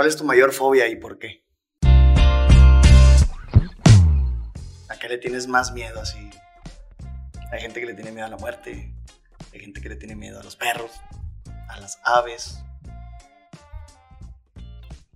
¿Cuál 0.00 0.08
es 0.08 0.16
tu 0.16 0.24
mayor 0.24 0.54
fobia 0.54 0.88
y 0.88 0.96
por 0.96 1.18
qué? 1.18 1.44
¿A 4.88 4.98
qué 4.98 5.10
le 5.10 5.18
tienes 5.18 5.46
más 5.46 5.72
miedo 5.72 6.00
así? 6.00 6.30
Hay 7.52 7.60
gente 7.60 7.80
que 7.80 7.86
le 7.86 7.92
tiene 7.92 8.10
miedo 8.10 8.24
a 8.24 8.30
la 8.30 8.38
muerte, 8.38 8.94
hay 9.52 9.60
gente 9.60 9.82
que 9.82 9.90
le 9.90 9.96
tiene 9.96 10.16
miedo 10.16 10.40
a 10.40 10.42
los 10.42 10.56
perros, 10.56 10.90
a 11.68 11.78
las 11.78 12.00
aves. 12.02 12.64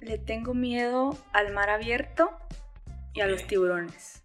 Le 0.00 0.18
tengo 0.18 0.52
miedo 0.52 1.16
al 1.32 1.50
mar 1.54 1.70
abierto 1.70 2.36
y 3.14 3.22
a 3.22 3.26
los 3.26 3.46
tiburones. 3.46 4.20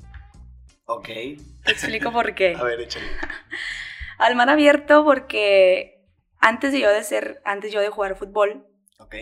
Ok. 0.87 1.07
Te 1.07 1.71
explico 1.71 2.11
por 2.11 2.35
qué. 2.35 2.55
A 2.59 2.63
ver, 2.63 2.81
échale. 2.81 3.07
Al 4.17 4.35
mar 4.35 4.49
abierto 4.49 5.05
porque 5.05 6.05
antes 6.37 6.73
de 6.73 6.81
yo 6.81 6.89
de 6.89 7.05
ser, 7.05 7.41
antes 7.45 7.71
yo 7.71 7.79
de 7.79 7.87
jugar 7.87 8.17
fútbol, 8.17 8.67
Ok. 8.97 9.15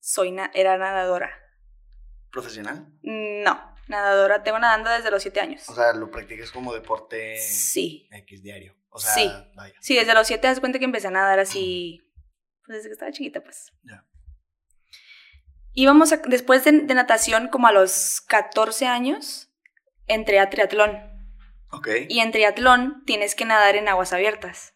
Soy 0.00 0.32
na- 0.32 0.50
era 0.54 0.76
nadadora. 0.78 1.30
¿Profesional? 2.32 2.86
No, 3.02 3.74
nadadora. 3.88 4.42
Tengo 4.42 4.58
nadando 4.58 4.90
desde 4.90 5.10
los 5.10 5.22
siete 5.22 5.40
años. 5.40 5.68
O 5.68 5.74
sea, 5.74 5.92
lo 5.92 6.10
practicas 6.10 6.50
como 6.52 6.72
deporte 6.74 7.36
Sí. 7.38 8.08
X 8.12 8.42
diario. 8.42 8.76
O 8.90 8.98
sea, 8.98 9.12
Sí. 9.14 9.30
vaya. 9.54 9.74
Sí, 9.80 9.94
desde 9.96 10.14
los 10.14 10.26
siete 10.26 10.46
das 10.48 10.60
cuenta 10.60 10.78
que 10.78 10.84
empecé 10.84 11.08
a 11.08 11.10
nadar 11.12 11.38
así, 11.38 12.00
pues 12.66 12.78
desde 12.78 12.88
que 12.88 12.92
estaba 12.92 13.12
chiquita, 13.12 13.40
pues. 13.42 13.72
Ya. 13.84 14.04
Íbamos 15.72 16.12
a- 16.12 16.16
después 16.26 16.64
de, 16.64 16.72
de 16.72 16.94
natación, 16.94 17.48
como 17.48 17.68
a 17.68 17.72
los 17.72 18.20
14 18.22 18.86
años, 18.86 19.48
entré 20.06 20.40
a 20.40 20.50
triatlón. 20.50 20.98
Ok. 21.70 21.88
Y 22.08 22.18
en 22.20 22.32
triatlón 22.32 23.04
tienes 23.06 23.34
que 23.36 23.44
nadar 23.44 23.76
en 23.76 23.88
aguas 23.88 24.12
abiertas. 24.12 24.74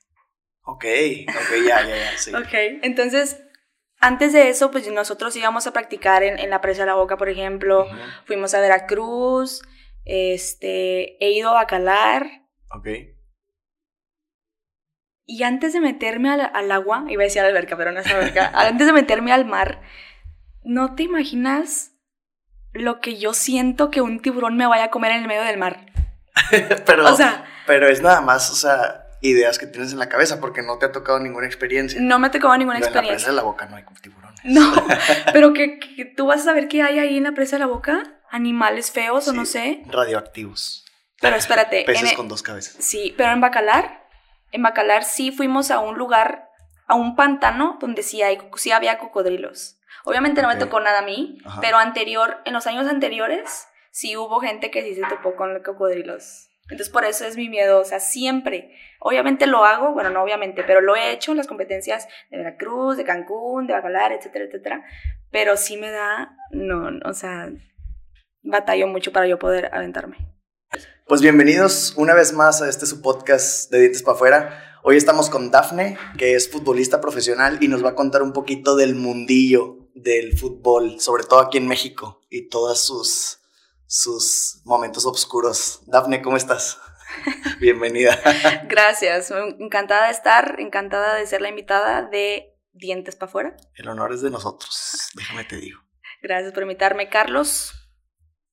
Ok. 0.62 0.84
Ok, 1.28 1.66
ya, 1.66 1.84
ya, 1.86 1.96
ya. 1.96 2.18
Sí. 2.18 2.32
Ok. 2.34 2.52
Entonces, 2.82 3.40
antes 4.00 4.32
de 4.32 4.48
eso, 4.48 4.70
pues 4.70 4.90
nosotros 4.90 5.34
íbamos 5.36 5.66
a 5.66 5.72
practicar 5.72 6.22
en, 6.22 6.38
en 6.38 6.50
la 6.50 6.60
presa 6.60 6.82
de 6.82 6.86
la 6.86 6.94
boca, 6.94 7.16
por 7.16 7.28
ejemplo. 7.28 7.86
Fuimos 8.26 8.54
a 8.54 8.60
Veracruz, 8.60 9.62
este, 10.04 11.24
he 11.24 11.32
ido 11.32 11.50
a 11.50 11.54
Bacalar. 11.54 12.42
Ok. 12.70 12.88
Y 15.26 15.42
antes 15.42 15.72
de 15.72 15.80
meterme 15.80 16.30
al, 16.30 16.50
al 16.52 16.70
agua, 16.70 17.06
iba 17.08 17.22
a 17.22 17.24
decir 17.24 17.40
a 17.40 17.44
la 17.44 17.48
alberca, 17.48 17.76
pero 17.76 17.92
no 17.92 18.00
es 18.00 18.06
alberca, 18.06 18.50
antes 18.54 18.86
de 18.86 18.92
meterme 18.92 19.32
al 19.32 19.46
mar, 19.46 19.80
no 20.62 20.94
te 20.94 21.04
imaginas 21.04 21.92
lo 22.72 23.00
que 23.00 23.16
yo 23.16 23.32
siento 23.32 23.90
que 23.90 24.02
un 24.02 24.20
tiburón 24.20 24.56
me 24.56 24.66
vaya 24.66 24.84
a 24.84 24.90
comer 24.90 25.12
en 25.12 25.22
el 25.22 25.28
medio 25.28 25.42
del 25.42 25.56
mar. 25.56 25.86
pero, 26.86 27.06
O 27.06 27.16
sea, 27.16 27.44
pero 27.66 27.88
es 27.88 28.02
nada 28.02 28.20
más, 28.20 28.50
o 28.50 28.54
sea, 28.54 29.03
ideas 29.28 29.58
que 29.58 29.66
tienes 29.66 29.92
en 29.92 29.98
la 29.98 30.08
cabeza 30.08 30.40
porque 30.40 30.62
no 30.62 30.78
te 30.78 30.86
ha 30.86 30.92
tocado 30.92 31.18
ninguna 31.18 31.46
experiencia. 31.46 32.00
no 32.00 32.18
me 32.18 32.30
tocó 32.30 32.56
ninguna 32.56 32.78
Pero 32.78 32.88
En 32.88 32.94
la 32.94 33.00
presa 33.00 33.00
experiencia. 33.00 33.28
de 33.30 33.34
la 33.36 33.42
boca 33.42 33.66
no 33.66 33.76
hay 33.76 33.84
tiburones. 34.02 34.40
No, 34.44 34.72
pero 35.32 35.52
que, 35.52 35.78
que 35.78 36.04
tú 36.04 36.26
vas 36.26 36.42
a 36.42 36.44
saber 36.44 36.68
qué 36.68 36.82
hay 36.82 36.98
ahí 36.98 37.16
en 37.16 37.24
la 37.24 37.32
presa 37.32 37.56
de 37.56 37.60
la 37.60 37.66
boca, 37.66 38.02
animales 38.30 38.90
feos 38.90 39.26
o 39.28 39.32
no 39.32 39.44
sé. 39.46 39.82
Radioactivos. 39.86 40.84
Pero 41.20 41.36
espérate, 41.36 41.84
Peces 41.86 42.02
en 42.02 42.08
e- 42.10 42.16
con 42.16 42.28
dos 42.28 42.42
cabezas. 42.42 42.76
sí, 42.84 43.14
pero 43.16 43.32
en 43.32 43.40
Bacalar, 43.40 44.04
en 44.52 44.62
Bacalar 44.62 45.04
sí 45.04 45.32
fuimos 45.32 45.70
a 45.70 45.78
un 45.78 45.96
lugar, 45.96 46.50
a 46.86 46.94
un 46.94 47.16
pantano 47.16 47.78
donde 47.80 48.02
sí, 48.02 48.22
hay, 48.22 48.38
sí 48.56 48.72
había 48.72 48.98
cocodrilos. 48.98 49.78
Obviamente 50.04 50.42
no 50.42 50.48
me 50.48 50.56
tocó 50.56 50.80
nada 50.80 50.98
a 50.98 51.02
mí, 51.02 51.38
Ajá. 51.46 51.62
pero 51.62 51.78
anterior, 51.78 52.38
en 52.44 52.52
los 52.52 52.66
años 52.66 52.86
anteriores, 52.88 53.66
sí 53.90 54.16
hubo 54.18 54.38
gente 54.40 54.70
que 54.70 54.82
sí 54.82 54.94
se 54.94 55.02
topó 55.08 55.34
con 55.34 55.54
los 55.54 55.62
cocodrilos. 55.62 56.48
Entonces 56.70 56.88
por 56.88 57.04
eso 57.04 57.26
es 57.26 57.36
mi 57.36 57.48
miedo, 57.48 57.80
o 57.80 57.84
sea, 57.84 58.00
siempre. 58.00 58.74
Obviamente 59.00 59.46
lo 59.46 59.64
hago, 59.64 59.92
bueno, 59.92 60.10
no 60.10 60.22
obviamente, 60.22 60.64
pero 60.64 60.80
lo 60.80 60.96
he 60.96 61.12
hecho 61.12 61.32
en 61.32 61.36
las 61.36 61.46
competencias 61.46 62.08
de 62.30 62.38
Veracruz, 62.38 62.96
de 62.96 63.04
Cancún, 63.04 63.66
de 63.66 63.74
Bacalar, 63.74 64.12
etcétera, 64.12 64.46
etcétera. 64.46 64.84
Pero 65.30 65.56
sí 65.58 65.76
me 65.76 65.90
da, 65.90 66.36
no, 66.50 66.90
no, 66.90 67.00
o 67.08 67.12
sea, 67.12 67.50
batallo 68.42 68.86
mucho 68.86 69.12
para 69.12 69.26
yo 69.26 69.38
poder 69.38 69.70
aventarme. 69.74 70.16
Pues 71.06 71.20
bienvenidos 71.20 71.92
una 71.98 72.14
vez 72.14 72.32
más 72.32 72.62
a 72.62 72.68
este 72.68 72.86
su 72.86 73.02
podcast 73.02 73.70
de 73.70 73.80
Dientes 73.80 74.02
para 74.02 74.14
afuera. 74.14 74.80
Hoy 74.82 74.96
estamos 74.96 75.28
con 75.28 75.50
Dafne, 75.50 75.98
que 76.16 76.34
es 76.34 76.50
futbolista 76.50 77.00
profesional 77.00 77.58
y 77.60 77.68
nos 77.68 77.84
va 77.84 77.90
a 77.90 77.94
contar 77.94 78.22
un 78.22 78.32
poquito 78.32 78.74
del 78.74 78.94
mundillo 78.94 79.84
del 79.94 80.36
fútbol, 80.36 80.98
sobre 81.00 81.24
todo 81.24 81.40
aquí 81.40 81.58
en 81.58 81.68
México 81.68 82.22
y 82.30 82.48
todos 82.48 82.86
sus, 82.86 83.40
sus 83.94 84.60
momentos 84.64 85.06
oscuros. 85.06 85.80
Dafne, 85.86 86.20
¿cómo 86.20 86.36
estás? 86.36 86.78
Bienvenida. 87.60 88.18
Gracias, 88.68 89.32
encantada 89.60 90.06
de 90.06 90.12
estar, 90.12 90.56
encantada 90.58 91.14
de 91.14 91.24
ser 91.28 91.40
la 91.40 91.48
invitada 91.48 92.02
de 92.02 92.50
Dientes 92.72 93.14
para 93.14 93.28
afuera. 93.28 93.56
El 93.76 93.88
honor 93.88 94.12
es 94.12 94.20
de 94.20 94.30
nosotros, 94.30 95.10
déjame 95.14 95.44
te 95.44 95.58
digo. 95.58 95.78
Gracias 96.22 96.52
por 96.52 96.64
invitarme, 96.64 97.08
Carlos. 97.08 97.72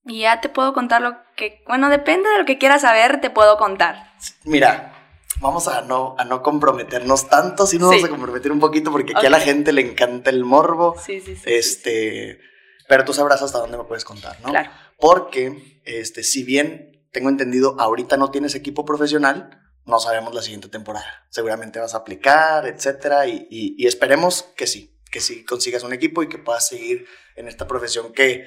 Y 0.05 0.21
ya 0.21 0.41
te 0.41 0.49
puedo 0.49 0.73
contar 0.75 1.01
lo 1.01 1.15
que, 1.35 1.63
bueno, 1.67 1.89
depende 1.89 2.29
de 2.29 2.37
lo 2.37 2.45
que 2.45 2.59
quieras 2.59 2.81
saber, 2.81 3.19
te 3.19 3.31
puedo 3.31 3.57
contar. 3.57 4.13
Mira, 4.43 4.93
vamos 5.39 5.67
a 5.67 5.81
no, 5.81 6.13
a 6.19 6.25
no 6.25 6.43
comprometernos 6.43 7.29
tanto, 7.29 7.65
sino 7.65 7.87
vamos 7.87 8.01
Sí. 8.01 8.05
a 8.07 8.11
comprometer 8.11 8.51
un 8.51 8.59
poquito 8.59 8.91
porque 8.91 9.13
aquí 9.15 9.25
a 9.25 9.31
la 9.31 9.39
gente 9.39 9.71
le 9.71 9.81
encanta 9.81 10.29
el 10.29 10.45
morbo. 10.45 10.95
Sí, 11.03 11.19
sí, 11.19 11.35
sí. 11.35 11.41
Este, 11.47 12.39
pero 12.87 13.05
tú 13.05 13.13
sabrás 13.13 13.41
hasta 13.41 13.57
dónde 13.57 13.79
me 13.79 13.85
puedes 13.85 14.05
contar, 14.05 14.39
¿no? 14.41 14.49
Claro. 14.49 14.69
Porque, 15.01 15.81
este, 15.83 16.23
si 16.23 16.43
bien 16.43 17.07
tengo 17.11 17.29
entendido, 17.29 17.75
ahorita 17.79 18.15
no 18.15 18.31
tienes 18.31 18.55
equipo 18.55 18.85
profesional, 18.85 19.59
no 19.85 19.99
sabemos 19.99 20.33
la 20.33 20.41
siguiente 20.41 20.69
temporada. 20.69 21.27
Seguramente 21.29 21.79
vas 21.79 21.93
a 21.93 21.97
aplicar, 21.97 22.67
etcétera, 22.67 23.27
y, 23.27 23.85
esperemos 23.85 24.43
que 24.55 24.67
sí, 24.67 24.97
que 25.11 25.19
sí 25.19 25.43
consigas 25.43 25.83
un 25.83 25.91
equipo 25.91 26.23
y 26.23 26.29
que 26.29 26.37
puedas 26.37 26.67
seguir 26.67 27.05
en 27.35 27.47
esta 27.47 27.67
profesión 27.67 28.13
que, 28.13 28.45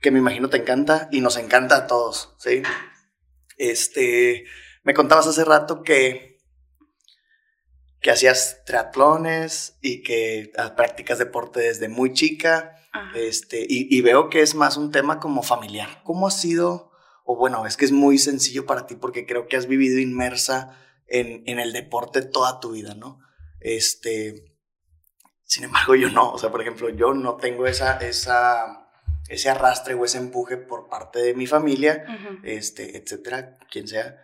que 0.00 0.10
me 0.10 0.18
imagino 0.18 0.50
te 0.50 0.56
encanta 0.56 1.08
y 1.12 1.20
nos 1.20 1.36
encanta 1.36 1.76
a 1.76 1.86
todos, 1.86 2.34
¿sí? 2.38 2.62
Este, 3.56 4.44
me 4.82 4.94
contabas 4.94 5.26
hace 5.26 5.44
rato 5.44 5.82
que 5.82 6.30
que 8.00 8.10
hacías 8.10 8.62
triatlones 8.64 9.76
y 9.80 10.02
que 10.02 10.52
ah, 10.56 10.74
practicas 10.74 11.18
deporte 11.18 11.60
desde 11.60 11.88
muy 11.88 12.12
chica. 12.12 12.76
Ajá. 12.92 13.16
Este, 13.18 13.60
y, 13.68 13.86
y 13.96 14.00
veo 14.00 14.28
que 14.30 14.42
es 14.42 14.54
más 14.54 14.76
un 14.76 14.90
tema 14.90 15.20
como 15.20 15.42
familiar. 15.42 16.02
¿Cómo 16.04 16.26
ha 16.26 16.30
sido? 16.30 16.90
O 17.24 17.36
bueno, 17.36 17.66
es 17.66 17.76
que 17.76 17.84
es 17.84 17.92
muy 17.92 18.18
sencillo 18.18 18.66
para 18.66 18.86
ti 18.86 18.96
porque 18.96 19.26
creo 19.26 19.46
que 19.46 19.56
has 19.56 19.66
vivido 19.66 19.98
inmersa 20.00 20.76
en, 21.06 21.42
en 21.46 21.60
el 21.60 21.72
deporte 21.72 22.22
toda 22.22 22.60
tu 22.60 22.72
vida, 22.72 22.94
¿no? 22.94 23.20
Este, 23.60 24.56
sin 25.44 25.64
embargo, 25.64 25.94
yo 25.94 26.10
no. 26.10 26.32
O 26.32 26.38
sea, 26.38 26.50
por 26.50 26.60
ejemplo, 26.60 26.88
yo 26.88 27.14
no 27.14 27.36
tengo 27.36 27.66
esa, 27.66 27.98
esa, 27.98 28.88
ese 29.28 29.50
arrastre 29.50 29.94
o 29.94 30.04
ese 30.04 30.18
empuje 30.18 30.56
por 30.56 30.88
parte 30.88 31.20
de 31.20 31.34
mi 31.34 31.46
familia, 31.46 32.04
este, 32.42 32.96
etcétera, 32.96 33.58
quien 33.70 33.86
sea, 33.86 34.16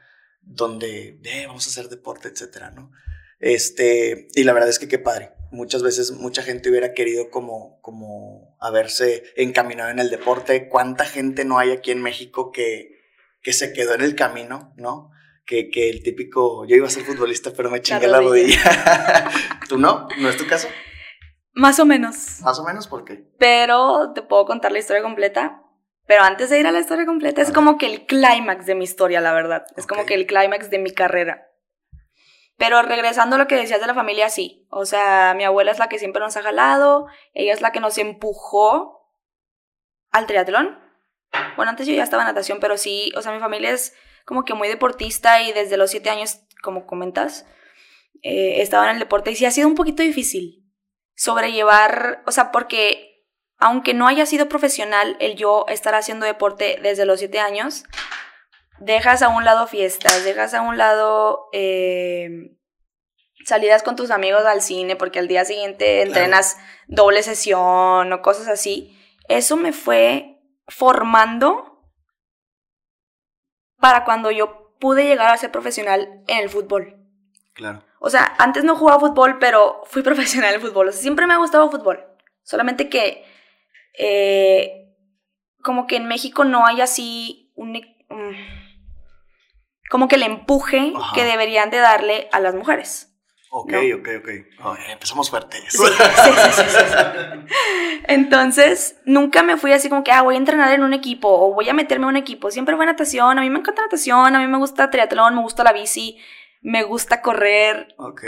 donde 0.43 1.21
"Eh, 1.25 1.45
vamos 1.47 1.67
a 1.67 1.71
hacer 1.71 1.89
deporte, 1.89 2.29
etcétera, 2.29 2.71
¿no? 2.71 2.91
Este, 3.39 4.29
y 4.35 4.45
la 4.45 4.53
verdad 4.53 4.71
es 4.71 4.79
que 4.79 4.89
qué 4.89 4.99
padre. 4.99 5.33
Muchas 5.51 5.83
veces 5.83 6.13
mucha 6.13 6.43
gente 6.43 6.71
hubiera 6.71 6.93
querido 6.93 7.31
como, 7.31 7.81
como 7.81 8.57
haberse 8.61 9.25
encaminado 9.37 9.91
en 9.91 9.99
el 9.99 10.11
deporte. 10.11 10.69
¿Cuánta 10.69 11.05
gente 11.05 11.45
no 11.45 11.59
hay 11.59 11.71
aquí 11.71 11.91
en 11.91 12.03
México 12.03 12.51
que, 12.51 13.01
que 13.43 13.53
se 13.53 13.73
quedó 13.73 13.95
en 13.95 14.03
el 14.03 14.15
camino, 14.15 14.73
no? 14.77 15.11
Que, 15.47 15.71
que 15.71 15.89
el 15.89 16.03
típico, 16.03 16.67
yo 16.67 16.77
iba 16.77 16.87
a 16.87 16.91
ser 16.91 17.05
futbolista, 17.05 17.53
pero 17.57 17.71
me 17.71 17.81
chingué 17.81 18.09
la 18.09 18.21
rodilla. 18.21 18.63
rodilla. 18.63 19.31
¿Tú 19.69 19.79
no? 19.79 20.09
¿No 20.19 20.29
es 20.29 20.37
tu 20.37 20.47
caso? 20.47 20.69
Más 21.53 21.79
o 21.79 21.87
menos. 21.87 22.41
Más 22.43 22.59
o 22.59 22.65
menos, 22.65 22.87
¿por 22.89 23.05
qué? 23.05 23.25
Pero 23.39 24.13
te 24.15 24.23
puedo 24.23 24.45
contar 24.45 24.73
la 24.73 24.79
historia 24.79 25.03
completa. 25.03 25.63
Pero 26.07 26.23
antes 26.23 26.51
de 26.51 26.61
ir 26.61 26.67
a 26.67 26.73
la 26.73 26.81
historia 26.81 27.05
completa, 27.05 27.43
es 27.43 27.51
como 27.51 27.79
que 27.79 27.87
el 27.87 28.07
clímax 28.07 28.67
de 28.67 28.75
mi 28.75 28.85
historia, 28.85 29.21
la 29.21 29.33
verdad. 29.33 29.65
Es 29.77 29.87
como 29.87 30.07
que 30.07 30.15
el 30.15 30.27
clímax 30.27 30.71
de 30.71 30.79
mi 30.79 30.93
carrera. 30.93 31.46
Pero 32.57 32.81
regresando 32.83 33.37
a 33.37 33.39
lo 33.39 33.47
que 33.47 33.57
decías 33.57 33.81
de 33.81 33.87
la 33.87 33.95
familia, 33.95 34.31
sí. 34.31 34.67
O 34.71 34.87
sea, 34.87 35.35
mi 35.35 35.45
abuela 35.45 35.73
es 35.73 35.79
la 35.79 35.89
que 35.89 35.99
siempre 35.99 36.21
nos 36.21 36.37
ha 36.37 36.43
jalado. 36.43 37.07
Ella 37.35 37.53
es 37.53 37.61
la 37.61 37.73
que 37.73 37.81
nos 37.81 37.99
empujó 37.99 39.13
al 40.11 40.27
triatlón. 40.27 40.79
Bueno, 41.57 41.71
antes 41.71 41.87
yo 41.87 41.95
ya 41.95 42.05
estaba 42.05 42.23
en 42.23 42.29
natación, 42.29 42.61
pero 42.61 42.79
sí, 42.79 43.13
o 43.17 43.23
sea, 43.23 43.33
mi 43.33 43.41
familia 43.41 43.71
es 43.71 43.95
como 44.25 44.45
que 44.45 44.55
muy 44.55 44.69
deportista 44.69 45.43
y 45.43 45.53
desde 45.53 45.77
los 45.77 45.91
siete 45.91 46.09
años, 46.09 46.41
como 46.63 46.87
comentas, 46.87 47.47
eh, 48.23 48.63
estaba 48.63 48.85
en 48.85 48.95
el 48.95 48.99
deporte 49.01 49.31
y 49.31 49.37
sí 49.37 49.45
ha 49.45 49.51
sido 49.51 49.69
un 49.69 49.75
poquito 49.75 50.03
difícil 50.03 50.67
sobrellevar, 51.17 52.23
o 52.27 52.31
sea, 52.31 52.53
porque 52.53 53.25
aunque 53.59 53.95
no 53.95 54.07
haya 54.07 54.27
sido 54.27 54.49
profesional 54.49 55.17
el 55.19 55.35
yo 55.35 55.65
estar 55.69 55.95
haciendo 55.95 56.27
deporte 56.27 56.79
desde 56.83 57.07
los 57.07 57.19
siete 57.19 57.41
años, 57.41 57.85
dejas 58.79 59.23
a 59.23 59.29
un 59.29 59.45
lado 59.45 59.67
fiestas, 59.67 60.25
dejas 60.25 60.55
a 60.55 60.63
un 60.63 60.77
lado 60.79 61.49
eh, 61.53 62.57
salidas 63.45 63.83
con 63.83 63.97
tus 63.97 64.11
amigos 64.11 64.45
al 64.45 64.61
cine 64.63 64.97
porque 64.97 65.19
al 65.19 65.29
día 65.29 65.45
siguiente 65.45 65.97
Claro. 65.97 66.09
entrenas 66.09 66.59
doble 66.89 67.23
sesión 67.23 68.13
o 68.13 68.23
cosas 68.23 68.49
así. 68.49 68.97
Eso 69.29 69.57
me 69.57 69.73
fue 69.73 70.39
formando 70.69 71.83
para 73.79 74.05
cuando 74.05 74.31
yo 74.31 74.75
pude 74.81 75.05
llegar 75.05 75.31
a 75.31 75.37
ser 75.37 75.51
profesional 75.53 76.23
en 76.29 76.39
el 76.39 76.51
fútbol. 76.51 76.97
Claro. 77.55 77.83
O 77.99 78.11
sea, 78.11 78.35
antes 78.39 78.65
no 78.65 78.77
jugaba 78.77 79.01
fútbol, 79.01 79.39
pero 79.39 79.83
fui 79.87 80.03
profesional 80.11 80.55
en 80.55 80.61
fútbol. 80.61 80.89
O 80.89 80.93
sea, 80.93 81.01
siempre 81.01 81.27
me 81.27 81.35
ha 81.35 81.39
gustado 81.39 81.71
fútbol. 81.71 82.05
Solamente 82.43 82.89
que 82.89 83.25
eh, 83.99 84.95
como 85.63 85.87
que 85.87 85.97
en 85.97 86.07
México 86.07 86.45
no 86.45 86.67
hay 86.67 86.81
así 86.81 87.53
un... 87.57 87.77
e- 87.77 87.97
mm, 88.09 88.66
como 89.91 90.09
que 90.09 90.17
el 90.17 90.23
empuje 90.23 90.93
Ajá. 90.97 91.15
que 91.15 91.25
deberían 91.25 91.71
de 91.71 91.79
darle 91.79 92.29
a 92.33 92.41
las 92.41 92.55
mujeres. 92.55 93.13
Ok, 93.51 93.73
No. 93.73 93.79
ok, 93.99 94.09
ok. 94.21 94.29
Oh, 94.65 94.75
empezamos 94.91 95.31
fuertes. 95.31 95.63
Sí, 95.69 95.79
sí, 95.79 95.85
sí, 95.85 96.53
sí, 96.53 96.63
sí, 96.63 96.77
sí. 96.79 97.55
Entonces, 98.09 99.01
nunca 99.05 99.43
me 99.43 99.57
fui 99.57 99.73
así 99.73 99.89
como 99.89 100.05
que, 100.05 100.13
ah, 100.13 100.23
voy 100.23 100.35
a 100.35 100.39
entrenar 100.39 100.73
en 100.73 100.83
un 100.83 100.93
equipo 100.93 101.29
o 101.29 101.55
voy 101.55 101.69
a 101.69 101.75
meterme 101.75 102.05
en 102.05 102.11
un 102.11 102.17
equipo. 102.17 102.51
Siempre 102.51 102.77
fue 102.77 102.85
natación. 102.87 103.39
A 103.39 103.43
mí 103.43 103.49
me 103.51 103.59
encanta 103.61 103.83
natación, 103.83 104.35
a 104.35 104.39
mí 104.41 104.47
me 104.47 104.59
gusta 104.59 104.91
triatlón, 104.91 105.35
me 105.35 105.43
gusta 105.43 105.65
la 105.65 105.73
bici, 105.73 106.19
me 106.61 106.83
gusta 106.83 107.23
correr. 107.23 107.89
Ok. 107.99 108.23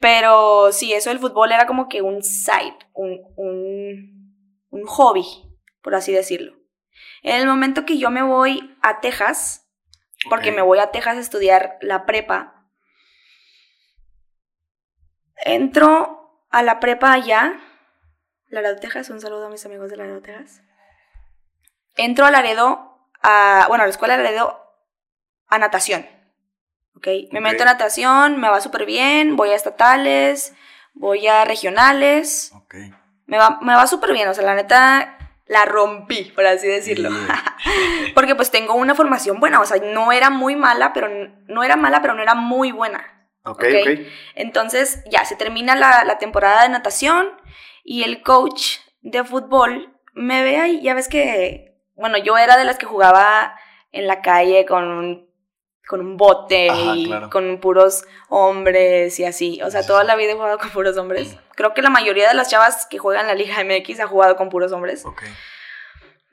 Pero 0.00 0.72
sí, 0.72 0.92
eso 0.92 1.10
del 1.10 1.18
fútbol 1.18 1.52
era 1.52 1.66
como 1.66 1.88
que 1.88 2.00
un 2.00 2.22
side, 2.22 2.76
un, 2.94 3.20
un, 3.36 4.34
un 4.70 4.86
hobby, 4.86 5.24
por 5.82 5.94
así 5.94 6.12
decirlo. 6.12 6.54
En 7.22 7.36
el 7.40 7.46
momento 7.46 7.84
que 7.84 7.98
yo 7.98 8.10
me 8.10 8.22
voy 8.22 8.76
a 8.82 9.00
Texas, 9.00 9.66
porque 10.28 10.52
me 10.52 10.62
voy 10.62 10.78
a 10.78 10.90
Texas 10.90 11.16
a 11.16 11.20
estudiar 11.20 11.78
la 11.80 12.04
prepa, 12.06 12.66
entro 15.36 16.46
a 16.50 16.62
la 16.62 16.80
prepa 16.80 17.12
allá, 17.12 17.58
Laredo, 18.48 18.76
Texas, 18.76 19.08
un 19.10 19.20
saludo 19.20 19.46
a 19.46 19.50
mis 19.50 19.64
amigos 19.64 19.90
de 19.90 19.96
Laredo, 19.96 20.20
Texas. 20.20 20.62
Entro 21.94 22.26
a 22.26 22.32
Laredo, 22.32 23.08
a, 23.22 23.66
bueno, 23.68 23.84
a 23.84 23.86
la 23.86 23.92
escuela 23.92 24.16
de 24.16 24.24
Laredo, 24.24 24.60
a 25.46 25.58
natación. 25.58 26.06
¿Ok? 26.96 27.06
Me 27.30 27.40
meto 27.40 27.62
a 27.62 27.66
natación, 27.66 28.40
me 28.40 28.48
va 28.48 28.60
súper 28.60 28.84
bien, 28.84 29.36
voy 29.36 29.50
a 29.50 29.54
estatales, 29.54 30.52
voy 30.94 31.28
a 31.28 31.44
regionales, 31.44 32.52
me 33.26 33.38
va, 33.38 33.60
me 33.62 33.74
va 33.74 33.86
súper 33.86 34.12
bien, 34.12 34.28
o 34.28 34.34
sea, 34.34 34.44
la 34.44 34.56
neta 34.56 35.16
la 35.50 35.64
rompí, 35.64 36.30
por 36.36 36.46
así 36.46 36.68
decirlo. 36.68 37.10
Porque 38.14 38.36
pues 38.36 38.52
tengo 38.52 38.74
una 38.74 38.94
formación 38.94 39.40
buena, 39.40 39.60
o 39.60 39.66
sea, 39.66 39.78
no 39.78 40.12
era 40.12 40.30
muy 40.30 40.54
mala, 40.54 40.92
pero 40.92 41.08
no 41.48 41.64
era 41.64 41.74
mala, 41.74 42.00
pero 42.00 42.14
no 42.14 42.22
era 42.22 42.36
muy 42.36 42.70
buena. 42.70 43.28
Ok, 43.44 43.64
Ok. 43.64 44.00
Entonces 44.36 45.02
ya 45.10 45.24
se 45.24 45.34
termina 45.34 45.74
la, 45.74 46.04
la 46.04 46.18
temporada 46.18 46.62
de 46.62 46.68
natación 46.68 47.28
y 47.82 48.04
el 48.04 48.22
coach 48.22 48.76
de 49.00 49.24
fútbol 49.24 49.98
me 50.14 50.44
ve 50.44 50.58
ahí, 50.58 50.82
ya 50.82 50.94
ves 50.94 51.08
que, 51.08 51.74
bueno, 51.96 52.16
yo 52.16 52.38
era 52.38 52.56
de 52.56 52.64
las 52.64 52.78
que 52.78 52.86
jugaba 52.86 53.56
en 53.90 54.06
la 54.06 54.22
calle 54.22 54.66
con 54.66 54.84
un, 54.84 55.29
con 55.90 56.00
un 56.00 56.16
bote 56.16 56.70
Ajá, 56.70 56.94
y 56.96 57.06
claro. 57.06 57.30
con 57.30 57.58
puros 57.58 58.04
hombres 58.28 59.18
y 59.18 59.24
así. 59.24 59.60
O 59.62 59.70
sea, 59.72 59.82
Sí, 59.82 59.88
toda 59.88 60.04
la 60.04 60.14
vida 60.14 60.30
he 60.30 60.34
jugado 60.34 60.56
con 60.58 60.70
puros 60.70 60.96
hombres. 60.96 61.36
Creo 61.56 61.74
que 61.74 61.82
la 61.82 61.90
mayoría 61.90 62.28
de 62.28 62.34
las 62.34 62.48
chavas 62.48 62.86
que 62.86 62.98
juegan 62.98 63.26
la 63.26 63.34
Liga 63.34 63.56
MX 63.64 63.98
ha 63.98 64.06
jugado 64.06 64.36
con 64.36 64.50
puros 64.50 64.70
hombres. 64.70 65.04
Ok. 65.04 65.22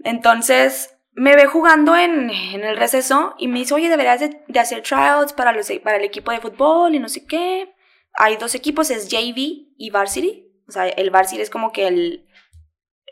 Entonces 0.03 0.95
me 1.13 1.35
ve 1.35 1.47
jugando 1.47 1.95
en, 1.95 2.29
en 2.29 2.63
el 2.63 2.77
receso 2.77 3.33
y 3.39 3.47
me 3.47 3.57
dice, 3.59 3.73
oye, 3.73 3.89
deberías 3.89 4.19
de, 4.19 4.43
de 4.47 4.59
hacer 4.59 4.83
tryouts 4.83 5.33
para, 5.33 5.51
los, 5.51 5.71
para 5.83 5.97
el 5.97 6.03
equipo 6.03 6.31
de 6.31 6.39
fútbol 6.39 6.93
y 6.93 6.99
no 6.99 7.09
sé 7.09 7.25
qué. 7.25 7.73
Hay 8.13 8.37
dos 8.37 8.53
equipos, 8.53 8.91
es 8.91 9.09
JV 9.09 9.73
y 9.75 9.89
Varsity. 9.91 10.45
O 10.67 10.71
sea, 10.71 10.87
el 10.87 11.09
Varsity 11.09 11.41
es 11.41 11.49
como 11.49 11.71
que 11.71 11.87
el, 11.87 12.27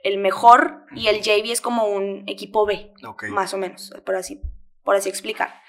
el 0.03 0.19
mejor 0.19 0.85
y 0.95 1.07
el 1.07 1.21
JV 1.21 1.51
es 1.51 1.61
como 1.61 1.85
un 1.87 2.23
equipo 2.27 2.67
B, 2.67 2.93
Ok. 3.03 3.23
más 3.29 3.53
o 3.53 3.57
menos, 3.57 3.91
por 4.05 4.15
así, 4.15 4.41
por 4.83 4.95
así 4.95 5.09
explicar. 5.09 5.61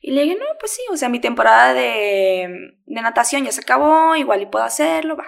Y 0.00 0.12
le 0.12 0.22
dije, 0.22 0.36
no, 0.36 0.44
pues 0.58 0.72
sí, 0.72 0.82
o 0.90 0.96
sea, 0.96 1.08
mi 1.10 1.20
temporada 1.20 1.74
de, 1.74 2.48
de 2.86 3.00
natación 3.02 3.44
ya 3.44 3.52
se 3.52 3.60
acabó, 3.60 4.16
igual 4.16 4.40
y 4.42 4.46
puedo 4.46 4.64
hacerlo, 4.64 5.16
va. 5.16 5.26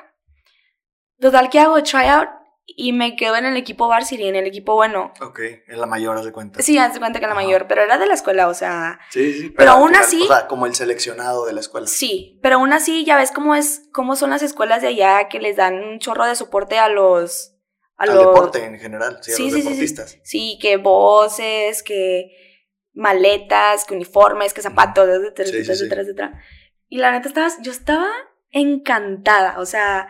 Total 1.20 1.50
que 1.50 1.60
hago 1.60 1.82
tryout 1.82 2.28
y 2.64 2.92
me 2.92 3.16
quedo 3.16 3.36
en 3.36 3.44
el 3.44 3.56
equipo 3.56 3.86
Varsity, 3.88 4.26
en 4.26 4.36
el 4.36 4.46
equipo 4.46 4.74
bueno. 4.74 5.12
Ok. 5.20 5.40
En 5.68 5.78
la 5.80 5.86
mayor, 5.86 6.16
haz 6.16 6.24
de 6.24 6.32
cuenta. 6.32 6.62
Sí, 6.62 6.78
haz 6.78 6.94
de 6.94 7.00
cuenta 7.00 7.20
que 7.20 7.26
la 7.26 7.32
Ajá. 7.32 7.42
mayor, 7.42 7.66
pero 7.68 7.82
era 7.82 7.98
de 7.98 8.06
la 8.06 8.14
escuela, 8.14 8.48
o 8.48 8.54
sea, 8.54 8.98
Sí, 9.10 9.32
sí. 9.34 9.50
Pero 9.50 9.72
al 9.72 9.76
aún 9.78 9.88
final, 9.88 10.02
así- 10.04 10.22
O 10.22 10.26
sea, 10.26 10.46
como 10.46 10.64
el 10.66 10.74
seleccionado 10.74 11.44
de 11.44 11.52
la 11.52 11.60
escuela. 11.60 11.86
sí, 11.86 12.38
pero 12.42 12.56
aún 12.56 12.72
así 12.72 13.04
ya 13.04 13.16
ves 13.18 13.30
cómo 13.30 13.54
es, 13.54 13.88
cómo 13.92 14.16
son 14.16 14.30
las 14.30 14.42
escuelas 14.42 14.80
de 14.80 14.88
allá 14.88 15.28
que 15.28 15.38
les 15.38 15.56
dan 15.56 15.74
un 15.84 15.98
chorro 15.98 16.24
de 16.24 16.34
soporte 16.34 16.78
a 16.78 16.88
los, 16.88 17.54
a 17.98 18.04
Al 18.04 18.10
los, 18.14 18.18
deporte 18.20 18.64
en 18.64 18.78
general, 18.78 19.18
sí, 19.20 19.32
a 19.32 19.36
Sí, 19.36 19.42
los 19.44 19.52
sí, 19.52 19.56
sí, 19.58 19.62
sí. 19.62 19.68
deportistas. 19.68 20.18
sí, 20.24 20.58
que 20.62 20.76
voces, 20.78 21.82
que 21.82 22.51
maletas, 22.94 23.84
que 23.84 23.94
uniformes, 23.94 24.52
que 24.54 24.62
zapatos, 24.62 25.08
etcétera, 25.08 25.48
Sí, 25.48 25.56
etcétera, 25.56 25.64
sí. 25.64 25.72
etcétera, 25.84 26.02
etcétera. 26.02 26.42
Y 26.88 26.98
la 26.98 27.12
neta 27.12 27.28
estaba, 27.28 27.48
yo 27.62 27.70
estaba 27.72 28.08
encantada, 28.50 29.58
o 29.58 29.66
sea, 29.66 30.08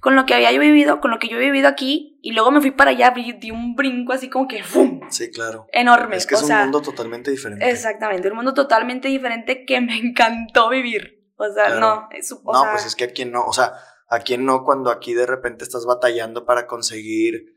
con 0.00 0.16
lo 0.16 0.26
que 0.26 0.34
había 0.34 0.50
yo 0.52 0.60
vivido, 0.60 1.00
con 1.00 1.10
lo 1.10 1.18
que 1.18 1.28
yo 1.28 1.36
he 1.36 1.40
vivido 1.40 1.68
aquí, 1.68 2.18
y 2.22 2.32
luego 2.32 2.50
me 2.50 2.60
fui 2.60 2.70
para 2.72 2.90
allá, 2.90 3.12
di 3.14 3.50
un 3.50 3.74
brinco 3.74 4.12
así 4.12 4.28
como 4.28 4.48
que 4.48 4.62
¡fum! 4.64 5.00
Sí, 5.10 5.30
claro. 5.30 5.66
enorme. 5.72 6.16
Es 6.16 6.26
que 6.26 6.34
o 6.34 6.38
es 6.38 6.44
un 6.44 6.56
mundo 6.56 6.82
totalmente 6.82 7.30
diferente. 7.30 7.68
Exactamente, 7.70 8.28
un 8.30 8.36
mundo 8.36 8.54
totalmente 8.54 9.08
diferente 9.08 9.64
que 9.64 9.80
me 9.80 9.96
encantó 9.98 10.68
vivir. 10.70 11.20
O 11.36 11.44
sea, 11.52 11.66
Claro. 11.66 11.80
no, 11.80 12.08
es, 12.12 12.30
o 12.32 12.40
no, 12.52 12.62
sea, 12.62 12.72
pues 12.72 12.86
es 12.86 12.96
que 12.96 13.04
a 13.04 13.10
quien 13.12 13.30
no, 13.32 13.44
o 13.44 13.52
sea, 13.52 13.72
a 14.08 14.20
quien 14.20 14.44
no 14.44 14.64
cuando 14.64 14.90
aquí 14.90 15.14
de 15.14 15.26
repente 15.26 15.64
estás 15.64 15.84
batallando 15.86 16.44
para 16.44 16.66
conseguir 16.66 17.56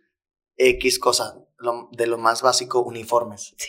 X 0.58 1.00
cosa, 1.00 1.36
lo- 1.58 1.90
de 1.92 2.08
lo 2.08 2.18
más 2.18 2.42
básico, 2.42 2.82
uniformes. 2.82 3.54
Sí. 3.58 3.68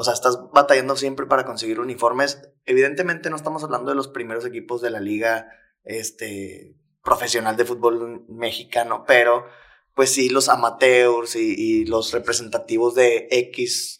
O 0.00 0.04
sea, 0.04 0.14
estás 0.14 0.38
batallando 0.52 0.94
siempre 0.94 1.26
para 1.26 1.44
conseguir 1.44 1.80
uniformes. 1.80 2.40
Evidentemente 2.66 3.30
no 3.30 3.36
estamos 3.36 3.64
hablando 3.64 3.90
de 3.90 3.96
los 3.96 4.06
primeros 4.06 4.46
equipos 4.46 4.80
de 4.80 4.90
la 4.90 5.00
liga 5.00 5.48
este, 5.82 6.76
profesional 7.02 7.56
de 7.56 7.64
fútbol 7.64 8.24
mexicano, 8.28 9.02
pero 9.08 9.44
pues 9.94 10.10
sí 10.10 10.28
los 10.28 10.48
amateurs 10.48 11.34
y, 11.34 11.52
y 11.56 11.84
los 11.84 12.12
representativos 12.12 12.94
de 12.94 13.26
X 13.32 13.97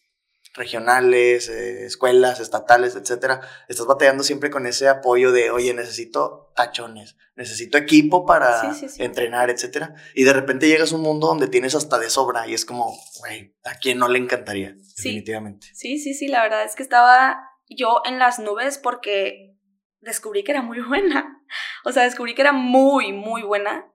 regionales, 0.58 1.48
eh, 1.48 1.86
escuelas, 1.86 2.40
estatales, 2.40 2.96
etcétera, 2.96 3.40
estás 3.68 3.86
batallando 3.86 4.22
siempre 4.24 4.50
con 4.50 4.66
ese 4.66 4.88
apoyo 4.88 5.32
de, 5.32 5.50
oye, 5.50 5.72
necesito 5.72 6.52
tachones, 6.54 7.16
necesito 7.36 7.78
equipo 7.78 8.26
para 8.26 8.60
Sí, 8.74 8.80
sí, 8.80 8.88
sí. 8.96 9.02
entrenar, 9.02 9.48
etcétera. 9.48 9.94
Y 10.14 10.24
de 10.24 10.32
repente 10.32 10.68
llegas 10.68 10.92
a 10.92 10.96
un 10.96 11.02
mundo 11.02 11.28
donde 11.28 11.46
tienes 11.48 11.74
hasta 11.74 11.98
de 11.98 12.10
sobra 12.10 12.46
y 12.46 12.54
es 12.54 12.64
como, 12.64 12.94
güey, 13.20 13.54
¿a 13.64 13.76
quién 13.76 13.98
no 13.98 14.08
le 14.08 14.18
encantaría? 14.18 14.74
Sí. 14.82 15.04
Definitivamente. 15.10 15.68
sí, 15.74 15.98
sí, 15.98 16.12
sí, 16.12 16.28
la 16.28 16.42
verdad 16.42 16.64
es 16.64 16.74
que 16.74 16.82
estaba 16.82 17.38
yo 17.70 18.02
en 18.04 18.18
las 18.18 18.38
nubes 18.38 18.78
porque 18.78 19.56
descubrí 20.00 20.42
que 20.42 20.52
era 20.52 20.62
muy 20.62 20.80
buena. 20.86 21.42
O 21.84 21.92
sea, 21.92 22.02
descubrí 22.02 22.34
que 22.34 22.42
era 22.42 22.52
muy, 22.52 23.12
muy 23.12 23.42
buena. 23.42 23.86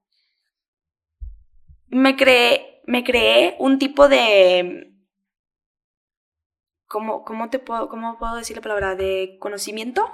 Me 1.87 2.15
creé, 2.15 2.81
me 2.87 3.03
creé 3.03 3.55
un 3.59 3.77
tipo 3.77 4.07
de... 4.07 4.92
¿Cómo, 6.93 7.23
cómo 7.23 7.49
te 7.49 7.57
puedo, 7.57 7.89
cómo 7.89 8.19
puedo 8.19 8.35
decir 8.35 8.55
la 8.55 8.61
palabra? 8.61 8.93
¿De 8.93 9.37
conocimiento? 9.39 10.11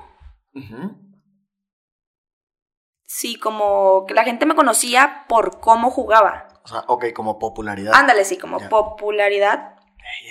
Sí, 3.04 3.36
como 3.36 4.06
que 4.08 4.14
la 4.14 4.24
gente 4.24 4.46
me 4.46 4.56
conocía 4.56 5.26
por 5.28 5.60
cómo 5.60 5.92
jugaba. 5.92 6.48
O 6.64 6.70
sea, 6.70 6.86
ok, 6.88 7.12
como 7.14 7.38
popularidad. 7.38 7.94
Ándale, 7.94 8.24
sí, 8.24 8.38
como 8.38 8.62
popularidad. 8.70 9.76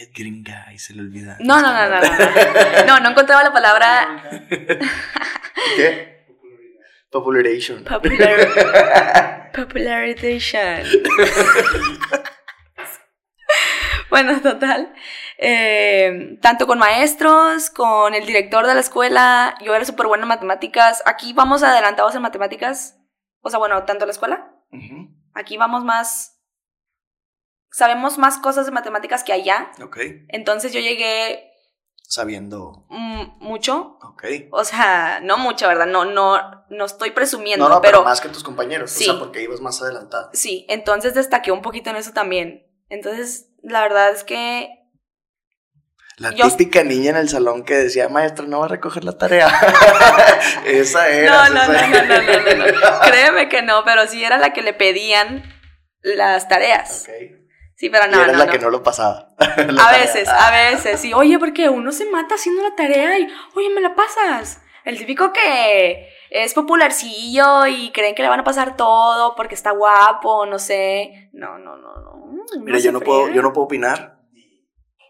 Es 0.00 0.10
gringa 0.14 0.72
y 0.72 0.78
se 0.78 0.94
le 0.94 1.02
olvida. 1.02 1.36
No, 1.40 1.60
no, 1.60 1.70
no, 1.70 1.86
no, 1.86 2.00
no. 2.00 2.08
No, 2.08 2.86
no, 2.86 3.00
no 3.00 3.10
encontraba 3.10 3.42
la 3.42 3.52
palabra 3.52 4.22
¿Qué? 5.76 6.24
Popularization. 7.10 7.84
popular, 7.84 9.50
popularization. 9.54 10.86
Bueno, 14.25 14.40
total. 14.42 14.92
eh, 15.38 16.38
tanto 16.42 16.66
con 16.66 16.78
maestros, 16.78 17.70
con 17.70 18.14
el 18.14 18.26
director 18.26 18.66
de 18.66 18.75
la 18.75 18.80
escuela, 18.80 19.54
yo 19.64 19.75
era 19.75 19.84
súper 19.84 20.08
buena 20.08 20.25
en 20.25 20.28
matemáticas. 20.28 21.02
Aquí 21.06 21.32
vamos 21.32 21.62
adelantados 21.62 22.14
en 22.16 22.22
matemáticas. 22.22 22.98
O 23.42 23.50
sea, 23.50 23.60
bueno, 23.60 23.84
tanto 23.84 24.06
la 24.06 24.12
escuela, 24.12 24.52
aquí 25.34 25.56
vamos 25.56 25.84
más... 25.84 26.34
Sabemos 27.70 28.18
más 28.18 28.38
cosas 28.38 28.66
de 28.66 28.72
matemáticas 28.72 29.22
que 29.22 29.32
allá. 29.32 29.70
Ok. 29.82 29.98
Entonces 30.28 30.72
yo 30.72 30.80
llegué 30.80 31.52
Sabiendo. 32.02 32.87
mm, 32.88 33.38
mucho. 33.38 33.98
Ok. 34.02 34.25
O 34.50 34.64
sea, 34.64 35.20
no 35.22 35.37
mucho, 35.37 35.68
¿verdad? 35.68 35.87
No, 35.87 36.06
no, 36.06 36.64
no 36.70 36.84
estoy 36.87 37.10
presumiendo, 37.10 37.68
No, 37.68 37.75
no, 37.76 37.80
pero, 37.80 37.98
pero, 37.98 38.04
más 38.04 38.20
que 38.20 38.30
tus 38.30 38.42
compañeros. 38.42 38.90
Sí. 38.90 39.04
O 39.04 39.12
sea, 39.12 39.18
porque 39.20 39.42
ibas 39.42 39.60
más 39.60 39.80
adelantada. 39.82 40.30
sí, 40.32 40.66
entonces 40.68 41.14
destaqué 41.14 41.52
un 41.52 41.62
poquito 41.62 41.90
en 41.90 41.96
eso 41.96 42.12
también. 42.12 42.66
Entonces, 42.88 43.47
la 43.62 43.82
verdad 43.82 44.10
es 44.10 44.24
que 44.24 44.70
La 46.16 46.32
Yo- 46.32 46.48
típica 46.48 46.82
niña 46.82 47.10
en 47.10 47.16
el 47.16 47.28
salón 47.28 47.64
que 47.64 47.74
decía, 47.74 48.08
maestra, 48.08 48.44
no 48.46 48.58
va 48.60 48.64
a 48.66 48.68
recoger 48.68 49.04
la 49.04 49.16
tarea. 49.16 49.48
esa 50.66 51.08
era. 51.08 51.48
no, 51.48 51.54
no, 51.54 51.66
no, 51.68 51.72
no, 51.72 52.02
no, 52.02 52.22
no, 52.22 52.56
no, 52.56 52.66
no. 52.80 53.00
Créeme 53.02 53.48
que 53.48 53.62
no, 53.62 53.84
pero 53.84 54.06
sí 54.06 54.24
era 54.24 54.36
la 54.38 54.52
que 54.52 54.62
le 54.62 54.72
pedían 54.74 55.44
las 56.02 56.48
tareas. 56.48 57.06
Ok. 57.08 57.14
Sí, 57.76 57.90
pero 57.90 58.06
y 58.08 58.10
no, 58.10 58.16
eras 58.22 58.32
no, 58.32 58.38
la 58.38 58.46
no. 58.46 58.50
que 58.52 58.58
no 58.58 58.70
lo 58.70 58.82
pasaba. 58.82 59.28
A 59.38 59.54
tarea. 59.54 59.90
veces, 59.92 60.28
a 60.28 60.50
veces, 60.50 60.98
sí. 61.00 61.12
Oye, 61.14 61.38
porque 61.38 61.68
uno 61.68 61.92
se 61.92 62.06
mata 62.10 62.34
haciendo 62.34 62.62
la 62.62 62.74
tarea 62.74 63.16
y, 63.20 63.28
oye, 63.54 63.70
¿me 63.70 63.80
la 63.80 63.94
pasas? 63.94 64.60
El 64.84 64.98
típico 64.98 65.32
que 65.32 66.08
es 66.30 66.54
popularcillo 66.54 67.66
y 67.66 67.90
creen 67.92 68.14
que 68.14 68.23
le 68.23 68.28
van 68.28 68.40
a 68.40 68.44
pasar 68.44 68.76
todo 68.76 69.35
porque 69.35 69.54
está 69.54 69.70
guapo, 69.70 70.47
no 70.47 70.58
sé. 70.58 71.30
No, 71.32 71.58
no, 71.58 71.76
no, 71.76 71.94
no. 71.97 72.18
Mira, 72.61 72.78
yo 72.78 72.92
no, 72.92 73.00
puedo, 73.00 73.28
yo 73.28 73.42
no 73.42 73.52
puedo 73.52 73.66
opinar 73.66 74.18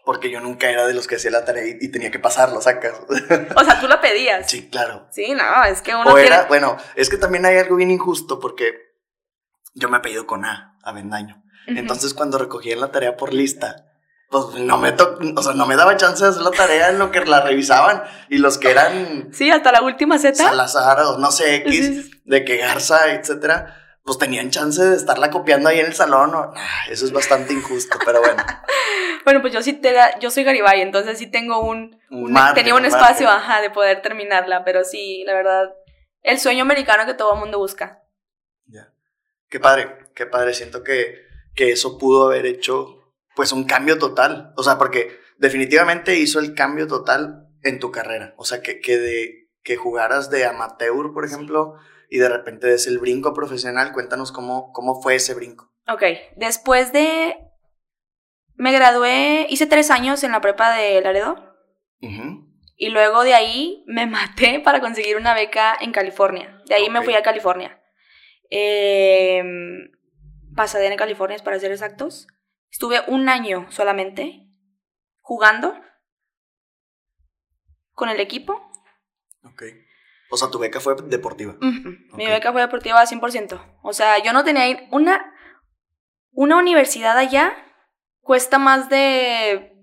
porque 0.09 0.31
yo 0.31 0.39
nunca 0.39 0.71
era 0.71 0.87
de 0.87 0.95
los 0.95 1.07
que 1.07 1.17
hacía 1.17 1.29
la 1.29 1.45
tarea 1.45 1.63
y, 1.79 1.91
tenía 1.91 2.09
que 2.09 2.17
pasarlo, 2.17 2.61
sacas. 2.61 2.99
O 3.55 3.63
sea, 3.63 3.79
tú 3.79 3.87
la 3.87 4.01
pedías. 4.01 4.49
Sí, 4.49 4.67
claro. 4.67 5.07
Sí, 5.11 5.35
no, 5.35 5.63
es 5.65 5.83
que 5.83 5.93
uno. 5.93 6.11
O 6.11 6.17
era, 6.17 6.45
bueno, 6.45 6.77
es 6.95 7.09
que 7.09 7.17
también 7.17 7.45
hay 7.45 7.57
algo 7.57 7.75
bien 7.75 7.91
injusto 7.91 8.39
porque 8.39 8.73
yo 9.75 9.87
me 9.87 9.97
he 9.97 10.01
pedido 10.01 10.25
con 10.25 10.45
A, 10.45 10.77
Avendaño. 10.83 11.43
Entonces, 11.67 12.15
cuando 12.15 12.39
recogía 12.39 12.75
la 12.75 12.91
tarea 12.91 13.15
por 13.15 13.35
lista, 13.35 13.85
pues 14.29 14.55
no 14.55 14.77
me 14.77 14.93
o 15.35 15.41
sea, 15.41 15.53
no 15.53 15.65
me 15.65 15.75
daba 15.75 15.97
chance 15.97 16.23
de 16.23 16.29
hacer 16.29 16.43
la 16.43 16.51
tarea 16.51 16.89
en 16.89 16.99
lo 16.99 17.11
que 17.11 17.25
la 17.25 17.41
revisaban 17.41 18.03
y 18.29 18.37
los 18.37 18.57
que 18.57 18.71
eran 18.71 19.29
Sí, 19.33 19.49
hasta 19.49 19.71
la 19.71 19.81
última 19.81 20.19
Z. 20.19 20.35
Salazar 20.35 20.99
o 21.01 21.17
no 21.17 21.31
sé 21.31 21.55
X, 21.55 22.11
de 22.25 22.45
que 22.45 22.57
Garza, 22.57 23.11
etcétera, 23.11 23.97
pues 24.03 24.19
tenían 24.19 24.51
chance 24.51 24.83
de 24.83 24.95
estarla 24.95 25.31
copiando 25.31 25.69
ahí 25.69 25.79
en 25.79 25.87
el 25.87 25.95
salón. 25.95 26.35
O, 26.35 26.53
eso 26.89 27.05
es 27.05 27.11
bastante 27.11 27.53
injusto, 27.53 27.97
pero 28.05 28.21
bueno. 28.21 28.43
bueno, 29.25 29.41
pues 29.41 29.51
yo 29.51 29.63
sí 29.63 29.73
te 29.73 29.95
yo 30.19 30.29
soy 30.29 30.43
Garibay, 30.43 30.81
entonces 30.81 31.17
sí 31.17 31.27
tengo 31.27 31.61
un, 31.61 31.99
tenía 32.53 32.75
un, 32.75 32.85
espacio, 32.85 33.29
ajá, 33.29 33.61
de 33.61 33.71
poder 33.71 34.03
terminarla, 34.03 34.63
pero 34.63 34.83
sí, 34.83 35.23
la 35.25 35.33
verdad, 35.33 35.73
el 36.21 36.39
sueño 36.39 36.61
americano 36.61 37.07
que 37.07 37.15
todo 37.15 37.33
el 37.33 37.39
mundo 37.39 37.57
busca. 37.57 38.03
Ya. 38.67 38.91
Qué 39.49 39.59
padre, 39.59 40.11
qué 40.13 40.27
padre, 40.27 40.53
siento 40.53 40.83
que 40.83 41.29
que 41.55 41.71
eso 41.71 41.97
pudo 41.97 42.27
haber 42.27 42.45
hecho 42.45 42.98
pues 43.39 43.53
un 43.53 43.63
cambio 43.63 43.97
total. 43.97 44.51
O 44.57 44.63
sea, 44.63 44.77
porque 44.77 45.17
definitivamente 45.37 46.19
hizo 46.19 46.41
el 46.41 46.53
cambio 46.55 46.87
total 46.87 47.47
en 47.63 47.79
tu 47.79 47.89
carrera. 47.89 48.33
O 48.35 48.43
sea, 48.43 48.61
que, 48.61 48.81
que, 48.81 48.97
de, 48.97 49.49
que 49.63 49.77
jugaras 49.77 50.29
de 50.29 50.43
amateur, 50.43 51.13
por 51.13 51.23
ejemplo, 51.23 51.75
y 52.09 52.17
de 52.17 52.27
repente 52.27 52.67
des 52.67 52.85
el 52.87 52.99
brinco 52.99 53.33
profesional. 53.33 53.93
Cuéntanos 53.93 54.33
cómo, 54.33 54.73
cómo 54.73 55.01
fue 55.01 55.15
ese 55.15 55.35
brinco. 55.35 55.71
Ok, 55.87 56.03
después 56.35 56.91
de... 56.91 57.37
Me 58.55 58.73
gradué, 58.73 59.47
hice 59.49 59.67
tres 59.67 59.89
años 59.89 60.21
en 60.25 60.33
la 60.33 60.41
prepa 60.41 60.75
de 60.75 60.99
Laredo. 60.99 61.55
Y 62.75 62.89
luego 62.89 63.23
de 63.23 63.35
ahí 63.35 63.85
me 63.87 64.05
maté 64.05 64.59
para 64.59 64.81
conseguir 64.81 65.15
una 65.15 65.33
beca 65.33 65.77
en 65.79 65.93
California. 65.93 66.61
De 66.65 66.75
ahí 66.75 66.89
me 66.89 67.03
fui 67.03 67.13
a 67.13 67.23
California. 67.23 67.81
Eh, 68.49 69.41
Pasadena, 70.57 70.97
California, 70.97 71.37
para 71.41 71.57
ser 71.57 71.71
exactos. 71.71 72.27
Estuve 72.71 73.01
un 73.07 73.29
año 73.29 73.67
solamente 73.71 74.47
jugando 75.21 75.75
con 77.93 78.09
el 78.09 78.19
equipo. 78.19 78.53
Ok. 79.43 79.63
O 80.31 80.37
sea, 80.37 80.49
tu 80.49 80.59
beca 80.59 80.79
fue 80.79 80.95
deportiva. 80.95 81.55
Mi 81.59 82.27
beca 82.27 82.51
fue 82.51 82.61
deportiva 82.61 83.03
100%. 83.03 83.79
O 83.81 83.93
sea, 83.93 84.21
yo 84.23 84.31
no 84.31 84.43
tenía 84.43 84.87
una, 84.91 85.33
una 86.31 86.57
universidad 86.57 87.17
allá 87.17 87.55
cuesta 88.21 88.59
más 88.59 88.89
de 88.89 89.75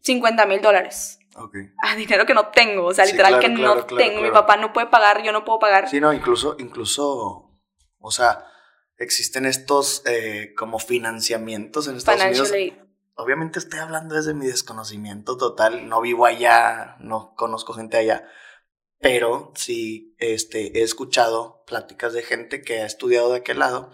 50 0.00 0.46
mil 0.46 0.62
dólares. 0.62 1.18
Ok. 1.36 1.56
A 1.82 1.94
dinero 1.94 2.24
que 2.24 2.34
no 2.34 2.48
tengo. 2.48 2.86
O 2.86 2.94
sea, 2.94 3.04
literal 3.04 3.38
que 3.38 3.50
no 3.50 3.84
tengo. 3.84 4.22
Mi 4.22 4.30
papá 4.30 4.56
no 4.56 4.72
puede 4.72 4.86
pagar, 4.86 5.22
yo 5.22 5.30
no 5.30 5.44
puedo 5.44 5.58
pagar. 5.58 5.88
Sí, 5.88 6.00
no, 6.00 6.12
incluso, 6.12 6.56
incluso, 6.58 7.60
o 7.98 8.10
sea, 8.10 8.44
existen 8.98 9.46
estos 9.46 10.02
eh, 10.06 10.52
como 10.56 10.78
financiamientos 10.78 11.88
en 11.88 11.96
Estados 11.96 12.22
Unidos. 12.22 12.52
Obviamente 13.14 13.58
estoy 13.58 13.80
hablando 13.80 14.14
desde 14.14 14.34
mi 14.34 14.46
desconocimiento 14.46 15.36
total, 15.36 15.88
no 15.88 16.00
vivo 16.00 16.24
allá, 16.26 16.96
no 17.00 17.34
conozco 17.36 17.72
gente 17.72 17.96
allá, 17.96 18.28
pero 19.00 19.52
sí 19.56 20.14
este, 20.18 20.78
he 20.78 20.82
escuchado 20.82 21.64
pláticas 21.66 22.12
de 22.12 22.22
gente 22.22 22.62
que 22.62 22.80
ha 22.82 22.86
estudiado 22.86 23.30
de 23.30 23.38
aquel 23.38 23.58
lado 23.58 23.90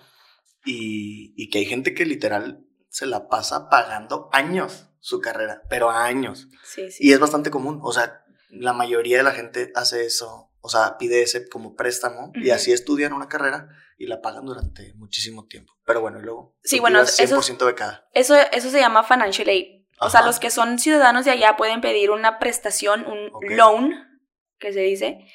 y, 0.64 1.32
y 1.42 1.48
que 1.48 1.58
hay 1.58 1.64
gente 1.64 1.94
que 1.94 2.04
literal 2.04 2.66
se 2.90 3.06
la 3.06 3.28
pasa 3.28 3.70
pagando 3.70 4.28
años 4.32 4.90
su 5.00 5.20
carrera, 5.20 5.62
pero 5.70 5.90
años. 5.90 6.48
Sí, 6.62 6.90
sí. 6.90 7.08
Y 7.08 7.12
es 7.12 7.18
bastante 7.18 7.50
común, 7.50 7.80
o 7.82 7.92
sea, 7.92 8.26
la 8.50 8.74
mayoría 8.74 9.16
de 9.16 9.22
la 9.22 9.32
gente 9.32 9.72
hace 9.74 10.04
eso, 10.04 10.50
o 10.60 10.68
sea, 10.68 10.98
pide 10.98 11.22
ese 11.22 11.48
como 11.48 11.74
préstamo 11.74 12.30
y 12.34 12.50
así 12.50 12.72
estudian 12.72 13.14
una 13.14 13.28
carrera 13.28 13.68
y 13.96 14.06
la 14.06 14.20
pagan 14.20 14.46
durante 14.46 14.92
muchísimo 14.94 15.46
tiempo. 15.46 15.72
Pero 15.84 16.00
bueno, 16.00 16.18
y 16.18 16.22
luego 16.22 16.56
sí, 16.62 16.80
bueno, 16.80 17.00
100% 17.00 17.66
de 17.66 17.74
cada. 17.74 18.08
Eso, 18.12 18.34
eso 18.52 18.70
se 18.70 18.80
llama 18.80 19.04
financial 19.04 19.48
aid. 19.48 19.84
O 20.00 20.10
sea, 20.10 20.22
los 20.22 20.40
que 20.40 20.50
son 20.50 20.78
ciudadanos 20.78 21.24
de 21.24 21.30
allá 21.30 21.56
pueden 21.56 21.80
pedir 21.80 22.10
una 22.10 22.38
prestación, 22.38 23.06
un 23.06 23.30
loan, 23.56 24.20
que 24.58 24.72
se 24.72 24.80
dice, 24.80 25.26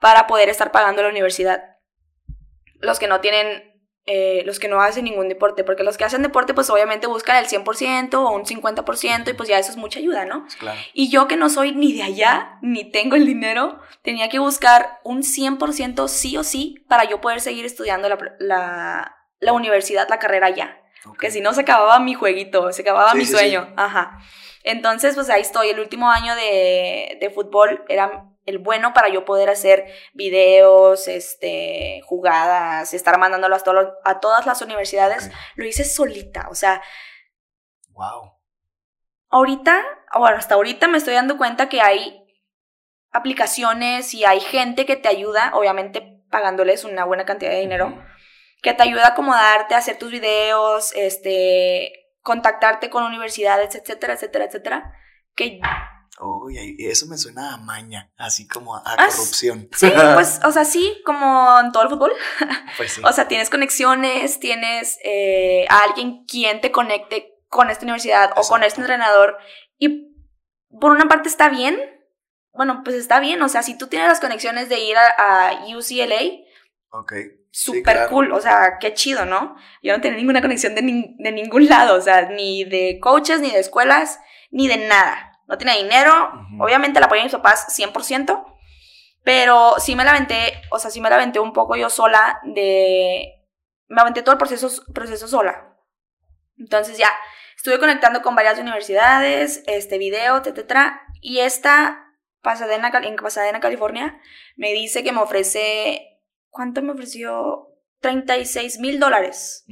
para 0.00 0.26
poder 0.26 0.48
estar 0.48 0.72
pagando 0.72 1.02
la 1.02 1.08
universidad. 1.08 1.62
Los 2.80 2.98
que 2.98 3.06
no 3.06 3.20
tienen 3.20 3.71
eh, 4.04 4.42
los 4.46 4.58
que 4.58 4.66
no 4.66 4.80
hacen 4.80 5.04
ningún 5.04 5.28
deporte, 5.28 5.62
porque 5.62 5.84
los 5.84 5.96
que 5.96 6.02
hacen 6.02 6.22
deporte 6.22 6.54
pues 6.54 6.68
obviamente 6.70 7.06
buscan 7.06 7.36
el 7.36 7.46
100% 7.46 8.14
o 8.14 8.30
un 8.32 8.44
50% 8.44 9.30
y 9.30 9.34
pues 9.34 9.48
ya 9.48 9.60
eso 9.60 9.70
es 9.70 9.76
mucha 9.76 10.00
ayuda, 10.00 10.24
¿no? 10.24 10.44
Y 10.92 11.08
yo 11.08 11.28
que 11.28 11.36
no 11.36 11.48
soy 11.48 11.72
ni 11.72 11.92
de 11.92 12.02
allá, 12.02 12.58
ni 12.62 12.90
tengo 12.90 13.14
el 13.14 13.26
dinero, 13.26 13.78
tenía 14.02 14.28
que 14.28 14.40
buscar 14.40 14.98
un 15.04 15.22
100% 15.22 16.08
sí 16.08 16.36
o 16.36 16.42
sí 16.42 16.84
para 16.88 17.04
yo 17.04 17.20
poder 17.20 17.40
seguir 17.40 17.64
estudiando 17.64 18.08
la, 18.08 19.14
la, 19.40 19.52
universidad, 19.52 20.08
la 20.08 20.18
carrera 20.18 20.48
allá. 20.48 20.80
Que 21.20 21.30
si 21.30 21.40
no 21.40 21.52
se 21.52 21.60
acababa 21.60 22.00
mi 22.00 22.14
jueguito, 22.14 22.72
se 22.72 22.82
acababa 22.82 23.14
mi 23.14 23.24
sueño. 23.24 23.72
Ajá. 23.76 24.18
Entonces 24.64 25.14
pues 25.14 25.30
ahí 25.30 25.42
estoy, 25.42 25.68
el 25.68 25.78
último 25.78 26.10
año 26.10 26.34
de, 26.34 27.18
de 27.20 27.30
fútbol 27.30 27.84
era 27.88 28.31
el 28.44 28.58
bueno 28.58 28.92
para 28.92 29.08
yo 29.08 29.24
poder 29.24 29.48
hacer 29.48 29.86
videos, 30.14 31.08
este, 31.08 32.00
jugadas, 32.04 32.92
estar 32.94 33.18
mandándolas 33.18 33.62
a, 34.04 34.20
todas 34.20 34.46
las 34.46 34.62
universidades, 34.62 35.30
lo 35.54 35.64
hice 35.64 35.84
solita, 35.84 36.48
o 36.50 36.54
sea. 36.54 36.82
Wow. 37.90 38.38
Ahorita, 39.28 39.82
bueno, 40.18 40.36
hasta 40.36 40.54
ahorita 40.54 40.88
me 40.88 40.98
estoy 40.98 41.14
dando 41.14 41.38
cuenta 41.38 41.68
que 41.68 41.80
hay 41.80 42.22
aplicaciones 43.12 44.14
y 44.14 44.24
hay 44.24 44.40
gente 44.40 44.86
que 44.86 44.96
te 44.96 45.08
ayuda, 45.08 45.52
obviamente 45.54 46.20
pagándoles 46.30 46.84
una 46.84 47.04
buena 47.04 47.24
cantidad 47.24 47.50
de 47.50 47.60
dinero, 47.60 48.02
que 48.62 48.72
te 48.72 48.82
ayuda 48.82 49.06
a 49.06 49.08
acomodarte, 49.10 49.74
a 49.74 49.78
hacer 49.78 49.98
tus 49.98 50.10
videos, 50.10 50.92
este, 50.96 51.92
contactarte 52.22 52.90
con 52.90 53.04
universidades, 53.04 53.74
etcétera, 53.74 54.14
etcétera, 54.14 54.44
etcétera, 54.46 54.94
que 55.34 55.60
Uy, 56.24 56.76
eso 56.78 57.06
me 57.06 57.18
suena 57.18 57.54
a 57.54 57.56
maña, 57.56 58.12
así 58.16 58.46
como 58.46 58.76
a, 58.76 58.82
ah, 58.86 58.96
corrupción. 58.96 59.68
Sí, 59.72 59.90
pues, 60.14 60.40
o 60.44 60.52
sea, 60.52 60.64
sí, 60.64 61.02
como 61.04 61.58
en 61.58 61.72
todo 61.72 61.82
el 61.82 61.88
fútbol. 61.88 62.12
Pues 62.76 62.92
sí. 62.92 63.02
O 63.04 63.12
sea, 63.12 63.28
tienes 63.28 63.50
conexiones, 63.50 64.40
tienes 64.40 64.98
eh, 65.04 65.66
a 65.68 65.80
alguien 65.80 66.24
quien 66.24 66.60
te 66.60 66.70
conecte 66.70 67.34
con 67.48 67.68
esta 67.68 67.84
universidad 67.84 68.32
o 68.36 68.42
con 68.42 68.62
este 68.62 68.80
entrenador. 68.80 69.36
Y 69.78 70.14
por 70.80 70.92
una 70.92 71.06
parte 71.06 71.28
está 71.28 71.50
bien. 71.50 71.78
Bueno, 72.52 72.82
pues 72.82 72.96
está 72.96 73.20
bien. 73.20 73.42
O 73.42 73.48
sea, 73.48 73.62
si 73.62 73.76
tú 73.76 73.88
tienes 73.88 74.08
las 74.08 74.20
conexiones 74.20 74.68
de 74.70 74.80
ir 74.80 74.96
a, 74.96 75.64
UCLA. 75.76 76.22
Ok. 76.90 77.12
Súper 77.50 78.08
cool, 78.08 78.32
o 78.32 78.40
sea, 78.40 78.78
qué 78.80 78.94
chido, 78.94 79.26
¿no? 79.26 79.56
Yo 79.82 79.94
no 79.94 80.00
tenía 80.00 80.16
ninguna 80.16 80.40
conexión 80.40 80.74
de, 80.74 80.80
de 80.80 81.32
ningún 81.32 81.68
lado, 81.68 81.98
o 81.98 82.00
sea, 82.00 82.30
ni 82.30 82.64
de 82.64 82.98
coaches, 82.98 83.40
ni 83.40 83.50
de 83.50 83.58
escuelas, 83.58 84.18
ni 84.50 84.68
de 84.68 84.78
nada 84.88 85.31
no 85.52 85.58
tenía 85.58 85.74
dinero, 85.74 86.32
obviamente 86.58 86.98
la 86.98 87.06
apoyé 87.06 87.20
a 87.20 87.24
mis 87.24 87.32
papás 87.34 87.66
100%, 87.78 88.42
pero 89.22 89.74
sí 89.78 89.94
me 89.94 90.02
la 90.02 90.12
aventé, 90.12 90.62
o 90.70 90.78
sea, 90.78 90.90
sí 90.90 91.02
me 91.02 91.10
la 91.10 91.16
aventé 91.16 91.40
un 91.40 91.52
poco 91.52 91.76
yo 91.76 91.90
sola 91.90 92.40
de... 92.42 93.34
Me 93.86 94.00
aventé 94.00 94.22
todo 94.22 94.32
el 94.32 94.38
proceso, 94.38 94.70
proceso 94.94 95.28
sola. 95.28 95.76
Entonces 96.56 96.96
ya, 96.96 97.10
estuve 97.54 97.78
conectando 97.78 98.22
con 98.22 98.34
varias 98.34 98.58
universidades, 98.58 99.62
este 99.66 99.98
video, 99.98 100.38
etcétera, 100.38 101.02
y 101.20 101.40
esta 101.40 102.08
Pasadena, 102.40 102.90
en 103.02 103.16
Pasadena, 103.16 103.60
California, 103.60 104.18
me 104.56 104.72
dice 104.72 105.04
que 105.04 105.12
me 105.12 105.20
ofrece, 105.20 106.18
¿cuánto 106.48 106.80
me 106.80 106.92
ofreció? 106.92 107.68
36 108.00 108.78
mil 108.78 108.98
dólares. 108.98 109.66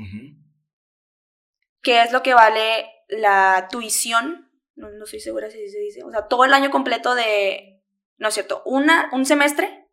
Que 1.81 2.03
es 2.03 2.13
lo 2.13 2.23
que 2.23 2.35
vale 2.35 2.87
la 3.09 3.69
tuición 3.71 4.50
no, 4.81 4.91
no 4.91 5.05
estoy 5.05 5.21
segura 5.21 5.51
si 5.51 5.69
se 5.69 5.79
dice, 5.79 6.03
o 6.03 6.11
sea, 6.11 6.27
todo 6.27 6.45
el 6.45 6.53
año 6.53 6.71
completo 6.71 7.15
de, 7.15 7.83
no 8.19 8.29
es 8.29 8.35
cierto, 8.35 8.63
una, 8.65 9.09
un 9.13 9.25
semestre 9.25 9.87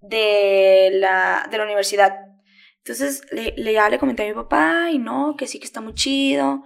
de, 0.00 0.90
la, 0.94 1.46
de 1.50 1.58
la 1.58 1.64
universidad. 1.64 2.14
Entonces, 2.78 3.22
le, 3.30 3.54
le, 3.56 3.72
ya 3.72 3.88
le 3.88 3.98
comenté 3.98 4.24
a 4.24 4.28
mi 4.28 4.34
papá 4.34 4.90
y 4.90 4.98
no, 4.98 5.36
que 5.36 5.46
sí 5.46 5.58
que 5.58 5.64
está 5.64 5.80
muy 5.80 5.94
chido. 5.94 6.62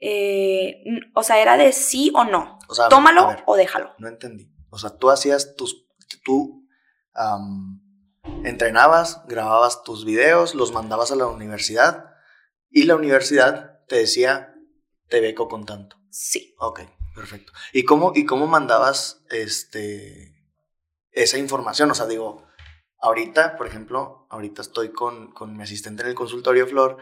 Eh, 0.00 0.82
o 1.14 1.22
sea, 1.22 1.40
era 1.40 1.56
de 1.56 1.72
sí 1.72 2.10
o 2.14 2.24
no. 2.24 2.58
Tómalo 2.88 3.36
o 3.46 3.56
déjalo. 3.56 3.94
No 3.98 4.08
entendí. 4.08 4.50
O 4.70 4.78
sea, 4.78 4.96
tú 4.96 5.10
hacías 5.10 5.54
tus, 5.56 5.86
tú 6.24 6.66
entrenabas, 8.44 9.24
grababas 9.26 9.82
tus 9.82 10.04
videos, 10.04 10.54
los 10.54 10.72
mandabas 10.72 11.10
a 11.10 11.16
la 11.16 11.26
universidad 11.26 12.14
y 12.70 12.84
la 12.84 12.96
universidad 12.96 13.80
te 13.88 13.96
decía, 13.96 14.54
te 15.08 15.20
beco 15.20 15.48
con 15.48 15.66
tanto. 15.66 15.97
Sí. 16.10 16.54
Ok, 16.58 16.80
perfecto. 17.14 17.52
¿Y 17.72 17.84
cómo, 17.84 18.12
y 18.14 18.24
cómo 18.24 18.46
mandabas 18.46 19.24
este 19.30 20.38
esa 21.22 21.38
información. 21.38 21.90
O 21.90 21.94
sea, 21.94 22.06
digo, 22.06 22.46
ahorita, 23.00 23.56
por 23.56 23.66
ejemplo, 23.66 24.26
ahorita 24.30 24.62
estoy 24.62 24.90
con, 24.90 25.32
con 25.32 25.56
mi 25.56 25.62
asistente 25.62 26.02
en 26.02 26.08
el 26.08 26.14
consultorio 26.14 26.66
Flor, 26.66 26.98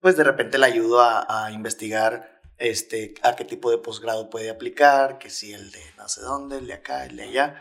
pues 0.00 0.16
de 0.16 0.24
repente 0.24 0.58
le 0.58 0.66
ayudo 0.66 1.00
a, 1.00 1.46
a 1.46 1.50
investigar 1.52 2.40
este, 2.58 3.14
a 3.22 3.36
qué 3.36 3.44
tipo 3.44 3.70
de 3.70 3.78
posgrado 3.78 4.30
puede 4.30 4.50
aplicar, 4.50 5.18
que 5.18 5.30
si 5.30 5.52
el 5.52 5.70
de 5.70 5.80
no 5.96 6.08
sé 6.08 6.20
dónde, 6.20 6.58
el 6.58 6.66
de 6.66 6.74
acá, 6.74 7.04
el 7.06 7.16
de 7.16 7.24
allá. 7.24 7.60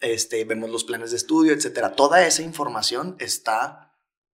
este, 0.00 0.44
vemos 0.44 0.70
los 0.70 0.84
planes 0.84 1.10
de 1.10 1.16
estudio, 1.16 1.52
etcétera. 1.52 1.92
Toda 1.92 2.26
esa 2.26 2.42
información 2.42 3.16
está 3.18 3.92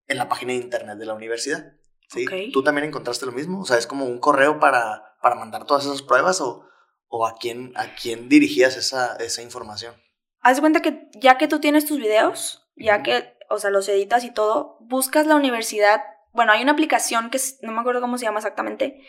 en 0.07 0.17
la 0.17 0.29
página 0.29 0.53
de 0.53 0.59
internet 0.59 0.97
de 0.97 1.05
la 1.05 1.13
universidad. 1.13 1.73
¿sí? 2.07 2.25
¿Tú 2.51 2.63
también 2.63 2.87
encontraste 2.87 3.25
lo 3.25 3.31
mismo? 3.31 3.61
O 3.61 3.65
sea, 3.65 3.77
es 3.77 3.85
como 3.85 4.05
un 4.05 4.19
correo 4.19 4.59
para, 4.59 5.08
para 5.21 5.35
mandar 5.35 5.65
todas 5.65 5.85
esas 5.85 6.01
pruebas 6.01 6.41
o, 6.41 6.65
o 7.07 7.25
a, 7.25 7.35
quién, 7.35 7.73
a 7.75 7.95
quién 7.95 8.29
dirigías 8.29 8.77
esa, 8.77 9.15
esa 9.17 9.41
información. 9.41 9.95
Haz 10.41 10.57
de 10.57 10.61
cuenta 10.61 10.81
que 10.81 11.09
ya 11.15 11.37
que 11.37 11.47
tú 11.47 11.59
tienes 11.59 11.85
tus 11.85 11.97
videos, 11.97 12.69
ya 12.77 13.03
que, 13.03 13.37
o 13.49 13.57
sea, 13.57 13.69
los 13.69 13.89
editas 13.89 14.23
y 14.23 14.31
todo, 14.31 14.77
buscas 14.81 15.27
la 15.27 15.35
universidad. 15.35 16.01
Bueno, 16.31 16.51
hay 16.53 16.61
una 16.61 16.71
aplicación 16.71 17.29
que 17.29 17.39
no 17.61 17.71
me 17.71 17.81
acuerdo 17.81 18.01
cómo 18.01 18.17
se 18.17 18.25
llama 18.25 18.39
exactamente, 18.39 19.01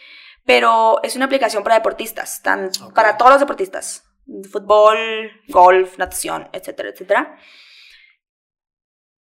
pero 0.45 1.00
es 1.02 1.14
una 1.17 1.26
aplicación 1.26 1.62
para 1.62 1.76
deportistas, 1.76 2.43
tan, 2.43 2.71
para 2.95 3.17
todos 3.17 3.33
los 3.33 3.40
deportistas, 3.40 4.05
fútbol, 4.50 4.99
golf, 5.49 5.99
natación, 5.99 6.49
etcétera, 6.52 6.88
etcétera. 6.88 7.38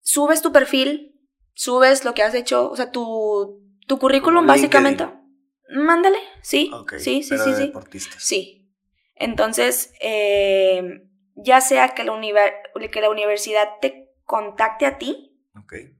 Subes 0.01 0.41
tu 0.41 0.51
perfil, 0.51 1.19
subes 1.53 2.03
lo 2.03 2.13
que 2.13 2.23
has 2.23 2.33
hecho, 2.33 2.69
o 2.69 2.75
sea, 2.75 2.91
tu, 2.91 3.61
tu 3.87 3.99
currículum 3.99 4.45
básicamente. 4.45 5.07
Mándale, 5.69 6.19
sí, 6.41 6.71
sí, 6.97 7.23
sí, 7.23 7.37
sí, 7.37 7.53
sí. 7.55 7.73
Sí. 8.17 8.71
Entonces, 9.15 9.93
eh, 9.99 11.07
ya 11.35 11.61
sea 11.61 11.89
que 11.89 12.03
la, 12.03 12.13
que 12.91 13.01
la 13.01 13.09
universidad 13.09 13.79
te 13.81 14.13
contacte 14.25 14.85
a 14.85 14.97
ti, 14.97 15.39
okay 15.57 15.95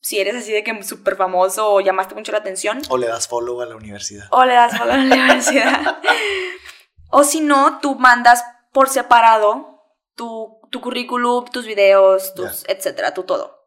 si 0.00 0.18
eres 0.18 0.36
así 0.36 0.52
de 0.52 0.64
que 0.64 0.82
súper 0.82 1.16
famoso 1.16 1.70
o 1.70 1.80
llamaste 1.80 2.14
mucho 2.14 2.32
la 2.32 2.38
atención. 2.38 2.80
O 2.88 2.96
le 2.96 3.06
das 3.06 3.28
follow 3.28 3.60
a 3.60 3.66
la 3.66 3.76
universidad. 3.76 4.26
O 4.30 4.44
le 4.44 4.54
das 4.54 4.76
follow 4.78 4.94
a 4.94 4.96
la 4.96 5.04
universidad. 5.04 5.98
o 7.10 7.24
si 7.24 7.40
no, 7.40 7.78
tú 7.80 7.96
mandas 7.96 8.44
por 8.72 8.88
separado 8.88 9.84
tu, 10.14 10.60
tu 10.70 10.80
currículum, 10.80 11.44
tus 11.46 11.66
videos, 11.66 12.34
tus, 12.34 12.64
etcétera, 12.68 13.12
tu 13.12 13.24
todo. 13.24 13.57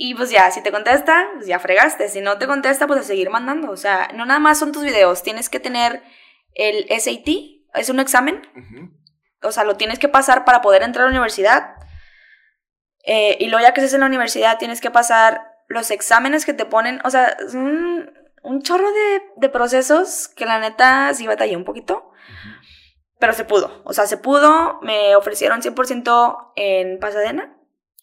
Y 0.00 0.14
pues 0.14 0.30
ya, 0.30 0.48
si 0.52 0.62
te 0.62 0.70
contesta, 0.70 1.28
pues 1.34 1.48
ya 1.48 1.58
fregaste. 1.58 2.08
Si 2.08 2.20
no 2.20 2.38
te 2.38 2.46
contesta, 2.46 2.86
pues 2.86 3.00
a 3.00 3.02
seguir 3.02 3.30
mandando. 3.30 3.72
O 3.72 3.76
sea, 3.76 4.08
no 4.14 4.26
nada 4.26 4.38
más 4.38 4.56
son 4.56 4.70
tus 4.70 4.84
videos. 4.84 5.24
Tienes 5.24 5.48
que 5.48 5.58
tener 5.58 6.04
el 6.54 6.86
SAT, 6.88 7.28
es 7.74 7.90
un 7.90 7.98
examen. 7.98 8.46
O 9.42 9.50
sea, 9.50 9.64
lo 9.64 9.76
tienes 9.76 9.98
que 9.98 10.06
pasar 10.06 10.44
para 10.44 10.60
poder 10.60 10.84
entrar 10.84 11.02
a 11.02 11.08
la 11.08 11.14
universidad. 11.14 11.74
Eh, 13.02 13.38
y 13.40 13.48
luego 13.48 13.66
ya 13.66 13.74
que 13.74 13.80
estés 13.80 13.94
en 13.94 14.00
la 14.02 14.06
universidad, 14.06 14.58
tienes 14.58 14.80
que 14.80 14.92
pasar 14.92 15.42
los 15.66 15.90
exámenes 15.90 16.46
que 16.46 16.54
te 16.54 16.64
ponen, 16.64 17.00
o 17.04 17.10
sea, 17.10 17.36
es 17.44 17.54
un, 17.54 18.08
chorro 18.62 18.88
de, 19.36 19.48
procesos 19.48 20.28
que 20.28 20.46
la 20.46 20.60
neta 20.60 21.12
sí 21.12 21.26
batallé 21.26 21.56
un 21.56 21.64
poquito. 21.64 22.12
Pero 23.18 23.32
se 23.32 23.44
pudo, 23.44 23.82
o 23.84 23.92
sea, 23.92 24.06
se 24.06 24.16
pudo, 24.16 24.78
me 24.82 25.16
ofrecieron 25.16 25.60
100% 25.60 26.52
en 26.54 27.00
Pasadena. 27.00 27.58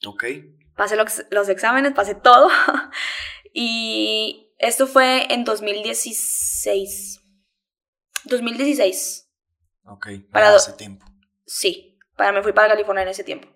Ok. 0.06 0.26
Pasé 0.76 0.96
los, 0.96 1.24
los 1.32 1.50
exámenes, 1.50 1.94
pasé 1.94 2.16
todo. 2.16 2.50
y 3.54 4.54
esto 4.58 4.88
fue 4.88 5.32
en 5.34 5.44
2016. 5.44 7.22
2016. 8.26 9.30
Ok, 9.86 10.08
para 10.32 10.56
hace 10.56 10.74
tiempo. 10.74 11.06
Sí, 11.46 11.98
para 12.16 12.32
me 12.32 12.42
fui 12.42 12.54
para 12.54 12.70
California 12.70 13.04
en 13.04 13.10
ese 13.10 13.24
tiempo. 13.24 13.48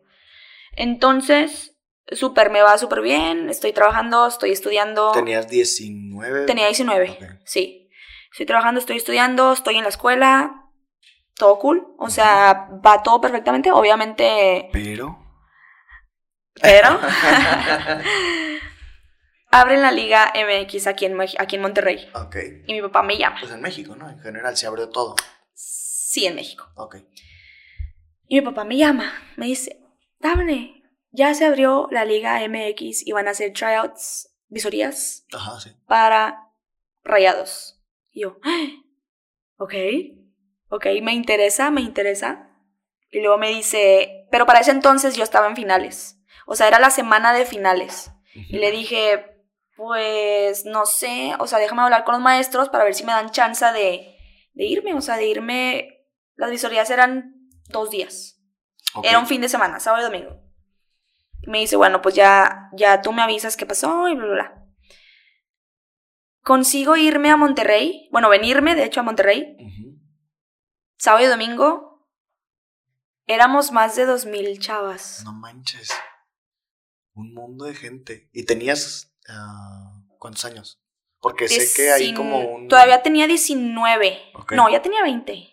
Entonces, 0.74 1.76
súper, 2.12 2.50
me 2.52 2.62
va 2.62 2.78
súper 2.78 3.02
bien, 3.02 3.50
estoy 3.50 3.74
trabajando, 3.74 4.28
estoy 4.28 4.52
estudiando. 4.52 5.12
¿Tenías 5.12 5.48
19? 5.48 6.46
Tenía 6.46 6.68
19, 6.68 7.40
sí. 7.46 7.90
Estoy 8.32 8.46
trabajando, 8.46 8.80
estoy 8.80 8.98
estudiando, 8.98 9.52
estoy 9.54 9.78
en 9.78 9.84
la 9.84 9.90
escuela, 9.90 10.70
todo 11.34 11.58
cool, 11.58 11.96
o 11.98 12.10
sea, 12.10 12.70
va 12.86 13.02
todo 13.02 13.20
perfectamente, 13.20 13.72
obviamente. 13.72 14.70
Pero. 14.72 15.29
Pero. 16.62 17.00
Abren 19.52 19.82
la 19.82 19.92
Liga 19.92 20.32
MX 20.36 20.88
aquí 20.88 21.06
en, 21.06 21.20
aquí 21.20 21.56
en 21.56 21.62
Monterrey. 21.62 22.08
Ok. 22.14 22.36
Y 22.68 22.74
mi 22.74 22.82
papá 22.82 23.02
me 23.02 23.18
llama. 23.18 23.38
Pues 23.40 23.52
en 23.52 23.62
México, 23.62 23.96
¿no? 23.96 24.10
En 24.10 24.20
general 24.20 24.56
se 24.56 24.68
abrió 24.68 24.90
todo. 24.90 25.16
Sí, 25.54 26.26
en 26.26 26.36
México. 26.36 26.72
Ok. 26.76 26.98
Y 28.28 28.36
mi 28.36 28.42
papá 28.42 28.64
me 28.64 28.78
llama, 28.78 29.12
me 29.38 29.48
dice, 29.48 29.82
Dame, 30.20 30.84
ya 31.12 31.34
se 31.34 31.46
abrió 31.46 31.88
la 31.90 32.06
Liga 32.06 32.40
MX 32.48 33.08
y 33.08 33.12
van 33.12 33.28
a 33.28 33.32
hacer 33.32 33.54
tryouts, 33.54 34.30
visorías 34.50 35.26
para 35.88 36.52
rayados. 37.04 37.82
Y 38.12 38.22
yo, 38.22 38.38
¡Ah! 38.44 38.68
ok, 39.58 39.74
ok, 40.70 40.86
me 41.02 41.14
interesa, 41.14 41.72
me 41.72 41.82
interesa. 41.82 42.52
Y 43.12 43.22
luego 43.22 43.40
me 43.40 43.50
dice, 43.50 44.28
pero 44.30 44.46
para 44.46 44.60
ese 44.60 44.72
entonces 44.72 45.16
yo 45.16 45.24
estaba 45.24 45.48
en 45.48 45.56
finales. 45.56 46.19
O 46.50 46.56
sea, 46.56 46.68
era 46.68 46.80
la 46.80 46.90
semana 46.90 47.34
de 47.34 47.46
finales. 47.46 48.12
Y 48.34 48.58
le 48.58 48.72
dije, 48.72 49.44
pues 49.76 50.66
no 50.66 50.86
sé, 50.86 51.34
o 51.40 51.48
sea, 51.48 51.60
déjame 51.60 51.82
hablar 51.84 52.04
con 52.04 52.14
los 52.14 52.22
maestros 52.22 52.70
para 52.70 52.84
ver 52.84 52.96
si 52.96 53.04
me 53.04 53.12
dan 53.12 53.32
chance 53.32 53.66
de, 53.66 54.18
de 54.54 54.66
irme. 54.66 54.94
O 54.94 55.02
sea, 55.02 55.18
de 55.18 55.28
irme. 55.28 56.06
Las 56.36 56.52
visorías 56.52 56.90
eran 56.90 57.36
dos 57.70 57.90
días. 57.90 58.40
Era 59.04 59.20
un 59.20 59.28
fin 59.28 59.42
de 59.42 59.50
semana, 59.50 59.80
sábado 59.80 60.02
y 60.02 60.06
domingo 60.06 60.50
me 61.50 61.60
dice, 61.60 61.76
bueno, 61.76 62.02
pues 62.02 62.16
ya, 62.16 62.70
ya 62.74 63.02
tú 63.02 63.12
me 63.12 63.22
avisas 63.22 63.58
qué 63.58 63.66
pasó 63.66 64.08
y 64.08 64.16
bla, 64.16 64.26
bla, 64.26 64.34
bla. 64.34 64.66
Consigo 66.42 66.96
irme 66.96 67.30
a 67.30 67.38
Monterrey, 67.38 68.08
bueno, 68.12 68.30
venirme, 68.30 68.76
de 68.76 68.86
hecho, 68.86 69.00
a 69.00 69.04
Monterrey. 69.04 69.58
Sábado 70.98 71.26
y 71.26 71.28
domingo. 71.28 72.08
Éramos 73.26 73.72
más 73.72 73.96
de 73.96 74.06
dos 74.06 74.26
mil 74.26 74.60
chavas. 74.60 75.22
No 75.24 75.34
manches. 75.34 75.92
Un 77.20 77.34
mundo 77.34 77.66
de 77.66 77.76
gente. 77.76 78.30
¿Y 78.32 78.44
tenías 78.46 79.14
ah, 79.28 80.04
cuántos 80.18 80.46
años? 80.46 80.82
Porque 81.22 81.48
sé 81.50 81.68
que 81.76 81.92
hay 81.92 82.14
como 82.14 82.40
un... 82.40 82.68
Todavía 82.68 83.04
tenía 83.04 83.28
19. 83.28 84.20
No, 84.52 84.70
ya 84.70 84.82
tenía 84.82 85.04
20. 85.04 85.50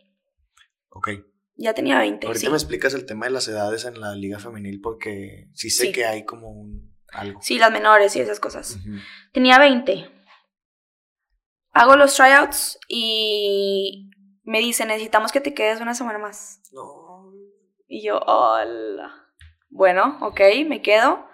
Ok. 0.90 1.08
Ya 1.56 1.74
tenía 1.74 1.98
20. 1.98 2.26
Ahorita 2.26 2.50
me 2.50 2.56
explicas 2.56 2.94
el 2.94 3.06
tema 3.06 3.26
de 3.26 3.32
las 3.32 3.48
edades 3.48 3.84
en 3.84 4.00
la 4.00 4.14
liga 4.14 4.38
femenil 4.38 4.80
porque 4.80 5.48
sí 5.54 5.70
sé 5.70 5.90
que 5.90 6.04
hay 6.04 6.24
como 6.24 6.50
un 6.50 6.94
algo. 7.12 7.40
Sí, 7.42 7.58
las 7.58 7.72
menores 7.72 8.14
y 8.14 8.20
esas 8.20 8.38
cosas. 8.38 8.78
Tenía 9.32 9.58
20. 9.58 10.10
Hago 11.72 11.96
los 11.96 12.14
tryouts 12.14 12.78
y 12.88 14.10
me 14.44 14.60
dice, 14.60 14.86
necesitamos 14.86 15.32
que 15.32 15.40
te 15.40 15.54
quedes 15.54 15.80
una 15.80 15.94
semana 15.94 16.18
más. 16.18 16.62
No. 16.72 17.32
Y 17.88 18.04
yo, 18.04 18.18
hola. 18.18 19.26
Bueno, 19.68 20.18
ok, 20.22 20.40
me 20.66 20.82
quedo. 20.82 21.25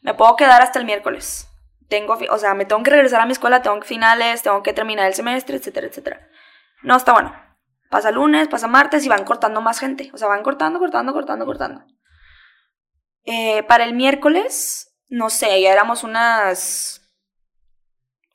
Me 0.00 0.14
puedo 0.14 0.36
quedar 0.36 0.62
hasta 0.62 0.78
el 0.78 0.84
miércoles. 0.84 1.48
Tengo, 1.88 2.18
o 2.30 2.38
sea, 2.38 2.54
me 2.54 2.64
tengo 2.64 2.82
que 2.82 2.90
regresar 2.90 3.20
a 3.20 3.26
mi 3.26 3.32
escuela, 3.32 3.62
tengo 3.62 3.80
finales, 3.82 4.42
tengo 4.42 4.62
que 4.62 4.72
terminar 4.72 5.06
el 5.06 5.14
semestre, 5.14 5.56
etcétera, 5.56 5.86
etcétera. 5.86 6.28
No, 6.82 6.96
está 6.96 7.12
bueno. 7.12 7.34
Pasa 7.90 8.10
lunes, 8.10 8.48
pasa 8.48 8.66
martes 8.66 9.04
y 9.04 9.08
van 9.08 9.24
cortando 9.24 9.60
más 9.62 9.78
gente. 9.78 10.10
O 10.12 10.18
sea, 10.18 10.28
van 10.28 10.42
cortando, 10.42 10.78
cortando, 10.78 11.12
cortando, 11.12 11.46
cortando. 11.46 11.84
Eh, 13.24 13.62
para 13.62 13.84
el 13.84 13.94
miércoles, 13.94 14.94
no 15.08 15.30
sé, 15.30 15.60
ya 15.62 15.72
éramos 15.72 16.04
unas... 16.04 17.02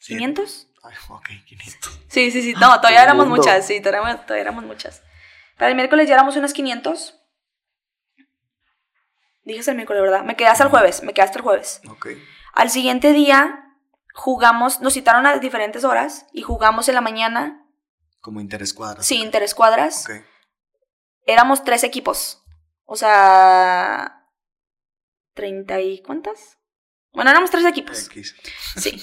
¿500? 0.08 0.68
Ay, 0.84 0.96
ok, 1.10 1.30
500. 1.46 2.00
Sí, 2.08 2.32
sí, 2.32 2.42
sí. 2.42 2.54
No, 2.54 2.76
todavía 2.78 3.04
éramos 3.04 3.28
muchas. 3.28 3.66
Sí, 3.66 3.80
todavía, 3.80 4.24
éramos 4.36 4.64
muchas. 4.66 5.04
Para 5.58 5.70
el 5.70 5.76
miércoles 5.76 6.08
ya 6.08 6.16
éramos 6.16 6.36
unas 6.36 6.54
500. 6.54 7.23
Dije 9.44 9.70
el 9.70 9.76
miércoles, 9.76 10.02
¿verdad? 10.02 10.24
Me 10.24 10.36
quedé 10.36 10.48
hasta 10.48 10.64
el 10.64 10.70
jueves. 10.70 11.04
Me 11.04 11.14
quedé 11.14 11.26
hasta 11.26 11.40
el 11.40 11.44
jueves. 11.44 11.82
Ok. 11.90 12.08
Al 12.54 12.70
siguiente 12.70 13.14
día 13.14 13.78
jugamos, 14.14 14.80
nos 14.80 14.94
citaron 14.94 15.26
a 15.26 15.38
diferentes 15.38 15.84
horas 15.84 16.28
y 16.32 16.44
jugamos 16.44 16.88
en 16.88 16.96
la 16.96 17.02
mañana 17.02 17.64
como 18.24 18.40
interescuadras. 18.40 19.06
Sí, 19.06 19.22
interescuadras. 19.22 20.06
Ok. 20.10 20.24
Éramos 21.26 21.66
tres 21.66 21.84
equipos. 21.84 22.42
O 22.86 22.96
sea. 22.96 24.30
¿Treinta 25.34 25.82
y 25.82 26.02
cuántas? 26.02 26.58
Bueno, 27.12 27.32
éramos 27.32 27.52
tres 27.52 27.66
equipos. 27.66 28.10
Sí. 28.78 29.02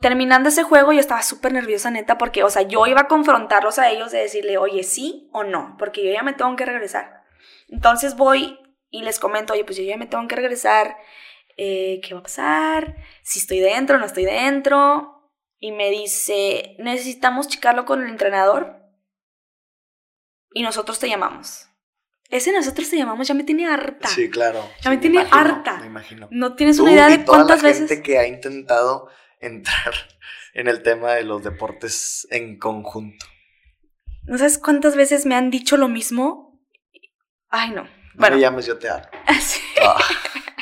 Terminando 0.00 0.48
ese 0.48 0.62
juego, 0.62 0.92
yo 0.92 1.00
estaba 1.00 1.22
súper 1.22 1.52
nerviosa, 1.52 1.90
neta, 1.90 2.16
porque, 2.16 2.42
o 2.42 2.48
sea, 2.48 2.62
yo 2.62 2.86
iba 2.86 3.02
a 3.02 3.08
confrontarlos 3.08 3.78
a 3.78 3.90
ellos 3.90 4.10
de 4.12 4.18
decirle, 4.18 4.56
oye, 4.56 4.82
sí 4.82 5.28
o 5.32 5.44
no, 5.44 5.76
porque 5.78 6.04
yo 6.04 6.10
ya 6.10 6.22
me 6.22 6.32
tengo 6.32 6.56
que 6.56 6.64
regresar. 6.64 7.24
Entonces 7.68 8.16
voy 8.16 8.58
y 8.92 9.02
les 9.02 9.18
comento, 9.18 9.54
oye, 9.54 9.64
pues 9.64 9.76
yo 9.78 9.82
ya 9.82 9.96
me 9.96 10.06
tengo 10.06 10.28
que 10.28 10.36
regresar, 10.36 10.96
eh, 11.56 12.00
¿qué 12.04 12.14
va 12.14 12.20
a 12.20 12.22
pasar? 12.22 12.96
Si 13.22 13.40
estoy 13.40 13.58
dentro, 13.58 13.98
no 13.98 14.04
estoy 14.04 14.26
dentro 14.26 15.32
y 15.58 15.72
me 15.72 15.90
dice, 15.90 16.76
necesitamos 16.78 17.48
checarlo 17.48 17.84
con 17.86 18.02
el 18.02 18.08
entrenador 18.08 18.76
y 20.52 20.62
nosotros 20.62 20.98
te 20.98 21.08
llamamos. 21.08 21.68
Ese 22.28 22.52
nosotros 22.52 22.88
te 22.90 22.96
llamamos, 22.96 23.26
ya 23.28 23.34
me 23.34 23.44
tiene 23.44 23.66
harta. 23.66 24.08
Sí, 24.08 24.30
claro. 24.30 24.62
Ya 24.82 24.90
me 24.90 24.98
tiene 24.98 25.16
imagino, 25.22 25.36
harta. 25.36 25.78
Me 25.78 25.86
imagino. 25.86 26.28
No 26.30 26.54
tienes 26.54 26.76
Tú 26.76 26.82
una 26.84 26.92
idea 26.92 27.08
y 27.10 27.18
de 27.18 27.24
toda 27.24 27.38
cuántas 27.38 27.62
la 27.62 27.68
veces. 27.70 27.88
gente 27.88 28.02
que 28.02 28.18
ha 28.18 28.26
intentado 28.26 29.08
entrar 29.40 29.94
en 30.54 30.68
el 30.68 30.82
tema 30.82 31.14
de 31.14 31.24
los 31.24 31.42
deportes 31.42 32.26
en 32.30 32.58
conjunto. 32.58 33.24
¿No 34.24 34.36
sabes 34.36 34.58
cuántas 34.58 34.96
veces 34.96 35.24
me 35.26 35.34
han 35.34 35.50
dicho 35.50 35.76
lo 35.78 35.88
mismo? 35.88 36.60
Ay, 37.48 37.70
no. 37.70 37.88
No 38.14 38.20
Bueno, 38.20 38.36
me 38.36 38.42
llames, 38.42 38.66
yo 38.66 38.78
te 38.78 38.88
hablo. 38.88 39.06
sí, 39.40 39.60
Ah, 39.82 39.96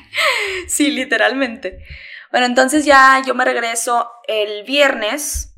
sí, 0.68 0.90
literalmente. 0.90 1.84
Bueno, 2.30 2.46
entonces 2.46 2.84
ya 2.84 3.22
yo 3.26 3.34
me 3.34 3.44
regreso 3.44 4.10
el 4.28 4.64
viernes. 4.64 5.54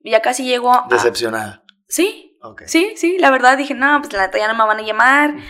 Ya 0.00 0.22
casi 0.22 0.44
llego 0.44 0.72
a... 0.72 0.86
decepcionada. 0.88 1.64
Sí, 1.88 2.38
Ok. 2.42 2.62
sí, 2.66 2.94
sí. 2.96 3.18
La 3.18 3.30
verdad 3.30 3.58
dije, 3.58 3.74
no, 3.74 4.00
pues 4.00 4.12
la 4.12 4.26
neta 4.26 4.38
ya 4.38 4.48
no 4.48 4.54
me 4.54 4.64
van 4.64 4.78
a 4.78 4.82
llamar. 4.82 5.30
Ujú. 5.34 5.44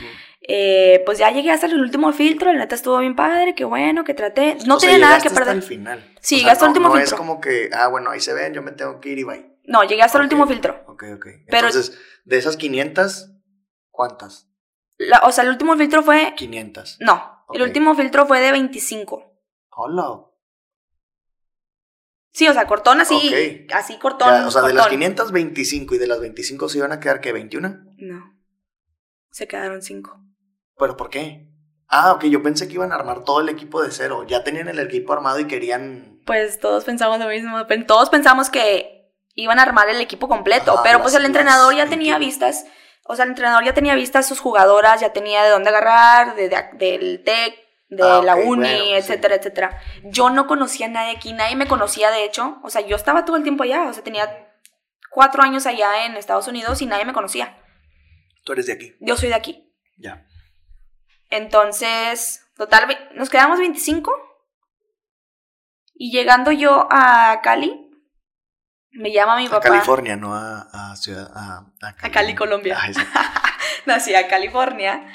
Eh, 0.49 1.03
pues 1.05 1.19
ya 1.19 1.31
llegué 1.31 1.51
hasta 1.51 1.66
el 1.66 1.79
último 1.81 2.12
filtro. 2.12 2.53
La 2.53 2.61
neta 2.61 2.75
estuvo 2.75 2.99
bien 2.99 3.14
padre, 3.16 3.55
qué 3.55 3.64
bueno, 3.64 4.03
que 4.05 4.14
traté. 4.14 4.57
No 4.66 4.77
O 4.77 4.81
sea, 4.81 4.90
tenía 4.90 5.07
nada 5.07 5.19
llegaste 5.19 5.23
que 5.23 5.29
hasta 5.29 5.40
perder. 5.40 5.57
el 5.57 5.62
final. 5.62 6.14
Sí, 6.21 6.37
O 6.37 6.38
sea, 6.45 6.53
hasta 6.53 6.64
el 6.64 6.69
no- 6.69 6.73
último 6.73 6.88
no 6.88 6.95
filtro. 6.95 7.14
es 7.14 7.19
como 7.19 7.40
que, 7.40 7.71
ah, 7.73 7.88
bueno, 7.88 8.11
ahí 8.11 8.21
se 8.21 8.33
ven, 8.33 8.55
yo 8.55 8.62
me 8.62 8.73
tengo 8.73 9.01
que 9.01 9.11
ir 9.11 9.19
y 9.19 9.25
bye. 9.25 9.47
No, 9.64 9.83
llegué 9.85 10.03
hasta 10.03 10.19
el 10.19 10.23
Ok. 10.23 10.33
último 10.33 10.47
filtro. 10.47 10.85
Ok, 10.88 11.05
ok. 11.16 11.27
Pero- 11.49 11.66
Entonces, 11.69 11.99
de 12.25 12.38
esas 12.38 12.57
500, 12.57 13.31
¿cuántas? 13.90 14.49
La- 14.98 15.20
o 15.24 15.32
sea, 15.32 15.44
el 15.44 15.50
último 15.50 15.76
filtro 15.76 16.02
fue. 16.02 16.35
500. 16.37 16.98
No, 17.00 17.44
el 17.52 17.62
último 17.62 17.94
filtro 17.94 18.26
fue 18.26 18.40
de 18.40 18.52
25. 18.52 19.32
Hola. 19.70 20.22
Sí, 22.32 22.46
o 22.48 22.52
sea, 22.52 22.66
cortón 22.66 23.00
así. 23.00 23.14
Ok. 23.14 23.72
Así 23.74 23.98
cortón. 23.98 24.28
Ya, 24.28 24.46
o 24.46 24.50
sea, 24.50 24.62
de 24.62 24.74
las 24.74 24.85
cortón. 24.85 24.98
500, 24.98 25.32
25 25.32 25.94
y 25.94 25.98
de 25.98 26.06
las 26.06 26.20
25 26.20 26.68
se 26.68 26.78
iban 26.78 26.92
a 26.92 27.00
quedar, 27.00 27.20
¿qué? 27.20 27.35
¿21? 27.35 27.94
No. 27.96 28.37
Se 29.30 29.48
quedaron 29.48 29.80
5. 29.82 30.20
¿Pero 30.78 30.96
por 30.96 31.09
qué? 31.09 31.48
Ah, 31.88 32.12
ok, 32.12 32.24
yo 32.24 32.42
pensé 32.42 32.68
que 32.68 32.74
iban 32.74 32.92
a 32.92 32.96
armar 32.96 33.24
todo 33.24 33.40
el 33.40 33.48
equipo 33.48 33.82
de 33.82 33.90
cero. 33.90 34.24
Ya 34.26 34.44
tenían 34.44 34.68
el 34.68 34.78
equipo 34.80 35.12
armado 35.12 35.38
y 35.38 35.46
querían... 35.46 36.20
Pues 36.26 36.59
todos 36.59 36.85
pensamos 36.85 37.18
lo 37.20 37.28
mismo. 37.28 37.64
Todos 37.87 38.11
pensamos 38.11 38.50
que 38.50 39.12
iban 39.35 39.59
a 39.59 39.62
armar 39.62 39.88
el 39.88 40.00
equipo 40.00 40.28
completo. 40.28 40.72
Ajá, 40.72 40.82
pero 40.82 41.00
pues 41.00 41.14
el 41.14 41.24
entrenador 41.24 41.74
ya 41.74 41.87
tenía 41.88 42.18
vistas. 42.18 42.66
O 43.09 43.16
sea, 43.16 43.25
el 43.25 43.31
entrenador 43.31 43.64
ya 43.64 43.75
tenía 43.75 43.95
vistas 43.95 44.27
sus 44.27 44.40
jugadoras, 44.40 45.01
ya 45.01 45.12
tenía 45.12 45.42
de 45.45 45.51
dónde 45.51 45.69
agarrar, 45.71 46.35
de, 46.35 46.49
de- 46.49 46.69
del 46.75 47.23
TEC, 47.25 47.55
de 47.88 48.03
Ah, 48.03 48.21
la 48.25 48.35
ok, 48.35 48.40
uni, 48.47 48.57
bueno, 48.57 48.69
pues 48.79 48.83
sí. 48.88 48.92
etcétera, 49.12 49.35
etcétera. 49.37 49.81
Yo 50.05 50.31
no 50.31 50.47
conocía 50.47 50.87
a 50.87 50.88
nadie 50.90 51.16
aquí, 51.16 51.33
nadie 51.33 51.55
me 51.57 51.69
conocía 51.69 52.11
de 52.11 52.25
hecho. 52.25 52.59
O 52.64 52.71
sea, 52.71 52.81
yo 52.83 52.97
estaba 52.97 53.25
todo 53.25 53.37
el 53.37 53.42
tiempo 53.45 53.62
allá. 53.62 53.83
O 53.88 53.92
sea, 53.92 54.03
tenía 54.03 54.49
cuatro 55.11 55.42
años 55.42 55.66
allá 55.66 56.05
en 56.07 56.16
Estados 56.16 56.49
Unidos 56.49 56.83
y 56.83 56.87
nadie 56.87 57.05
me 57.05 57.12
conocía. 57.12 57.59
Tú 58.45 58.53
eres 58.53 58.66
de 58.66 58.73
aquí. 58.73 58.95
Yo 59.01 59.16
soy 59.16 59.29
de 59.29 59.35
aquí. 59.37 59.73
Ya. 59.99 60.27
Entonces, 61.31 62.45
total, 62.57 62.87
nos 63.14 63.31
quedamos 63.31 63.59
25. 63.59 64.12
Y 65.95 66.11
llegando 66.12 66.51
yo 66.53 66.87
a 66.90 67.40
Cali, 67.42 67.86
me 68.96 69.12
llama 69.12 69.37
mi 69.37 69.46
A 69.46 69.50
papá. 69.50 69.68
California, 69.68 70.16
no 70.16 70.35
a, 70.35 70.68
a 70.72 70.96
Ciudad... 70.96 71.30
A, 71.35 71.66
A 71.80 72.11
Cali, 72.11 72.35
Colombia. 72.35 72.76
Ah, 72.80 72.88
exacto. 72.88 73.20
Nací 73.87 74.14
a 74.14 74.28
California. 74.28 75.06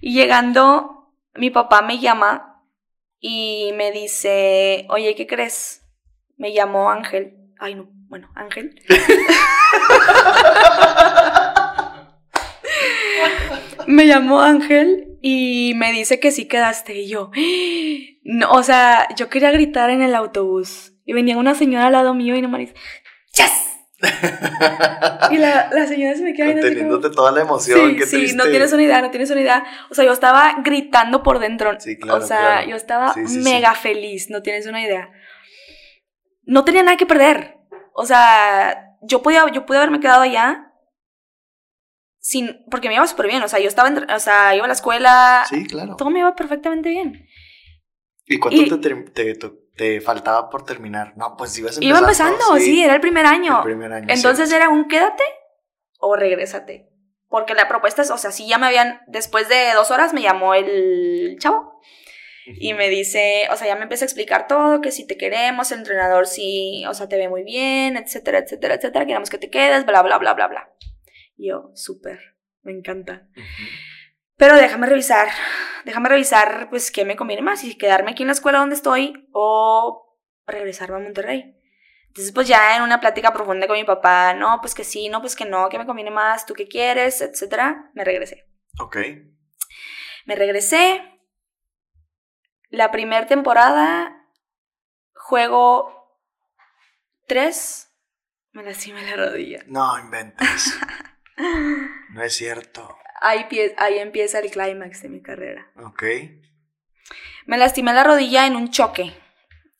Y 0.00 0.14
llegando, 0.14 1.12
mi 1.34 1.50
papá 1.50 1.82
me 1.82 1.98
llama 1.98 2.62
y 3.20 3.72
me 3.76 3.92
dice, 3.92 4.86
oye, 4.90 5.14
¿qué 5.14 5.26
crees? 5.26 5.82
Me 6.36 6.52
llamó 6.52 6.90
Ángel. 6.90 7.34
Ay, 7.58 7.74
no, 7.74 7.88
bueno, 8.08 8.30
Ángel. 8.34 8.80
me 13.86 14.06
llamó 14.06 14.40
Ángel 14.40 15.18
y 15.20 15.72
me 15.74 15.92
dice 15.92 16.20
que 16.20 16.30
sí 16.30 16.46
quedaste. 16.46 16.94
Y 16.94 17.08
yo, 17.08 17.30
no, 18.24 18.50
o 18.52 18.62
sea, 18.62 19.08
yo 19.16 19.28
quería 19.28 19.50
gritar 19.50 19.90
en 19.90 20.02
el 20.02 20.14
autobús. 20.14 20.92
Y 21.04 21.14
venía 21.14 21.38
una 21.38 21.54
señora 21.54 21.86
al 21.86 21.92
lado 21.92 22.14
mío 22.14 22.36
y 22.36 22.42
nomás 22.42 22.60
dice, 22.60 22.74
¡Yes! 23.38 23.64
Y 25.30 25.36
la, 25.36 25.68
la 25.72 25.86
señora 25.86 26.14
se 26.16 26.22
me 26.22 26.32
queda 26.32 26.46
viendo 26.46 26.62
como- 26.62 26.74
Conteniéndote 26.74 27.10
toda 27.14 27.32
la 27.32 27.42
emoción. 27.42 27.90
Sí, 27.90 27.96
qué 27.96 28.06
sí, 28.06 28.32
no 28.34 28.44
tienes 28.44 28.72
una 28.72 28.82
idea, 28.82 29.02
no 29.02 29.10
tienes 29.10 29.30
una 29.30 29.40
idea. 29.40 29.64
O 29.90 29.94
sea, 29.94 30.04
yo 30.04 30.12
estaba 30.12 30.54
gritando 30.64 31.22
por 31.22 31.38
dentro. 31.38 31.78
Sí, 31.80 31.98
claro, 31.98 32.22
O 32.22 32.26
sea, 32.26 32.38
claro. 32.38 32.70
yo 32.70 32.76
estaba 32.76 33.12
Sí, 33.14 33.26
sí, 33.26 33.38
mega 33.40 33.74
feliz, 33.74 34.30
no 34.30 34.40
tienes 34.42 34.66
una 34.66 34.82
idea. 34.82 35.10
No 36.44 36.64
tenía 36.64 36.82
nada 36.82 36.96
que 36.96 37.06
perder. 37.06 37.58
O 37.92 38.06
sea, 38.06 38.96
yo 39.02 39.20
podía, 39.22 39.44
yo 39.52 39.66
pude 39.66 39.78
haberme 39.78 40.00
quedado 40.00 40.22
allá 40.22 40.72
sin, 42.20 42.64
porque 42.70 42.88
me 42.88 42.94
iba 42.94 43.06
súper 43.06 43.26
bien. 43.26 43.42
O 43.42 43.48
sea, 43.48 43.58
yo 43.60 43.68
estaba, 43.68 43.88
en- 43.88 44.10
o 44.10 44.18
sea, 44.20 44.54
iba 44.54 44.64
a 44.64 44.68
la 44.68 44.74
escuela, 44.74 45.44
Sí, 45.48 45.66
claro. 45.66 45.96
todo 45.96 46.10
me 46.10 46.20
iba 46.20 46.34
perfectamente 46.34 46.88
bien. 46.88 47.26
¿Y 48.26 48.38
cuánto 48.38 48.62
y- 48.62 48.68
te, 48.80 49.34
te, 49.34 49.50
te- 49.78 50.00
faltaba 50.02 50.50
por 50.50 50.66
terminar? 50.66 51.14
No, 51.16 51.36
pues 51.38 51.56
ibas 51.58 51.78
Iba 51.80 52.00
empezando, 52.00 52.56
sí, 52.58 52.82
era 52.82 52.94
el 52.94 53.00
primer 53.00 53.24
año. 53.24 53.58
El 53.58 53.64
primer 53.64 53.92
año. 53.92 54.06
Entonces 54.10 54.50
sí. 54.50 54.54
era 54.54 54.68
un 54.68 54.88
quédate 54.88 55.24
o 55.98 56.14
regrésate. 56.16 56.90
Porque 57.28 57.54
la 57.54 57.68
propuesta 57.68 58.02
es, 58.02 58.10
o 58.10 58.18
sea, 58.18 58.30
sí 58.30 58.46
ya 58.46 58.58
me 58.58 58.66
habían, 58.66 59.00
después 59.06 59.48
de 59.48 59.72
dos 59.74 59.90
horas 59.90 60.12
me 60.12 60.22
llamó 60.22 60.54
el 60.54 61.36
chavo 61.38 61.80
y 62.46 62.72
me 62.72 62.88
dice, 62.88 63.46
o 63.52 63.56
sea, 63.56 63.66
ya 63.66 63.76
me 63.76 63.82
empieza 63.82 64.04
a 64.04 64.06
explicar 64.06 64.46
todo, 64.46 64.80
que 64.80 64.90
si 64.90 65.06
te 65.06 65.18
queremos, 65.18 65.70
el 65.70 65.80
entrenador 65.80 66.26
sí, 66.26 66.84
o 66.88 66.94
sea, 66.94 67.06
te 67.06 67.18
ve 67.18 67.28
muy 67.28 67.42
bien, 67.42 67.98
etcétera, 67.98 68.38
etcétera, 68.38 68.74
etcétera, 68.76 69.04
queremos 69.04 69.28
que 69.28 69.36
te 69.36 69.50
quedes, 69.50 69.84
bla, 69.84 70.02
bla, 70.02 70.16
bla, 70.16 70.32
bla, 70.32 70.48
bla. 70.48 70.72
Y 71.36 71.48
yo, 71.50 71.70
súper, 71.74 72.18
me 72.62 72.72
encanta. 72.72 73.28
Ujú. 73.36 73.42
Pero 74.38 74.54
déjame 74.54 74.86
revisar, 74.86 75.28
déjame 75.84 76.08
revisar, 76.08 76.70
pues, 76.70 76.90
qué 76.92 77.04
me 77.04 77.16
conviene 77.16 77.42
más, 77.42 77.60
si 77.60 77.76
quedarme 77.76 78.12
aquí 78.12 78.22
en 78.22 78.28
la 78.28 78.32
escuela 78.32 78.60
donde 78.60 78.76
estoy 78.76 79.28
o 79.32 80.16
regresarme 80.46 80.96
a 80.96 81.00
Monterrey. 81.00 81.56
Entonces, 82.06 82.32
pues 82.32 82.48
ya 82.48 82.76
en 82.76 82.82
una 82.82 83.00
plática 83.00 83.32
profunda 83.32 83.66
con 83.66 83.76
mi 83.76 83.84
papá, 83.84 84.34
no, 84.34 84.60
pues 84.60 84.74
que 84.74 84.84
sí, 84.84 85.08
no, 85.08 85.20
pues 85.20 85.36
que 85.36 85.44
no, 85.44 85.68
que 85.68 85.78
me 85.78 85.86
conviene 85.86 86.10
más, 86.10 86.46
tú 86.46 86.54
qué 86.54 86.68
quieres, 86.68 87.20
etcétera, 87.20 87.90
me 87.94 88.04
regresé. 88.04 88.48
Ok. 88.78 88.96
Me 90.24 90.36
regresé. 90.36 91.02
La 92.70 92.90
primera 92.90 93.26
temporada 93.26 94.24
juego 95.14 96.16
tres, 97.26 97.92
me 98.52 98.62
lastimé 98.62 99.02
la 99.02 99.16
rodilla. 99.16 99.64
No 99.66 99.98
inventes. 99.98 100.78
no 102.10 102.22
es 102.22 102.34
cierto. 102.34 102.98
Ahí, 103.20 103.46
pie- 103.50 103.74
ahí 103.78 103.98
empieza 103.98 104.38
el 104.38 104.50
clímax 104.50 105.02
de 105.02 105.08
mi 105.08 105.20
carrera. 105.22 105.70
Ok. 105.76 106.02
Me 107.46 107.56
lastimé 107.58 107.92
la 107.92 108.04
rodilla 108.04 108.46
en 108.46 108.56
un 108.56 108.70
choque. 108.70 109.14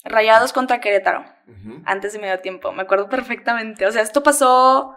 Rayados 0.05 0.53
contra 0.53 0.81
Querétaro. 0.81 1.25
Ujú. 1.47 1.83
Antes 1.85 2.13
de 2.15 2.19
medio 2.19 2.41
tiempo. 2.41 2.73
Me 2.73 2.83
acuerdo 2.83 3.09
perfectamente. 3.09 3.87
O 3.87 3.93
sea, 3.93 4.03
esto 4.03 4.23
pasó 4.23 4.97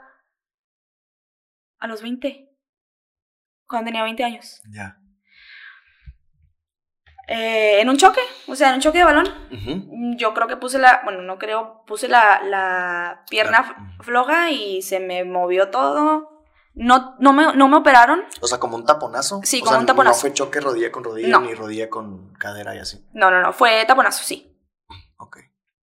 a 1.80 1.88
los 1.88 2.02
20. 2.02 2.50
Cuando 3.68 3.88
tenía 3.88 4.04
20 4.04 4.24
años. 4.24 4.62
Ya. 4.72 4.98
Eh, 7.28 7.80
en 7.82 7.90
un 7.90 7.98
choque. 7.98 8.22
O 8.48 8.56
sea, 8.56 8.70
en 8.70 8.76
un 8.76 8.82
choque 8.82 8.98
de 9.00 9.04
balón. 9.04 9.28
Yo 10.18 10.34
creo 10.34 10.48
que 10.48 10.58
puse 10.58 10.80
la. 10.80 11.02
Bueno, 11.04 11.22
no 11.22 11.38
creo. 11.38 11.84
Puse 11.86 12.08
la, 12.08 12.42
la 12.44 13.24
pierna 13.30 13.98
floja 14.02 14.50
y 14.52 14.82
se 14.82 15.00
me 15.00 15.24
movió 15.24 15.70
todo. 15.70 16.31
No, 16.74 17.16
no, 17.20 17.34
me, 17.34 17.54
no 17.56 17.68
me 17.68 17.78
operaron. 17.78 18.24
O 18.42 18.48
sea, 18.48 18.60
como 18.60 18.76
un 18.78 18.86
taponazo. 18.86 19.42
Sí, 19.44 19.58
O 19.58 19.62
como 19.62 19.72
sea, 19.72 19.80
un 19.82 19.86
taponazo. 19.86 20.18
No 20.18 20.22
fue 20.22 20.34
choque 20.34 20.62
rodilla 20.62 20.92
con 20.92 21.04
rodilla 21.04 21.28
No. 21.28 21.42
ni 21.42 21.54
rodilla 21.54 21.90
con 21.90 22.34
cadera 22.36 22.76
y 22.76 22.80
así. 22.80 23.06
No, 23.14 23.30
no, 23.30 23.42
no. 23.42 23.52
Fue 23.54 23.84
taponazo, 23.86 24.24
sí. 24.24 24.58
Ok. 25.18 25.38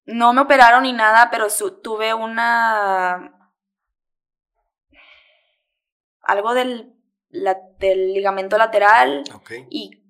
No 0.06 0.34
me 0.34 0.41
operaron 0.41 0.84
ni 0.84 0.93
nada, 0.93 1.30
pero 1.32 1.50
su- 1.50 1.82
tuve 1.82 2.13
una. 2.13 3.32
Algo 6.21 6.54
del, 6.54 6.93
la- 7.30 7.58
del 7.80 8.13
ligamento 8.13 8.58
lateral 8.58 9.24
Ok. 9.34 9.52
y 9.69 10.04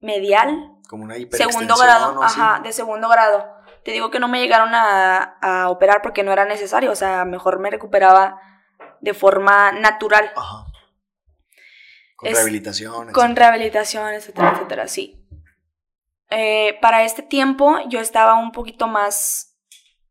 medial. 0.00 0.70
Como 0.88 1.04
una 1.04 1.14
Segundo 1.14 1.26
hiperextensión 1.36 1.78
grado. 1.78 2.20
o. 2.20 2.22
Ajá, 2.22 2.60
de 2.62 2.72
segundo 2.72 3.08
grado. 3.08 3.48
Te 3.84 3.90
digo 3.92 4.10
que 4.10 4.18
no 4.20 4.28
me 4.28 4.40
llegaron 4.40 4.74
a, 4.74 5.38
a 5.40 5.68
operar 5.70 6.02
porque 6.02 6.22
no 6.22 6.32
era 6.32 6.44
necesario. 6.44 6.90
O 6.90 6.96
sea, 6.96 7.24
mejor 7.24 7.58
me 7.58 7.70
recuperaba 7.70 8.40
de 9.04 9.14
forma 9.14 9.70
natural. 9.72 10.32
Ajá. 10.34 10.64
Con 12.16 12.28
Es- 12.28 12.34
rehabilitación. 12.36 13.12
Con 13.12 13.26
etcétera. 13.26 13.34
rehabilitación, 13.50 14.14
etcétera, 14.14 14.52
etcétera, 14.54 14.88
sí. 14.88 15.20
Eh, 16.30 16.78
para 16.80 17.04
este 17.04 17.22
tiempo 17.22 17.78
yo 17.88 18.00
estaba 18.00 18.34
un 18.34 18.50
poquito 18.50 18.88
más 18.88 19.56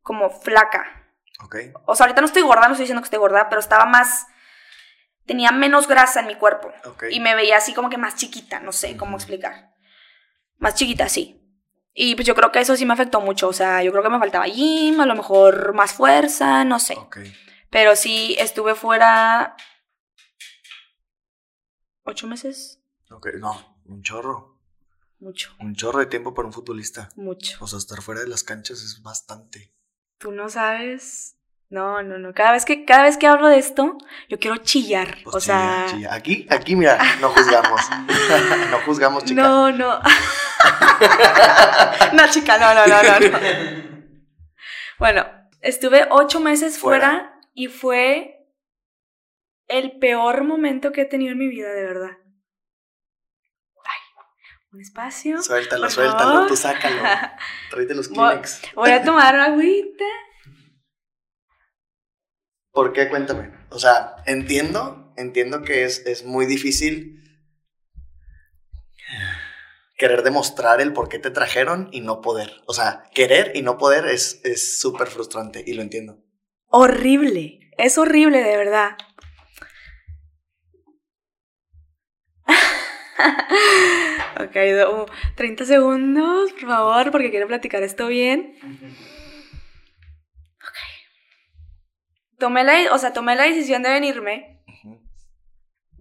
como 0.01 0.29
flaca. 0.29 1.09
Ok. 1.43 1.55
O 1.85 1.95
sea, 1.95 2.05
ahorita 2.05 2.21
no 2.21 2.27
estoy 2.27 2.43
gorda, 2.43 2.67
no 2.67 2.73
estoy 2.73 2.83
diciendo 2.83 3.01
que 3.01 3.05
estoy 3.07 3.19
gorda, 3.19 3.49
pero 3.49 3.59
estaba 3.59 3.85
más. 3.85 4.27
Tenía 5.25 5.51
menos 5.51 5.87
grasa 5.87 6.19
en 6.19 6.27
mi 6.27 6.35
cuerpo. 6.35 6.71
Ok. 6.85 7.05
Y 7.09 7.19
me 7.19 7.33
veía 7.35 7.57
así 7.57 7.73
como 7.73 7.89
que 7.89 7.97
más 7.97 8.15
chiquita, 8.15 8.59
no 8.59 8.71
sé 8.71 8.95
cómo 8.97 9.17
explicar. 9.17 9.71
Más 10.57 10.75
chiquita, 10.75 11.09
sí. 11.09 11.39
Y 11.95 12.15
pues 12.15 12.25
yo 12.27 12.35
creo 12.35 12.51
que 12.51 12.59
eso 12.59 12.75
sí 12.75 12.85
me 12.85 12.93
afectó 12.93 13.21
mucho. 13.21 13.47
O 13.47 13.53
sea, 13.53 13.81
yo 13.83 13.91
creo 13.91 14.03
que 14.03 14.09
me 14.09 14.19
faltaba 14.19 14.45
gym, 14.47 14.99
a 15.01 15.05
lo 15.05 15.15
mejor 15.15 15.73
más 15.73 15.93
fuerza, 15.93 16.63
no 16.63 16.79
sé. 16.79 16.95
Ok. 16.95 17.17
Pero 17.73 17.95
sí 17.95 18.35
estuve 18.39 18.75
fuera 18.75 19.55
¿Ocho 22.05 22.27
meses? 22.27 22.79
Ok, 23.09 23.29
no, 23.39 23.79
un 23.85 24.03
chorro. 24.03 24.59
Mucho, 25.19 25.55
Un 25.59 25.73
chorro 25.73 25.99
de 25.99 26.05
tiempo 26.05 26.33
para 26.33 26.47
un 26.47 26.53
futbolista. 26.53 27.09
mucho. 27.15 27.57
O 27.61 27.67
sea, 27.67 27.79
estar 27.79 28.01
fuera 28.01 28.21
de 28.21 28.27
las 28.27 28.43
canchas 28.43 28.83
es 28.83 29.01
bastante. 29.01 29.73
Tú 30.19 30.31
no 30.33 30.49
sabes. 30.49 31.37
No, 31.69 32.03
no, 32.03 32.19
no. 32.19 32.33
Cada 32.33 32.51
vez 32.51 32.65
que, 32.65 32.83
cada 32.85 33.03
vez 33.03 33.17
que 33.17 33.25
hablo 33.25 33.47
de 33.47 33.57
esto, 33.57 33.97
yo 34.29 34.37
quiero 34.37 34.57
chillar. 34.57 35.17
Pues 35.23 35.35
o 35.35 35.39
sea. 35.39 35.87
chilla. 35.89 36.13
Aquí, 36.13 36.45
aquí, 36.49 36.75
mira, 36.75 36.99
no 37.21 37.29
juzgamos. 37.29 37.81
no 38.69 38.81
juzgamos, 38.81 39.23
chica. 39.23 39.41
No, 39.41 39.71
no. 39.71 39.99
no, 42.13 42.29
chica, 42.29 42.57
no, 42.59 42.75
no, 42.75 42.85
no, 42.85 43.03
no, 43.03 43.19
no. 43.19 43.39
Bueno, 44.99 45.25
estuve 45.61 46.05
ocho 46.11 46.39
meses 46.39 46.77
fuera. 46.77 47.09
Fuera. 47.09 47.32
Y 47.53 47.67
fue 47.67 48.47
el 49.67 49.97
peor 49.99 50.43
momento 50.43 50.91
que 50.91 51.01
he 51.01 51.05
tenido 51.05 51.31
en 51.31 51.37
mi 51.37 51.47
vida, 51.47 51.71
de 51.71 51.85
verdad. 51.85 52.17
Ay, 53.85 53.99
un 54.71 54.81
espacio. 54.81 55.41
Suéltalo, 55.41 55.89
suéltalo, 55.89 56.33
favor. 56.33 56.47
tú 56.47 56.55
sácalo. 56.55 57.01
Tráete 57.71 57.95
los 57.95 58.09
Kleenex. 58.09 58.61
Voy 58.75 58.91
a 58.91 59.03
tomar 59.03 59.35
agüita. 59.35 60.05
¿Por 62.71 62.91
qué? 62.91 63.07
Cuéntame. 63.07 63.51
O 63.69 63.77
sea, 63.77 64.15
entiendo, 64.25 65.13
entiendo 65.15 65.61
que 65.61 65.83
es, 65.83 66.05
es 66.07 66.25
muy 66.25 66.47
difícil 66.47 67.19
querer 69.95 70.23
demostrar 70.23 70.81
el 70.81 70.91
por 70.91 71.07
qué 71.07 71.19
te 71.19 71.29
trajeron 71.29 71.89
y 71.91 72.01
no 72.01 72.21
poder. 72.21 72.61
O 72.65 72.73
sea, 72.73 73.09
querer 73.13 73.51
y 73.55 73.61
no 73.61 73.77
poder 73.77 74.07
es 74.07 74.41
es 74.43 74.79
súper 74.79 75.07
frustrante 75.07 75.63
y 75.65 75.73
lo 75.73 75.83
entiendo. 75.83 76.22
Horrible. 76.75 77.59
Es 77.77 77.99
horrible, 77.99 78.41
de 78.41 78.57
verdad. 78.57 78.97
ok, 84.39 84.55
do- 84.79 85.05
30 85.35 85.65
segundos, 85.65 86.51
por 86.53 86.67
favor, 86.67 87.11
porque 87.11 87.29
quiero 87.29 87.45
platicar 87.47 87.83
esto 87.83 88.07
bien. 88.07 88.55
Ok. 90.55 90.77
Tomé 92.39 92.63
la, 92.63 92.91
o 92.91 92.97
sea, 92.97 93.13
tomé 93.13 93.35
la 93.35 93.43
decisión 93.43 93.83
de 93.83 93.89
venirme 93.91 94.63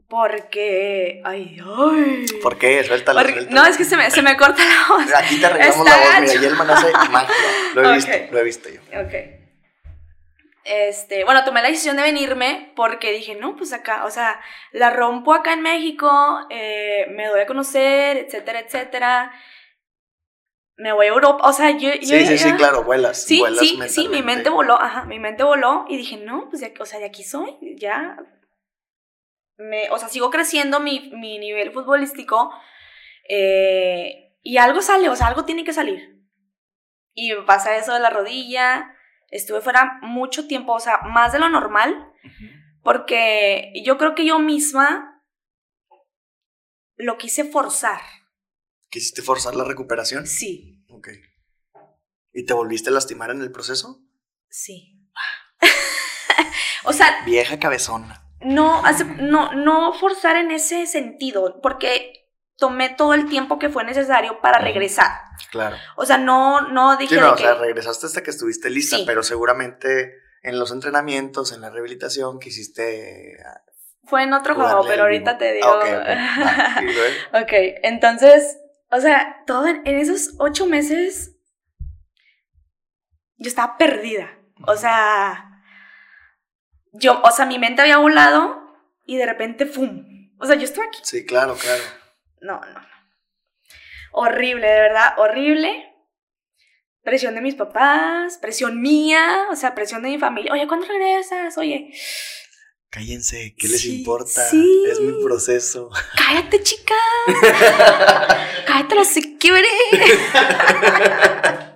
porque... 0.08 1.20
Ay, 1.24 1.58
ay. 1.64 2.24
¿Por 2.42 2.56
qué? 2.58 2.82
Suéltalo, 2.84 3.20
Porque- 3.20 3.46
no, 3.50 3.66
es 3.66 3.76
que 3.76 3.84
se 3.84 3.96
me, 3.98 4.10
se 4.10 4.22
me 4.22 4.36
corta 4.38 4.62
la 4.64 4.86
voz. 4.88 5.12
Aquí 5.14 5.38
te 5.38 5.44
arreglamos 5.46 5.84
la 5.86 5.96
voz. 5.96 6.06
Mira, 6.20 6.20
gacho. 6.32 6.40
Yelman 6.40 6.70
hace 6.70 6.92
magia. 7.10 7.34
Lo 7.74 7.90
he 7.90 7.94
visto, 7.96 8.12
lo 8.32 8.38
he 8.38 8.44
visto 8.44 8.68
yo. 8.70 8.80
Ok. 9.00 9.41
Este, 10.64 11.24
bueno, 11.24 11.44
tomé 11.44 11.60
la 11.60 11.68
decisión 11.68 11.96
de 11.96 12.02
venirme 12.02 12.72
porque 12.76 13.10
dije, 13.12 13.34
no, 13.34 13.56
pues 13.56 13.72
acá, 13.72 14.04
o 14.04 14.10
sea, 14.10 14.40
la 14.72 14.90
rompo 14.90 15.34
acá 15.34 15.54
en 15.54 15.62
México, 15.62 16.10
eh, 16.50 17.06
me 17.10 17.26
doy 17.26 17.40
a 17.40 17.46
conocer, 17.46 18.16
etcétera, 18.16 18.60
etcétera. 18.60 19.32
Me 20.76 20.92
voy 20.92 21.06
a 21.06 21.10
Europa, 21.10 21.48
o 21.48 21.52
sea, 21.52 21.70
yo... 21.70 21.92
yo 21.94 22.00
Sí, 22.02 22.26
sí, 22.26 22.38
sí, 22.38 22.48
ya- 22.48 22.56
claro, 22.56 22.84
vuelas. 22.84 23.22
Sí, 23.24 23.38
vuelas 23.40 23.58
sí, 23.60 23.78
sí, 23.88 24.08
mi 24.08 24.22
mente 24.22 24.48
voló, 24.50 24.80
ajá, 24.80 25.04
mi 25.04 25.18
mente 25.18 25.42
voló 25.42 25.84
y 25.88 25.96
dije, 25.96 26.16
no, 26.16 26.48
pues 26.48 26.62
ya, 26.62 26.70
o 26.80 26.86
sea, 26.86 26.98
de 26.98 27.06
aquí 27.06 27.24
soy, 27.24 27.56
ya. 27.76 28.16
Me, 29.56 29.90
o 29.90 29.98
sea, 29.98 30.08
sigo 30.08 30.30
creciendo 30.30 30.80
mi, 30.80 31.10
mi 31.14 31.38
nivel 31.38 31.72
futbolístico 31.72 32.52
eh, 33.28 34.32
y 34.42 34.56
algo 34.58 34.80
sale, 34.80 35.08
o 35.08 35.16
sea, 35.16 35.26
algo 35.28 35.44
tiene 35.44 35.64
que 35.64 35.72
salir. 35.72 36.20
Y 37.14 37.32
me 37.34 37.42
pasa 37.42 37.76
eso 37.76 37.92
de 37.92 38.00
la 38.00 38.10
rodilla, 38.10 38.96
estuve 39.32 39.60
fuera 39.60 39.98
mucho 40.02 40.46
tiempo, 40.46 40.72
o 40.74 40.80
sea, 40.80 40.98
más 40.98 41.32
de 41.32 41.40
lo 41.40 41.48
normal, 41.48 42.12
porque 42.82 43.72
yo 43.84 43.98
creo 43.98 44.14
que 44.14 44.24
yo 44.24 44.38
misma 44.38 45.24
lo 46.96 47.18
quise 47.18 47.44
forzar, 47.44 48.00
¿Quisiste 48.90 49.22
forzar 49.22 49.54
la 49.56 49.64
recuperación? 49.64 50.26
sí, 50.26 50.84
Ok. 50.90 51.08
¿Y 52.34 52.44
te 52.46 52.52
volviste 52.54 52.90
a 52.90 52.92
lastimar 52.92 53.30
en 53.30 53.40
el 53.42 53.50
proceso? 53.50 54.00
sí. 54.48 54.98
o 56.84 56.92
sea, 56.92 57.24
Vieja 57.24 57.58
cabezona. 57.58 58.22
no, 58.40 58.84
hace- 58.84 59.04
no, 59.04 59.52
no 59.54 59.92
forzar 59.94 60.36
en 60.36 60.50
ese 60.50 60.86
sentido, 60.86 61.60
porque 61.62 62.21
tomé 62.62 62.90
todo 62.90 63.12
el 63.12 63.28
tiempo 63.28 63.58
que 63.58 63.68
fue 63.70 63.82
necesario 63.82 64.40
para 64.40 64.60
regresar. 64.60 65.10
Claro. 65.50 65.76
O 65.96 66.06
sea, 66.06 66.16
no, 66.16 66.60
no 66.68 66.96
dije 66.96 67.16
Sí, 67.16 67.20
no, 67.20 67.26
de 67.26 67.32
o 67.32 67.34
que... 67.34 67.42
sea, 67.42 67.54
regresaste 67.54 68.06
hasta 68.06 68.22
que 68.22 68.30
estuviste 68.30 68.70
lista, 68.70 68.98
Sí. 68.98 69.02
pero 69.04 69.24
seguramente 69.24 70.14
en 70.44 70.60
los 70.60 70.70
entrenamientos, 70.70 71.50
en 71.50 71.60
la 71.60 71.70
rehabilitación, 71.70 72.38
quisiste. 72.38 73.36
ah, 73.44 73.62
Fue 74.04 74.22
en 74.22 74.32
otro 74.32 74.54
juego, 74.54 74.84
pero 74.86 75.02
ahorita 75.02 75.38
te 75.38 75.54
digo. 75.54 75.66
Ah, 75.66 75.74
ok, 75.76 75.84
ok, 75.84 76.08
va. 76.08 76.82
Y 76.82 76.84
luego, 76.94 77.14
ok, 77.42 77.52
entonces, 77.82 78.58
o 78.92 79.00
sea, 79.00 79.42
todo 79.44 79.66
en, 79.66 79.82
en 79.84 79.96
esos 79.96 80.34
ocho 80.38 80.66
meses 80.66 81.32
yo 83.38 83.48
estaba 83.48 83.76
perdida. 83.76 84.30
O 84.68 84.76
sea, 84.76 85.64
yo, 86.92 87.20
o 87.24 87.30
sea, 87.32 87.44
mi 87.46 87.58
mente 87.58 87.82
había 87.82 87.98
volado 87.98 88.60
y 89.04 89.16
de 89.16 89.26
repente, 89.26 89.66
¡fum! 89.66 90.30
O 90.38 90.46
sea, 90.46 90.54
yo 90.54 90.62
estaba 90.64 90.86
aquí. 90.86 91.00
Sí, 91.02 91.26
claro, 91.26 91.56
claro. 91.56 91.82
No, 92.42 92.60
no, 92.60 92.72
no. 92.72 92.86
Horrible, 94.12 94.66
de 94.66 94.80
verdad, 94.80 95.14
horrible. 95.18 95.88
Presión 97.02 97.34
de 97.34 97.40
mis 97.40 97.54
papás, 97.54 98.38
presión 98.38 98.80
mía, 98.80 99.46
o 99.50 99.56
sea, 99.56 99.74
presión 99.74 100.02
de 100.02 100.10
mi 100.10 100.18
familia. 100.18 100.52
Oye, 100.52 100.68
¿cuándo 100.68 100.86
regresas? 100.86 101.56
Oye, 101.58 101.90
Cállense, 102.90 103.54
¿qué 103.56 103.68
les 103.68 103.86
importa? 103.86 104.42
sí. 104.50 104.84
Es 104.86 105.00
mi 105.00 105.24
proceso. 105.24 105.88
cállate, 106.16 106.62
chica. 106.62 106.94
cállate 108.66 108.96
quiebre. 109.38 109.66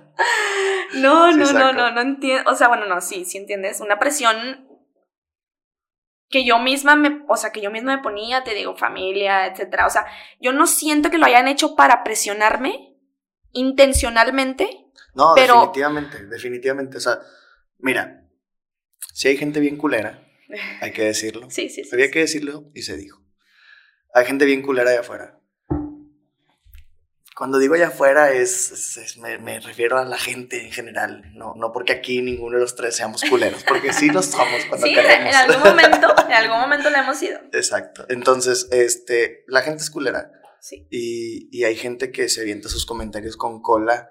no, 0.93 1.31
Sí, 1.31 1.37
no, 1.39 1.45
no, 1.45 1.45
saco. 1.47 1.73
no, 1.73 1.91
no 1.91 2.01
entiendo. 2.01 2.51
O 2.51 2.55
sea, 2.55 2.67
bueno, 2.67 2.85
no, 2.85 3.01
sí, 3.01 3.25
sí 3.25 3.39
entiendes. 3.39 3.81
Una 3.81 3.97
presión 3.97 4.66
que 6.29 6.45
yo 6.45 6.59
misma 6.59 6.95
me, 6.95 7.23
o 7.27 7.37
sea, 7.37 7.51
que 7.51 7.61
yo 7.61 7.71
misma 7.71 7.97
me 7.97 8.03
ponía, 8.03 8.43
te 8.43 8.53
digo, 8.53 8.75
familia, 8.75 9.45
etcétera. 9.47 9.85
O 9.87 9.89
sea, 9.89 10.05
yo 10.41 10.51
no 10.51 10.67
siento 10.67 11.09
que 11.09 11.17
lo 11.17 11.25
hayan 11.25 11.47
hecho 11.47 11.75
para 11.75 12.03
presionarme 12.03 12.95
intencionalmente. 13.51 14.69
No, 15.13 15.33
Pero- 15.35 15.55
definitivamente, 15.55 16.25
definitivamente. 16.25 16.97
O 16.97 16.99
sea, 16.99 17.19
mira, 17.79 18.27
si 19.13 19.29
hay 19.29 19.37
gente 19.37 19.59
bien 19.59 19.77
culera, 19.77 20.23
hay 20.81 20.91
que 20.91 21.03
decirlo. 21.03 21.47
Sí, 21.49 21.69
sí, 21.69 21.83
sí. 21.83 21.89
Había 21.93 22.05
sí. 22.07 22.11
que 22.11 22.19
decirlo 22.19 22.69
y 22.73 22.81
se 22.83 22.97
dijo. 22.97 23.21
Hay 24.13 24.25
gente 24.25 24.45
bien 24.45 24.61
culera 24.61 24.91
allá 24.91 25.01
afuera. 25.01 25.36
Cuando 27.37 27.59
digo 27.59 27.75
allá 27.75 27.89
afuera 27.89 28.31
es, 28.31 28.71
es- 28.71 28.97
es- 28.97 29.17
me, 29.17 29.37
me 29.37 29.59
refiero 29.59 29.99
a 29.99 30.05
la 30.05 30.17
gente 30.17 30.65
en 30.65 30.71
general, 30.71 31.21
no, 31.35 31.53
no 31.55 31.71
porque 31.71 31.93
aquí 31.93 32.21
ninguno 32.23 32.55
de 32.55 32.61
los 32.61 32.75
tres 32.75 32.95
seamos 32.95 33.21
culeros, 33.29 33.63
porque 33.63 33.93
sí 33.93 34.09
lo 34.09 34.23
somos 34.23 34.65
cuando 34.67 34.87
Sí, 34.87 34.93
en, 34.93 35.01
queremos. 35.01 35.29
en 35.29 35.35
algún 35.35 35.63
momento, 35.69 36.15
en 36.25 36.33
algún 36.33 36.59
momento 36.59 36.89
lo 36.89 36.97
hemos 36.97 37.21
ido. 37.21 37.39
Exacto. 37.53 38.05
Entonces, 38.09 38.67
este, 38.71 39.43
la 39.47 39.61
gente 39.61 39.83
es 39.83 39.89
culera 39.91 40.31
Sí. 40.61 40.87
y, 40.89 41.47
y 41.55 41.63
hay 41.65 41.75
gente 41.75 42.11
que 42.11 42.27
se 42.27 42.41
avienta 42.41 42.69
sus 42.69 42.85
comentarios 42.87 43.37
con 43.37 43.61
cola, 43.61 44.09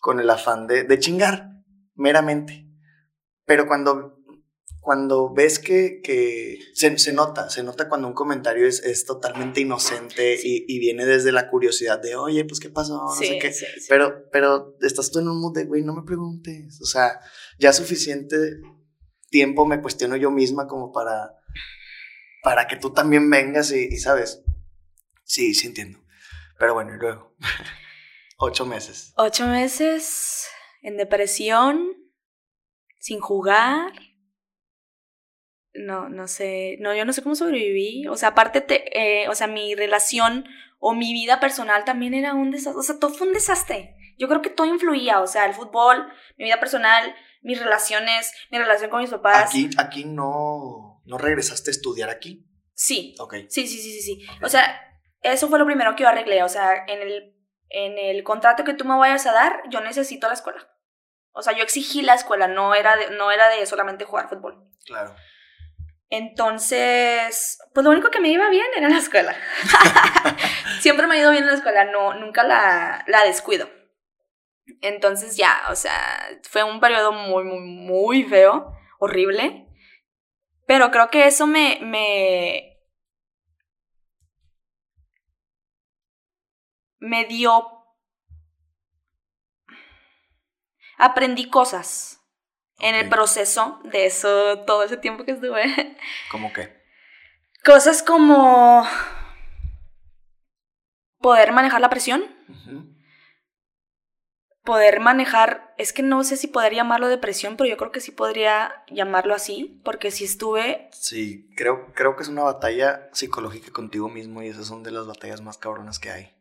con 0.00 0.20
el 0.20 0.30
afán 0.30 0.68
de, 0.68 0.84
de 0.84 0.98
chingar, 1.00 1.48
meramente. 1.96 2.64
Pero 3.44 3.66
cuando, 3.66 4.17
cuando 4.88 5.34
ves 5.34 5.58
que, 5.58 6.00
que 6.02 6.60
se, 6.72 6.96
se 6.96 7.12
nota, 7.12 7.50
se 7.50 7.62
nota 7.62 7.90
cuando 7.90 8.08
un 8.08 8.14
comentario 8.14 8.66
es, 8.66 8.82
es 8.82 9.04
totalmente 9.04 9.60
inocente 9.60 10.40
y, 10.42 10.64
y 10.66 10.78
viene 10.78 11.04
desde 11.04 11.30
la 11.30 11.50
curiosidad 11.50 12.00
de, 12.00 12.16
oye, 12.16 12.46
pues 12.46 12.58
qué 12.58 12.70
pasó, 12.70 12.96
no 12.96 13.14
sé 13.14 13.38
qué. 13.38 13.52
sí. 13.52 13.66
Pero, 13.86 14.30
pero 14.32 14.78
estás 14.80 15.10
tú 15.10 15.18
en 15.18 15.28
un 15.28 15.42
mood 15.42 15.54
de, 15.54 15.66
güey, 15.66 15.82
no 15.82 15.94
me 15.94 16.04
preguntes. 16.04 16.80
O 16.80 16.86
sea, 16.86 17.20
ya 17.58 17.74
suficiente 17.74 18.62
tiempo 19.28 19.66
me 19.66 19.82
cuestiono 19.82 20.16
yo 20.16 20.30
misma 20.30 20.66
como 20.66 20.90
para, 20.90 21.34
para 22.42 22.66
que 22.66 22.76
tú 22.76 22.90
también 22.90 23.28
vengas 23.28 23.70
y, 23.72 23.88
y, 23.90 23.98
sabes. 23.98 24.42
Sí, 25.22 25.52
sí 25.52 25.66
entiendo. 25.66 25.98
Pero 26.58 26.72
bueno, 26.72 26.94
y 26.94 26.98
luego. 26.98 27.36
Ocho 28.38 28.64
meses. 28.64 29.12
Ocho 29.18 29.46
meses 29.48 30.46
en 30.80 30.96
depresión, 30.96 31.92
sin 32.98 33.20
jugar. 33.20 33.92
No, 35.74 36.08
no 36.08 36.26
sé, 36.28 36.76
no, 36.80 36.94
yo 36.94 37.04
no 37.04 37.12
sé 37.12 37.22
cómo 37.22 37.34
sobreviví. 37.34 38.06
O 38.08 38.16
sea, 38.16 38.30
aparte, 38.30 38.60
te, 38.60 39.22
eh, 39.22 39.28
o 39.28 39.34
sea, 39.34 39.46
mi 39.46 39.74
relación 39.74 40.46
o 40.78 40.94
mi 40.94 41.12
vida 41.12 41.40
personal 41.40 41.84
también 41.84 42.14
era 42.14 42.34
un 42.34 42.50
desastre. 42.50 42.78
O 42.80 42.82
sea, 42.82 42.98
todo 42.98 43.12
fue 43.12 43.26
un 43.26 43.34
desastre. 43.34 43.94
Yo 44.18 44.28
creo 44.28 44.42
que 44.42 44.50
todo 44.50 44.66
influía. 44.66 45.20
O 45.20 45.26
sea, 45.26 45.46
el 45.46 45.54
fútbol, 45.54 46.08
mi 46.36 46.44
vida 46.46 46.58
personal, 46.58 47.14
mis 47.42 47.60
relaciones, 47.60 48.32
mi 48.50 48.58
relación 48.58 48.90
con 48.90 49.00
mis 49.00 49.10
papás. 49.10 49.48
Aquí, 49.48 49.70
aquí 49.78 50.04
no, 50.04 51.02
no 51.04 51.18
regresaste 51.18 51.70
a 51.70 51.72
estudiar 51.72 52.10
aquí. 52.10 52.44
Sí, 52.74 53.14
Ok. 53.18 53.34
sí, 53.48 53.66
sí, 53.66 53.78
sí, 53.78 53.92
sí, 53.92 54.02
sí. 54.02 54.26
O 54.42 54.48
sea, 54.48 54.80
eso 55.22 55.48
fue 55.48 55.58
lo 55.58 55.66
primero 55.66 55.94
que 55.96 56.04
yo 56.04 56.08
arreglé. 56.08 56.42
O 56.42 56.48
sea, 56.48 56.84
en 56.86 57.02
el, 57.02 57.34
en 57.68 57.98
el 57.98 58.22
contrato 58.24 58.64
que 58.64 58.74
tú 58.74 58.84
me 58.84 58.96
vayas 58.96 59.26
a 59.26 59.32
dar, 59.32 59.62
yo 59.70 59.80
necesito 59.80 60.28
la 60.28 60.34
escuela. 60.34 60.68
O 61.32 61.42
sea, 61.42 61.56
yo 61.56 61.62
exigí 61.62 62.02
la 62.02 62.14
escuela, 62.14 62.48
no 62.48 62.74
era 62.74 62.96
de, 62.96 63.10
no 63.10 63.30
era 63.30 63.48
de 63.48 63.64
solamente 63.66 64.04
jugar 64.04 64.28
fútbol. 64.28 64.64
Claro. 64.86 65.14
Entonces, 66.10 67.58
pues 67.74 67.84
lo 67.84 67.90
único 67.90 68.10
que 68.10 68.20
me 68.20 68.30
iba 68.30 68.48
bien 68.48 68.66
era 68.76 68.88
la 68.88 68.98
escuela. 68.98 69.36
Siempre 70.80 71.06
me 71.06 71.16
ha 71.16 71.18
ido 71.18 71.30
bien 71.30 71.44
en 71.44 71.50
la 71.50 71.56
escuela, 71.56 71.84
no, 71.84 72.14
nunca 72.14 72.44
la, 72.44 73.04
la 73.06 73.24
descuido. 73.24 73.68
Entonces 74.80 75.36
ya, 75.36 75.62
o 75.70 75.74
sea, 75.74 75.94
fue 76.48 76.62
un 76.62 76.80
periodo 76.80 77.12
muy, 77.12 77.44
muy, 77.44 77.60
muy 77.60 78.24
feo, 78.24 78.72
horrible. 78.98 79.66
Pero 80.66 80.90
creo 80.90 81.10
que 81.10 81.26
eso 81.26 81.46
me, 81.46 81.78
me, 81.82 82.78
me 87.00 87.24
dio... 87.26 87.74
Aprendí 90.98 91.48
cosas 91.48 92.17
en 92.78 92.94
el 92.94 93.08
proceso 93.08 93.80
de 93.84 94.06
eso, 94.06 94.60
todo 94.60 94.84
ese 94.84 94.96
tiempo 94.96 95.24
que 95.24 95.32
estuve. 95.32 95.96
¿Cómo 96.30 96.52
qué? 96.52 96.76
Cosas 97.64 98.02
como 98.02 98.86
poder 101.20 101.52
manejar 101.52 101.80
la 101.80 101.90
presión, 101.90 102.24
poder 104.62 105.00
manejar, 105.00 105.74
es 105.76 105.92
que 105.92 106.02
no 106.02 106.22
sé 106.22 106.36
si 106.36 106.46
poder 106.46 106.74
llamarlo 106.74 107.08
depresión, 107.08 107.56
pero 107.56 107.68
yo 107.68 107.76
creo 107.76 107.90
que 107.90 108.00
sí 108.00 108.12
podría 108.12 108.84
llamarlo 108.88 109.34
así, 109.34 109.80
porque 109.84 110.10
si 110.10 110.24
estuve, 110.24 110.88
Sí, 110.92 111.50
creo, 111.56 111.92
creo 111.94 112.16
que 112.16 112.22
es 112.22 112.28
una 112.28 112.42
batalla 112.42 113.08
psicológica 113.12 113.72
contigo 113.72 114.08
mismo 114.08 114.42
y 114.42 114.48
esas 114.48 114.66
son 114.66 114.82
de 114.82 114.90
las 114.92 115.06
batallas 115.06 115.40
más 115.40 115.58
cabronas 115.58 115.98
que 115.98 116.10
hay. 116.10 116.36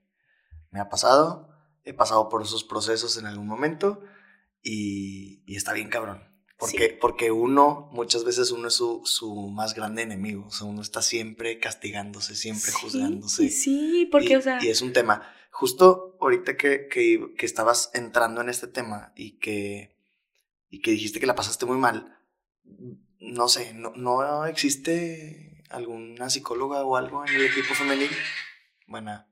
Me 0.72 0.80
ha 0.80 0.90
pasado, 0.90 1.50
he 1.84 1.94
pasado 1.94 2.30
por 2.30 2.42
esos 2.42 2.64
procesos 2.64 3.18
en 3.18 3.26
algún 3.26 3.48
momento 3.48 4.04
y, 4.68 5.44
y 5.46 5.56
está 5.56 5.72
bien 5.72 5.88
cabrón. 5.88 6.28
Porque, 6.58 6.90
porque 6.90 7.32
uno, 7.32 7.88
muchas 7.94 8.26
veces 8.26 8.52
uno 8.52 8.68
es 8.68 8.74
su, 8.74 9.02
su 9.06 9.50
más 9.50 9.76
grande 9.76 10.02
enemigo. 10.02 10.48
O 10.48 10.52
sea, 10.52 10.68
uno 10.68 10.82
está 10.82 11.02
siempre 11.02 11.60
castigándose, 11.60 12.36
siempre 12.36 12.72
Sí, 12.72 12.78
juzgándose. 12.82 13.50
Sí, 13.50 14.10
porque, 14.12 14.34
y, 14.34 14.36
o 14.36 14.42
sea, 14.42 14.60
y 14.62 14.70
es 14.70 14.82
un 14.82 14.92
tema. 14.92 15.32
Justo 15.52 16.18
ahorita 16.20 16.58
que, 16.58 16.88
que, 16.88 17.34
que 17.38 17.46
estabas 17.46 17.92
entrando 17.94 18.42
en 18.42 18.50
este 18.50 18.68
tema 18.68 19.14
y 19.16 19.38
que, 19.38 19.96
y 20.70 20.82
que 20.82 20.92
dijiste 20.92 21.20
que 21.20 21.28
la 21.28 21.36
pasaste 21.36 21.66
muy 21.66 21.78
mal, 21.78 22.18
no 23.20 23.48
sé, 23.48 23.74
no, 23.74 23.92
no 23.96 24.46
existe 24.48 25.64
alguna 25.70 26.30
psicóloga 26.30 26.84
o 26.84 26.98
algo 26.98 27.26
en 27.26 27.36
el 27.36 27.46
equipo 27.46 27.74
femenil. 27.74 28.12
Buena. 28.88 29.28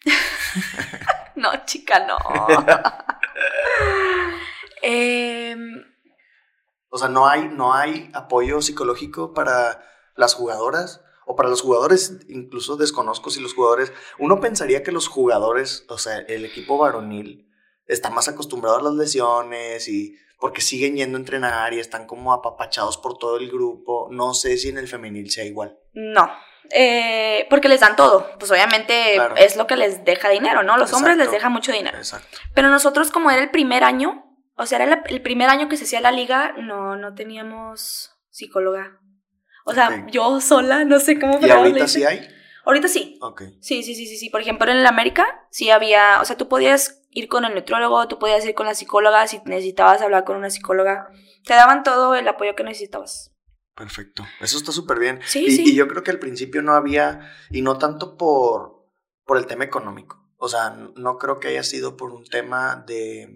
no, 1.36 1.64
chica, 1.66 2.06
no. 2.06 2.16
Em, 4.82 5.84
O 6.90 6.96
sea, 6.98 7.08
no 7.08 7.28
hay, 7.28 7.48
no 7.48 7.74
hay 7.74 8.10
apoyo 8.14 8.62
psicológico 8.62 9.34
para 9.34 9.82
las 10.16 10.34
jugadoras 10.34 11.02
o 11.26 11.36
para 11.36 11.50
los 11.50 11.60
jugadores, 11.60 12.18
incluso 12.28 12.76
desconozco 12.76 13.28
si 13.30 13.40
los 13.40 13.52
jugadores, 13.54 13.92
uno 14.18 14.40
pensaría 14.40 14.82
que 14.82 14.90
los 14.92 15.06
jugadores, 15.08 15.84
o 15.90 15.98
sea, 15.98 16.18
el 16.20 16.46
equipo 16.46 16.78
varonil 16.78 17.46
está 17.86 18.08
más 18.08 18.28
acostumbrado 18.28 18.78
a 18.78 18.82
las 18.82 18.94
lesiones 18.94 19.86
y 19.88 20.16
porque 20.40 20.62
siguen 20.62 20.96
yendo 20.96 21.18
a 21.18 21.20
entrenar 21.20 21.74
y 21.74 21.80
están 21.80 22.06
como 22.06 22.32
apapachados 22.32 22.96
por 22.96 23.18
todo 23.18 23.36
el 23.36 23.50
grupo. 23.50 24.08
No 24.10 24.32
sé 24.32 24.56
si 24.56 24.68
en 24.70 24.78
el 24.78 24.88
femenil 24.88 25.30
sea 25.30 25.44
igual. 25.44 25.78
no. 25.92 26.30
Eh, 26.70 27.46
porque 27.48 27.66
les 27.68 27.80
dan 27.80 27.96
todo. 27.96 28.26
Pues 28.38 28.50
obviamente 28.50 29.14
Claro. 29.14 29.36
es 29.36 29.56
lo 29.56 29.66
que 29.66 29.74
les 29.76 30.04
deja 30.04 30.28
dinero, 30.28 30.62
¿no? 30.62 30.76
Los 30.76 30.92
hombres 30.92 31.16
les 31.16 31.30
deja 31.30 31.48
mucho 31.48 31.72
dinero. 31.72 31.96
Exacto. 31.96 32.36
Pero 32.54 32.68
nosotros, 32.68 33.10
como 33.10 33.30
era 33.30 33.40
el 33.42 33.50
primer 33.50 33.84
año, 33.84 34.27
o 34.58 34.66
sea, 34.66 34.82
era 34.82 35.02
el 35.06 35.22
primer 35.22 35.48
año 35.48 35.68
que 35.68 35.76
se 35.76 35.84
hacía 35.84 36.00
la 36.00 36.12
liga, 36.12 36.52
no, 36.58 36.96
no 36.96 37.14
teníamos 37.14 38.12
psicóloga. 38.30 39.00
O 39.64 39.72
sea, 39.72 40.06
yo 40.10 40.40
sola, 40.40 40.84
no 40.84 40.98
sé 40.98 41.20
cómo 41.20 41.38
¿Y 41.40 41.50
ahorita 41.50 41.86
sí 41.86 42.04
hay? 42.04 42.26
Ahorita 42.64 42.88
sí. 42.88 43.18
Ok. 43.22 43.42
Sí, 43.60 43.82
sí, 43.82 43.94
sí, 43.94 44.06
sí, 44.06 44.16
sí. 44.16 44.30
Por 44.30 44.40
ejemplo, 44.40 44.70
en 44.70 44.78
el 44.78 44.86
América 44.86 45.46
sí 45.50 45.70
había, 45.70 46.20
o 46.20 46.24
sea, 46.24 46.36
tú 46.36 46.48
podías 46.48 47.02
ir 47.10 47.28
con 47.28 47.44
el 47.44 47.54
nutriólogo, 47.54 48.08
tú 48.08 48.18
podías 48.18 48.44
ir 48.44 48.54
con 48.54 48.66
la 48.66 48.74
psicóloga 48.74 49.26
si 49.26 49.40
necesitabas 49.44 50.02
hablar 50.02 50.24
con 50.24 50.36
una 50.36 50.50
psicóloga. 50.50 51.08
Te 51.44 51.54
daban 51.54 51.82
todo 51.82 52.14
el 52.14 52.26
apoyo 52.28 52.54
que 52.54 52.64
necesitabas. 52.64 53.34
Perfecto. 53.74 54.26
Eso 54.40 54.58
está 54.58 54.72
súper 54.72 54.98
bien. 54.98 55.20
Sí, 55.24 55.46
y, 55.46 55.50
sí. 55.50 55.62
y 55.66 55.74
yo 55.74 55.86
creo 55.86 56.02
que 56.02 56.10
al 56.10 56.18
principio 56.18 56.62
no 56.62 56.72
había, 56.72 57.32
y 57.50 57.62
no 57.62 57.78
tanto 57.78 58.16
por, 58.16 58.86
por 59.24 59.38
el 59.38 59.46
tema 59.46 59.64
económico. 59.64 60.28
O 60.36 60.48
sea, 60.48 60.70
no 60.70 61.18
creo 61.18 61.40
que 61.40 61.48
haya 61.48 61.62
sido 61.62 61.96
por 61.96 62.12
un 62.12 62.24
tema 62.24 62.84
de. 62.86 63.28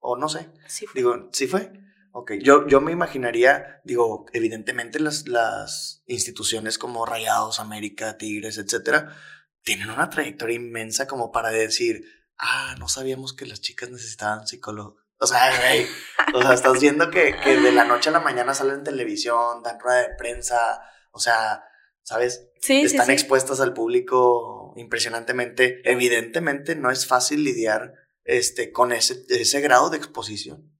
O 0.00 0.16
no 0.16 0.28
sé. 0.28 0.50
Sí, 0.66 0.86
fue. 0.86 1.00
Digo, 1.00 1.28
¿sí 1.32 1.46
fue? 1.46 1.72
Ok. 2.12 2.32
Yo, 2.42 2.66
yo 2.66 2.80
me 2.80 2.92
imaginaría, 2.92 3.80
digo, 3.84 4.26
evidentemente 4.32 4.98
las, 4.98 5.28
las 5.28 6.02
instituciones 6.06 6.78
como 6.78 7.06
Rayados, 7.06 7.60
América, 7.60 8.18
Tigres, 8.18 8.58
etcétera, 8.58 9.16
tienen 9.62 9.90
una 9.90 10.10
trayectoria 10.10 10.56
inmensa 10.56 11.06
como 11.06 11.30
para 11.30 11.50
decir, 11.50 12.02
ah, 12.38 12.74
no 12.78 12.88
sabíamos 12.88 13.32
que 13.34 13.46
las 13.46 13.60
chicas 13.60 13.90
necesitaban 13.90 14.46
psicólogo. 14.46 14.96
O 15.18 15.26
sea, 15.26 15.54
güey, 15.60 15.86
o 16.34 16.40
sea, 16.40 16.54
estás 16.54 16.80
viendo 16.80 17.10
que, 17.10 17.36
que 17.44 17.58
de 17.58 17.72
la 17.72 17.84
noche 17.84 18.08
a 18.08 18.12
la 18.12 18.20
mañana 18.20 18.54
salen 18.54 18.76
en 18.76 18.84
televisión, 18.84 19.62
dan 19.62 19.78
rueda 19.78 20.08
de 20.08 20.14
prensa, 20.16 20.80
o 21.12 21.20
sea, 21.20 21.62
¿sabes? 22.02 22.48
sí, 22.60 22.80
sí, 22.80 22.86
Están 22.86 23.06
sí. 23.06 23.12
expuestas 23.12 23.60
al 23.60 23.74
público 23.74 24.72
impresionantemente. 24.76 25.82
Evidentemente 25.84 26.74
no 26.74 26.90
es 26.90 27.06
fácil 27.06 27.44
lidiar 27.44 27.94
este, 28.30 28.70
con 28.70 28.92
ese, 28.92 29.24
ese 29.28 29.60
grado 29.60 29.90
de 29.90 29.96
exposición. 29.96 30.72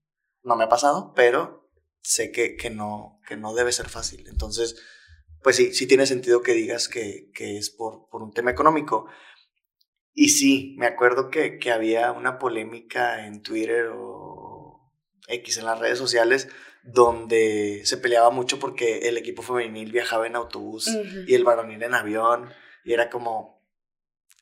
No 0.43 0.55
me 0.55 0.63
ha 0.63 0.69
pasado, 0.69 1.13
pero 1.15 1.69
sé 2.01 2.31
que, 2.31 2.55
que, 2.55 2.69
no, 2.69 3.19
que 3.27 3.35
no 3.35 3.53
debe 3.53 3.71
ser 3.71 3.89
fácil. 3.89 4.25
Entonces, 4.27 4.81
pues 5.43 5.57
sí, 5.57 5.73
sí 5.73 5.85
tiene 5.85 6.05
sentido 6.05 6.41
que 6.41 6.53
digas 6.53 6.87
que, 6.87 7.29
que 7.33 7.57
es 7.57 7.69
por, 7.69 8.07
por 8.09 8.23
un 8.23 8.31
tema 8.31 8.51
económico. 8.51 9.07
Y 10.13 10.29
sí, 10.29 10.75
me 10.77 10.87
acuerdo 10.87 11.29
que, 11.29 11.59
que 11.59 11.71
había 11.71 12.11
una 12.11 12.39
polémica 12.39 13.25
en 13.27 13.41
Twitter 13.41 13.89
o 13.93 14.93
X 15.27 15.57
en 15.57 15.65
las 15.65 15.79
redes 15.79 15.97
sociales 15.97 16.47
donde 16.83 17.81
se 17.85 17.97
peleaba 17.97 18.31
mucho 18.31 18.59
porque 18.59 19.09
el 19.09 19.17
equipo 19.17 19.43
femenil 19.43 19.91
viajaba 19.91 20.25
en 20.25 20.35
autobús 20.35 20.89
y 21.27 21.35
el 21.35 21.43
varonil 21.43 21.83
en 21.83 21.93
avión. 21.93 22.49
Y 22.83 22.93
era 22.93 23.09
como, 23.09 23.60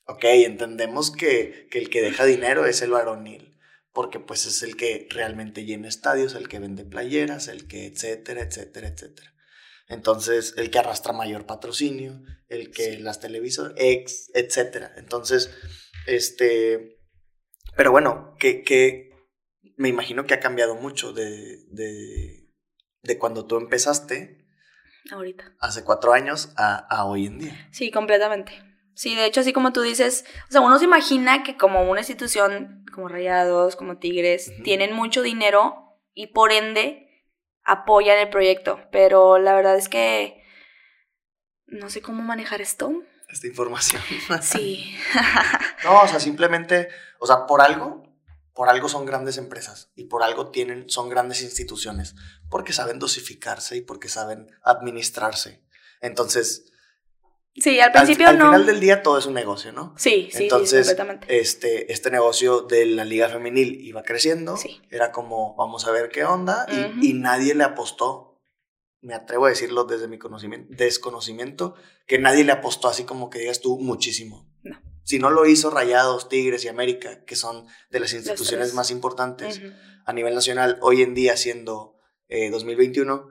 ok, 0.10 0.24
entendemos 0.26 1.12
que, 1.12 1.68
que 1.72 1.80
el 1.80 1.90
que 1.90 2.02
deja 2.02 2.26
dinero 2.26 2.66
es 2.66 2.82
el 2.82 2.92
varonil, 2.92 3.58
porque 3.94 4.20
pues 4.20 4.46
es 4.46 4.64
el 4.64 4.76
que 4.76 5.08
realmente 5.10 5.66
llena 5.66 5.88
estadios, 5.88 6.36
el 6.36 6.48
que 6.48 6.60
vende 6.60 6.86
playeras, 6.86 7.48
el 7.48 7.68
que 7.68 7.86
etcétera, 7.86 8.42
etcétera, 8.42 8.88
etcétera. 8.88 9.34
Entonces, 9.88 10.54
el 10.58 10.70
que 10.70 10.78
arrastra 10.80 11.14
mayor 11.14 11.46
patrocinio, 11.48 12.22
el 12.48 12.70
que 12.72 12.94
Sí. 12.94 12.98
las 12.98 13.20
televisoras, 13.20 13.74
ex, 13.78 14.30
etcétera. 14.36 14.94
Entonces, 14.98 15.50
este, 16.06 17.00
pero 17.76 17.92
bueno, 17.92 18.36
que, 18.40 18.62
que 18.64 19.10
me 19.78 19.90
imagino 19.90 20.26
que 20.26 20.34
ha 20.36 20.40
cambiado 20.40 20.76
mucho 20.76 21.12
de, 21.14 21.64
de, 21.72 22.48
de 23.02 23.18
cuando 23.18 23.48
tú 23.48 23.58
empezaste 23.58 24.46
Ahorita. 25.12 25.56
hace 25.60 25.84
cuatro 25.84 26.14
años 26.14 26.54
a, 26.56 26.76
a 26.78 27.06
hoy 27.06 27.26
en 27.26 27.40
día. 27.40 27.70
Sí, 27.72 27.90
completamente. 27.90 28.52
Sí, 29.00 29.16
de 29.16 29.26
hecho, 29.26 29.40
así 29.40 29.54
como 29.54 29.72
tú 29.72 29.80
dices, 29.82 30.26
o 30.50 30.52
sea, 30.52 30.60
uno 30.60 30.78
se 30.78 30.84
imagina 30.84 31.42
que 31.42 31.56
como 31.56 31.90
una 31.90 32.02
institución 32.02 32.84
como 32.94 33.08
Rayados, 33.08 33.78
como 33.78 33.98
Tigres, 33.98 34.52
tienen 34.66 34.94
mucho 34.94 35.22
dinero 35.22 35.98
y 36.14 36.28
por 36.34 36.52
ende 36.52 37.08
apoyan 37.64 38.18
el 38.18 38.30
proyecto, 38.30 38.82
pero 38.92 39.40
la 39.40 39.56
verdad 39.56 39.78
es 39.78 39.88
que 39.88 40.44
no 41.66 41.90
sé 41.90 42.02
cómo 42.02 42.24
manejar 42.24 42.60
esto. 42.60 42.92
Esta 43.30 43.48
información. 43.48 44.02
Sí. 44.42 44.94
No, 45.86 46.02
o 46.02 46.08
sea, 46.10 46.20
simplemente, 46.20 46.90
o 47.20 47.26
sea, 47.26 47.46
por 47.46 47.62
algo, 47.62 48.04
por 48.54 48.68
algo 48.68 48.90
son 48.90 49.06
grandes 49.06 49.38
empresas 49.38 49.94
y 49.96 50.08
por 50.08 50.24
algo 50.24 50.52
tienen, 50.52 50.90
son 50.90 51.08
grandes 51.08 51.42
instituciones, 51.42 52.16
porque 52.50 52.74
saben 52.74 53.00
dosificarse 53.00 53.78
y 53.78 53.82
porque 53.82 54.10
saben 54.10 54.52
administrarse. 54.62 55.64
Entonces, 56.02 56.70
Sí, 57.56 57.80
al 57.80 57.88
al, 57.88 57.92
principio 57.94 58.28
al 58.28 58.38
no. 58.38 58.46
final 58.46 58.66
del 58.66 58.80
día 58.80 59.02
todo 59.04 59.18
es 59.18 59.26
un 59.26 59.34
negocio, 59.34 59.72
¿no? 59.72 59.94
Sí, 59.98 60.30
sí, 60.32 60.38
sí, 60.38 60.44
Entonces, 60.44 60.88
completamente. 60.88 61.40
Este, 61.40 61.92
este 61.92 62.10
negocio 62.12 62.62
de 62.62 62.86
la 62.86 63.04
liga 63.04 63.28
femenil 63.28 63.82
iba 63.82 64.04
creciendo, 64.04 64.56
Sí. 64.56 64.82
era 64.92 65.12
como, 65.12 65.56
vamos 65.56 65.86
a 65.88 65.92
ver 65.92 66.10
qué 66.10 66.24
onda, 66.24 66.66
y, 66.72 66.80
Ujú. 66.80 67.00
y 67.04 67.14
nadie 67.14 67.56
le 67.56 67.64
apostó, 67.64 68.40
me 69.02 69.14
atrevo 69.14 69.46
a 69.46 69.50
decirlo 69.50 69.84
desde 69.86 70.08
mi 70.08 70.18
conocimiento, 70.18 70.68
desconocimiento, 70.76 71.76
que 72.06 72.18
nadie 72.20 72.44
le 72.44 72.52
apostó 72.52 72.88
así 72.88 73.04
como 73.04 73.30
que 73.30 73.40
digas 73.40 73.60
tú 73.62 73.78
muchísimo. 73.80 74.48
No. 74.64 74.80
Si 75.04 75.18
no 75.20 75.30
lo 75.32 75.46
hizo 75.48 75.70
Rayados, 75.72 76.30
Tigres 76.30 76.64
y 76.66 76.68
América, 76.68 77.24
que 77.26 77.36
son 77.36 77.66
de 77.90 78.00
las 78.00 78.14
instituciones 78.14 78.74
más 78.74 78.92
importantes 78.92 79.58
Ujú. 79.58 79.68
a 80.06 80.14
nivel 80.14 80.36
nacional, 80.36 80.78
hoy 80.82 81.02
en 81.02 81.14
día 81.16 81.36
siendo 81.36 81.96
eh, 82.28 82.52
2021, 82.52 83.28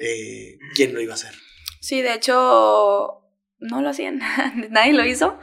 eh, 0.00 0.58
¿quién 0.74 0.94
lo 0.94 1.00
iba 1.00 1.12
a 1.14 1.16
hacer? 1.16 1.34
Sí, 1.80 2.02
de 2.02 2.14
hecho, 2.14 3.22
no 3.58 3.80
lo 3.82 3.90
hacían, 3.90 4.20
nadie 4.70 4.92
lo 4.92 5.04
hizo, 5.04 5.38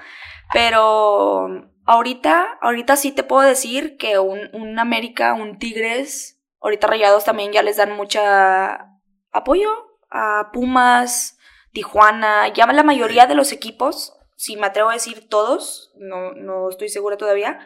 pero 0.53 1.69
ahorita, 1.85 2.57
ahorita 2.61 2.95
sí 2.95 3.11
te 3.11 3.23
puedo 3.23 3.47
decir 3.47 3.97
que 3.97 4.19
un, 4.19 4.49
un 4.53 4.79
América, 4.79 5.33
un 5.33 5.57
Tigres, 5.57 6.41
ahorita 6.61 6.87
Rayados 6.87 7.25
también 7.25 7.51
ya 7.51 7.63
les 7.63 7.77
dan 7.77 7.91
mucha 7.91 8.99
apoyo, 9.31 9.69
a 10.09 10.51
Pumas, 10.53 11.37
Tijuana, 11.71 12.47
ya 12.53 12.65
la 12.67 12.83
mayoría 12.83 13.25
de 13.27 13.35
los 13.35 13.51
equipos, 13.51 14.17
si 14.35 14.55
me 14.55 14.67
atrevo 14.67 14.89
a 14.89 14.93
decir 14.93 15.27
todos, 15.27 15.91
no, 15.97 16.33
no 16.33 16.69
estoy 16.69 16.89
segura 16.89 17.17
todavía, 17.17 17.59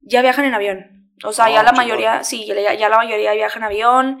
ya 0.00 0.22
viajan 0.22 0.44
en 0.44 0.54
avión. 0.54 0.98
O 1.24 1.32
sea, 1.32 1.50
ya 1.50 1.60
Oh, 1.60 1.64
la 1.64 1.72
mayoría, 1.72 2.22
sí, 2.24 2.46
ya, 2.46 2.74
ya 2.74 2.88
la 2.88 2.96
mayoría 2.96 3.32
viaja 3.32 3.58
en 3.58 3.64
avión. 3.64 4.20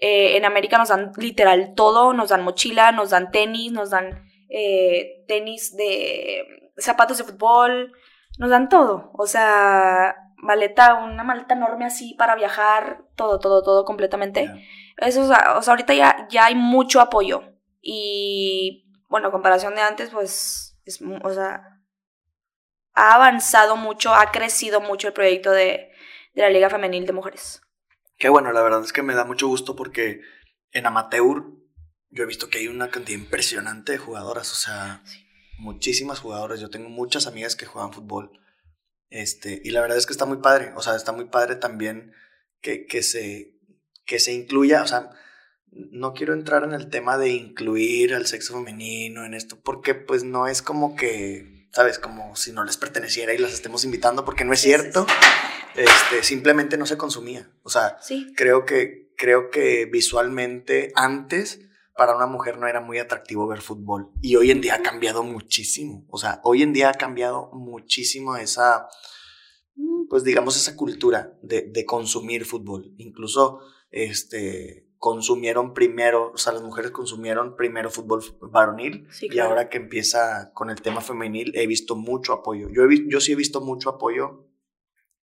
Eh, 0.00 0.36
en 0.36 0.44
América 0.44 0.78
nos 0.78 0.88
dan 0.88 1.12
literal 1.16 1.74
todo, 1.74 2.14
nos 2.14 2.28
dan 2.28 2.42
mochila, 2.42 2.92
nos 2.92 3.10
dan 3.10 3.30
tenis, 3.30 3.72
nos 3.72 3.90
dan 3.90 4.27
eh, 4.48 5.24
tenis 5.26 5.76
de 5.76 6.44
zapatos 6.76 7.18
de 7.18 7.24
fútbol, 7.24 7.92
nos 8.38 8.50
dan 8.50 8.68
todo. 8.68 9.10
O 9.14 9.26
sea, 9.26 10.16
maleta, 10.36 10.94
una 10.94 11.24
maleta 11.24 11.54
enorme 11.54 11.84
así 11.86 12.14
para 12.14 12.36
viajar, 12.36 13.04
todo, 13.16 13.38
todo, 13.38 13.62
todo 13.62 13.84
completamente. 13.84 14.44
Ya. 14.44 15.06
Eso, 15.06 15.22
o 15.22 15.26
sea, 15.26 15.56
o 15.58 15.62
sea, 15.62 15.72
ahorita 15.72 15.94
ya, 15.94 16.26
ya 16.30 16.46
hay 16.46 16.54
mucho 16.54 17.00
apoyo. 17.00 17.42
Y 17.80 18.90
bueno, 19.08 19.28
a 19.28 19.32
comparación 19.32 19.74
de 19.74 19.82
antes, 19.82 20.10
pues, 20.10 20.78
es, 20.84 21.00
o 21.00 21.30
sea, 21.30 21.62
ha 22.94 23.14
avanzado 23.14 23.76
mucho, 23.76 24.14
ha 24.14 24.30
crecido 24.30 24.80
mucho 24.80 25.08
el 25.08 25.14
proyecto 25.14 25.50
de, 25.52 25.90
de 26.34 26.42
la 26.42 26.50
Liga 26.50 26.70
Femenil 26.70 27.06
de 27.06 27.12
Mujeres. 27.12 27.62
Qué 28.18 28.28
bueno, 28.28 28.52
la 28.52 28.62
verdad 28.62 28.82
es 28.82 28.92
que 28.92 29.02
me 29.02 29.14
da 29.14 29.24
mucho 29.24 29.46
gusto 29.46 29.76
porque 29.76 30.20
en 30.72 30.86
amateur 30.86 31.44
yo 32.10 32.22
he 32.24 32.26
visto 32.26 32.48
que 32.48 32.58
hay 32.58 32.68
una 32.68 32.90
cantidad 32.90 33.18
impresionante 33.18 33.92
de 33.92 33.98
jugadoras, 33.98 34.50
o 34.52 34.56
sea, 34.56 35.02
Sí. 35.04 35.24
muchísimas 35.58 36.20
jugadoras. 36.20 36.60
Yo 36.60 36.70
tengo 36.70 36.88
muchas 36.88 37.26
amigas 37.26 37.56
que 37.56 37.66
juegan 37.66 37.92
fútbol. 37.92 38.30
Este, 39.10 39.60
y 39.64 39.70
la 39.70 39.80
verdad 39.80 39.98
es 39.98 40.06
que 40.06 40.12
está 40.12 40.26
muy 40.26 40.38
padre, 40.38 40.72
o 40.76 40.82
sea, 40.82 40.94
está 40.94 41.12
muy 41.12 41.24
padre 41.26 41.56
también 41.56 42.12
que, 42.60 42.86
que 42.86 43.02
se 43.02 43.54
que 44.04 44.18
se 44.20 44.32
incluya, 44.32 44.82
o 44.82 44.86
sea, 44.86 45.10
no 45.70 46.14
quiero 46.14 46.32
entrar 46.32 46.64
en 46.64 46.72
el 46.72 46.88
tema 46.88 47.18
de 47.18 47.28
incluir 47.28 48.14
al 48.14 48.26
sexo 48.26 48.54
femenino 48.54 49.24
en 49.26 49.34
esto, 49.34 49.60
porque 49.60 49.94
pues 49.94 50.24
no 50.24 50.46
es 50.48 50.62
como 50.62 50.96
que, 50.96 51.68
¿sabes? 51.74 51.98
Como 51.98 52.34
si 52.34 52.52
no 52.52 52.64
les 52.64 52.78
perteneciera 52.78 53.34
y 53.34 53.38
las 53.38 53.52
estemos 53.52 53.84
invitando, 53.84 54.24
porque 54.24 54.44
no 54.44 54.54
es 54.54 54.60
cierto. 54.60 55.06
Este, 55.76 56.22
simplemente 56.22 56.78
no 56.78 56.86
se 56.86 56.96
consumía. 56.96 57.50
O 57.64 57.68
sea, 57.68 57.98
Sí, 58.00 58.32
creo 58.34 58.64
que, 58.64 59.12
creo 59.18 59.50
que 59.50 59.84
visualmente 59.84 60.90
antes 60.94 61.60
para 61.98 62.16
una 62.16 62.26
mujer 62.26 62.56
no 62.58 62.66
era 62.66 62.80
muy 62.80 62.98
atractivo 62.98 63.46
ver 63.46 63.60
fútbol. 63.60 64.10
Y 64.22 64.36
hoy 64.36 64.50
en 64.50 64.62
día 64.62 64.76
ha 64.76 64.82
cambiado 64.82 65.22
muchísimo. 65.22 66.06
O 66.08 66.16
sea, 66.16 66.40
hoy 66.44 66.62
en 66.62 66.72
día 66.72 66.88
ha 66.88 66.94
cambiado 66.94 67.50
muchísimo 67.52 68.36
esa, 68.36 68.88
pues 70.08 70.24
digamos, 70.24 70.56
esa 70.56 70.76
cultura 70.76 71.36
de, 71.42 71.62
de 71.62 71.84
consumir 71.84 72.46
fútbol. 72.46 72.94
Incluso, 72.96 73.60
este, 73.90 74.88
consumieron 74.98 75.74
primero, 75.74 76.32
o 76.32 76.38
sea, 76.38 76.52
las 76.52 76.62
mujeres 76.62 76.90
consumieron 76.90 77.56
primero 77.56 77.90
fútbol 77.90 78.20
varonil 78.40 79.06
Sí, 79.12 79.28
y 79.30 79.38
ahora 79.38 79.68
que 79.68 79.78
empieza 79.78 80.50
con 80.54 80.70
el 80.70 80.80
tema 80.82 81.00
femenil 81.00 81.52
he 81.54 81.66
visto 81.66 81.94
mucho 81.94 82.32
apoyo. 82.32 82.68
Yo, 82.70 82.84
he 82.84 83.08
yo 83.08 83.20
sí 83.20 83.32
he 83.32 83.36
visto 83.36 83.60
mucho 83.60 83.90
apoyo, 83.90 84.48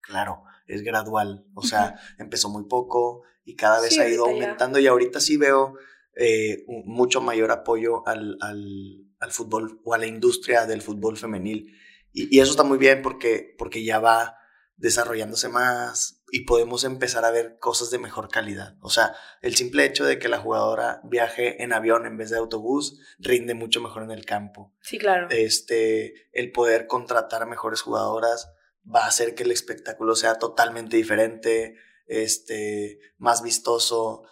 claro, 0.01 0.43
es 0.67 0.84
gradual, 0.84 1.45
o 1.53 1.63
sea, 1.63 1.95
empezó 2.17 2.49
muy 2.49 2.65
poco 2.65 3.24
y 3.45 3.55
cada 3.55 3.80
vez 3.82 3.93
Sí, 3.93 4.01
ha 4.01 4.09
ido 4.09 4.26
ya. 4.26 4.32
aumentando 4.34 4.78
y 4.80 4.88
ahorita 4.88 5.22
sí 5.22 5.38
veo 5.38 5.76
eh, 6.16 6.64
mucho 6.86 7.22
mayor 7.22 7.51
apoyo 7.51 8.07
al, 8.07 8.38
al- 8.41 9.05
al 9.20 9.32
fútbol 9.32 9.80
o 9.84 9.93
a 9.93 9.97
la 9.99 10.07
industria 10.07 10.66
del 10.66 10.82
fútbol 10.82 11.16
femenil. 11.18 11.74
Y, 12.12 12.36
y 12.36 12.39
eso 12.41 12.51
está 12.51 12.64
muy 12.64 12.78
bien 12.78 13.01
porque, 13.01 13.53
porque 13.57 13.84
ya 13.84 13.99
va 13.99 14.36
desarrollándose 14.78 15.47
más 15.47 16.24
y 16.32 16.45
podemos 16.45 16.84
empezar 16.86 17.24
a 17.24 17.30
ver 17.30 17.57
cosas 17.59 17.91
de 17.91 17.99
mejor 17.99 18.30
calidad. 18.30 18.78
O 18.82 18.89
sea, 18.89 19.14
el 19.43 19.55
simple 19.55 19.86
hecho 19.86 20.05
de 20.05 20.18
que 20.18 20.28
la 20.28 20.39
jugadora 20.39 21.01
viaje 21.03 21.62
en 21.62 21.72
avión 21.72 22.07
en 22.07 22.18
vez 22.18 22.32
de 22.32 22.38
autobús 22.38 22.99
rinde 23.20 23.53
mucho 23.53 23.80
mejor 23.80 24.01
en 24.03 24.12
el 24.12 24.26
campo. 24.26 24.74
sí, 24.82 24.97
claro. 24.97 25.28
Este, 25.30 26.16
el 26.32 26.51
poder 26.51 26.88
contratar 26.88 27.43
a 27.43 27.45
mejores 27.45 27.82
jugadoras 27.82 28.51
va 28.84 29.03
a 29.05 29.07
hacer 29.09 29.36
que 29.36 29.43
el 29.43 29.51
espectáculo 29.51 30.16
sea 30.16 30.39
totalmente 30.39 30.97
diferente, 30.97 31.76
este, 32.07 32.99
más 33.20 33.43
vistoso, 33.43 34.24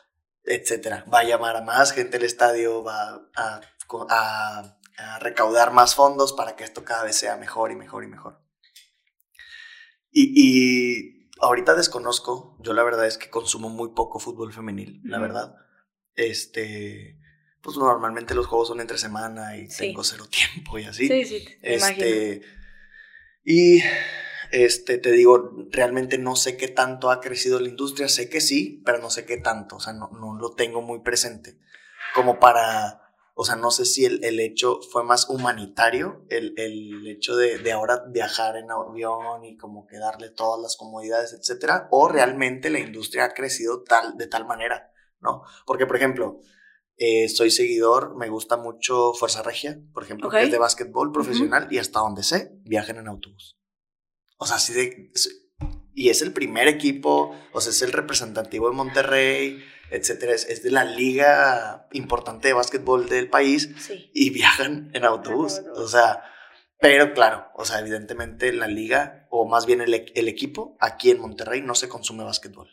etcétera. 0.50 1.06
Va 1.14 1.20
a 1.20 1.24
llamar 1.24 1.56
a 1.56 1.62
más 1.62 1.92
gente 1.94 2.18
al 2.18 2.24
estadio, 2.24 2.84
va 2.84 3.22
a, 3.36 3.62
a- 4.10 4.76
a 4.98 5.20
recaudar 5.20 5.72
más 5.72 5.96
fondos 5.96 6.34
para 6.34 6.56
que 6.58 6.64
esto 6.66 6.84
cada 6.84 7.04
vez 7.04 7.16
sea 7.16 7.38
mejor 7.38 7.72
y 7.72 7.76
mejor 7.76 8.04
y 8.04 8.08
mejor. 8.08 8.42
Y, 10.12 10.34
y 10.36 11.30
ahorita 11.40 11.74
desconozco, 11.76 12.58
yo 12.62 12.74
la 12.74 12.84
verdad 12.84 13.06
es 13.08 13.18
que 13.18 13.30
consumo 13.30 13.70
muy 13.70 13.94
poco 13.94 14.20
fútbol 14.20 14.52
femenil, 14.54 15.00
la 15.06 15.20
verdad. 15.20 15.56
Este, 16.16 17.18
pues 17.62 17.78
normalmente 17.78 18.34
los 18.36 18.48
juegos 18.48 18.68
son 18.68 18.82
entre 18.82 18.98
semana 18.98 19.56
y 19.58 19.70
Sí. 19.70 19.88
tengo 19.88 20.04
cero 20.04 20.26
tiempo 20.54 20.78
y 20.80 20.86
así. 20.86 21.08
Sí, 21.08 21.26
sí, 21.26 21.48
imagino. 21.64 22.06
Este, 22.06 22.42
y 23.44 23.82
este, 24.52 24.98
te 24.98 25.12
digo, 25.12 25.52
realmente 25.72 26.18
no 26.18 26.36
sé 26.36 26.58
qué 26.58 26.68
tanto 26.68 27.12
ha 27.12 27.22
crecido 27.22 27.60
la 27.60 27.70
industria, 27.70 28.08
sé 28.10 28.30
que 28.30 28.42
sí, 28.42 28.82
pero 28.86 29.00
no 29.00 29.10
sé 29.10 29.26
qué 29.26 29.38
tanto, 29.38 29.78
o 29.78 29.80
sea, 29.80 29.94
no, 29.94 30.10
no 30.12 30.36
lo 30.38 30.54
tengo 30.56 30.82
muy 30.82 31.02
presente. 31.02 31.58
Como 32.16 32.40
para, 32.40 33.02
o 33.36 33.46
sea, 33.46 33.56
no 33.56 33.70
sé 33.72 33.86
si 33.86 34.06
el, 34.06 34.24
el 34.24 34.40
hecho 34.40 34.80
fue 34.92 35.04
más 35.04 35.30
humanitario, 35.30 36.26
el, 36.30 36.54
el 36.58 37.06
hecho 37.08 37.36
de, 37.36 37.60
de 37.60 37.72
ahora 37.72 38.04
viajar 38.10 38.58
en 38.58 38.72
avión 38.72 39.46
y 39.46 39.58
como 39.58 39.86
que 39.86 39.98
darle 39.98 40.30
todas 40.30 40.62
las 40.62 40.76
comodidades, 40.76 41.34
etcétera, 41.34 41.88
o 41.92 42.08
realmente 42.08 42.70
la 42.70 42.80
industria 42.80 43.26
ha 43.26 43.34
crecido 43.34 43.84
tal, 43.84 44.18
de 44.18 44.28
tal 44.28 44.46
manera, 44.48 44.92
¿no? 45.20 45.44
Porque, 45.68 45.86
por 45.86 45.98
ejemplo, 45.98 46.40
eh, 46.98 47.30
soy 47.30 47.52
seguidor, 47.52 48.18
me 48.18 48.30
gusta 48.30 48.58
mucho 48.58 49.14
Fuerza 49.14 49.44
Regia, 49.44 49.80
por 49.94 50.04
ejemplo, 50.04 50.28
Ok. 50.28 50.34
que 50.34 50.44
es 50.44 50.52
de 50.52 50.58
básquetbol 50.58 51.12
profesional 51.12 51.68
y 51.72 51.78
hasta 51.78 52.00
donde 52.00 52.24
sé, 52.24 52.52
viajan 52.64 52.98
en 52.98 53.08
autobús. 53.08 53.59
O 54.40 54.48
sea, 54.48 54.56
así 54.56 54.74
de... 54.74 55.12
Y 55.94 56.10
es 56.10 56.22
el 56.22 56.32
primer 56.34 56.68
equipo, 56.68 57.36
o 57.52 57.60
sea, 57.62 57.72
es 57.72 57.82
el 57.82 57.92
representativo 57.92 58.70
de 58.70 58.76
Monterrey, 58.76 59.62
etcétera. 59.92 60.34
Es, 60.34 60.46
es 60.46 60.64
de 60.64 60.72
la 60.72 60.86
liga 60.86 61.88
importante 61.92 62.48
de 62.48 62.54
básquetbol 62.54 63.10
del 63.10 63.30
país 63.30 63.70
Sí. 63.80 64.10
y 64.14 64.30
viajan 64.30 64.92
en 64.94 65.04
autobús. 65.04 65.62
O 65.76 65.88
sea, 65.90 66.24
pero 66.80 67.14
claro, 67.14 67.48
o 67.56 67.66
sea, 67.66 67.80
evidentemente 67.80 68.54
la 68.54 68.68
liga, 68.68 69.28
o 69.30 69.46
más 69.46 69.66
bien 69.66 69.82
el, 69.82 69.94
e- 69.94 70.12
el 70.16 70.30
equipo, 70.30 70.78
aquí 70.80 71.12
en 71.12 71.20
Monterrey 71.20 71.62
no 71.62 71.76
se 71.76 71.90
consume 71.90 72.24
básquetbol. 72.24 72.70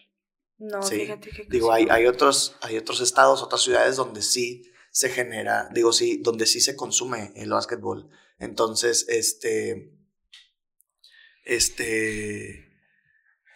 No, 0.59 0.81
Sí, 0.83 1.01
fíjate 1.01 1.31
que 1.31 1.47
Digo, 1.51 1.73
hay, 1.73 1.89
hay, 1.91 2.07
otros, 2.07 2.55
hay 2.63 2.77
otros 2.79 3.01
estados, 3.01 3.43
otras 3.43 3.61
ciudades 3.63 3.97
donde 3.97 4.23
sí 4.23 4.71
se 4.93 5.09
genera, 5.11 5.69
digo, 5.73 5.93
sí, 5.93 6.19
donde 6.23 6.47
sí 6.47 6.61
se 6.61 6.77
consume 6.77 7.33
el 7.35 7.51
básquetbol. 7.51 8.09
Entonces, 8.39 9.05
este, 9.09 9.96
este, 11.47 12.69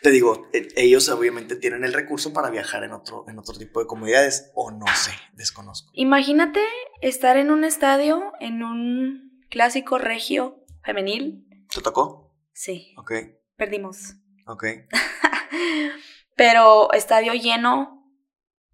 te 0.03 0.11
digo, 0.11 0.49
e- 0.53 0.69
ellos 0.77 1.09
obviamente 1.11 1.57
tienen 1.57 1.85
el 1.85 1.93
recurso 1.93 2.33
para 2.33 2.49
viajar 2.51 2.85
en 2.85 2.93
otro, 2.93 3.25
en 3.29 3.39
otro 3.39 3.59
tipo 3.59 3.81
de 3.81 3.87
comunidades, 3.87 4.51
o 4.55 4.71
no 4.71 4.87
sé, 4.95 5.13
desconozco. 5.35 5.91
Imagínate 5.95 6.61
estar 7.03 7.37
en 7.37 7.51
un 7.51 7.65
estadio, 7.65 8.33
en 8.41 8.63
un 8.63 9.45
clásico 9.51 9.99
regio 9.99 10.65
femenil. 10.83 11.47
¿Te 11.73 11.81
tocó? 11.83 12.35
Sí, 12.53 12.95
Ok, 12.97 13.13
perdimos. 13.57 14.15
ok. 14.47 14.65
Pero 16.37 16.93
estadio 16.93 17.35
lleno, 17.35 18.07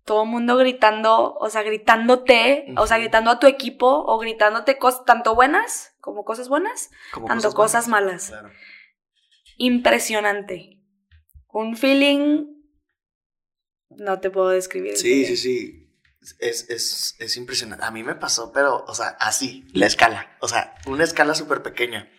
todo 0.04 0.22
el 0.22 0.28
mundo 0.28 0.56
gritando, 0.56 1.34
o 1.34 1.50
sea, 1.50 1.62
gritándote, 1.62 2.66
o 2.76 2.86
sea, 2.86 2.98
gritando 2.98 3.30
a 3.32 3.38
tu 3.40 3.46
equipo 3.48 3.88
o 4.06 4.18
gritándote 4.18 4.78
cosas 4.78 5.04
tanto 5.04 5.34
buenas 5.34 5.94
como 6.00 6.24
cosas 6.24 6.48
buenas, 6.48 6.90
Como 7.12 7.26
tanto 7.26 7.52
cosas 7.52 7.88
malas. 7.88 8.28
Claro. 8.28 8.50
Impresionante. 9.56 10.80
Un 11.48 11.76
feeling 11.76 12.46
no 13.90 14.20
te 14.20 14.30
puedo 14.30 14.50
describir. 14.50 14.96
Sí, 14.96 15.24
sí, 15.24 15.36
sí. 15.36 15.82
Es, 16.40 16.68
es, 16.70 17.16
es 17.18 17.36
impresionante. 17.36 17.84
A 17.84 17.90
mí 17.90 18.02
me 18.02 18.14
pasó, 18.16 18.52
pero, 18.52 18.84
o 18.86 18.94
sea, 18.94 19.16
así, 19.20 19.64
la 19.72 19.86
escala. 19.86 20.36
O 20.40 20.48
sea, 20.48 20.74
una 20.86 21.04
escala 21.04 21.34
súper 21.34 21.62
pequeña. 21.62 22.10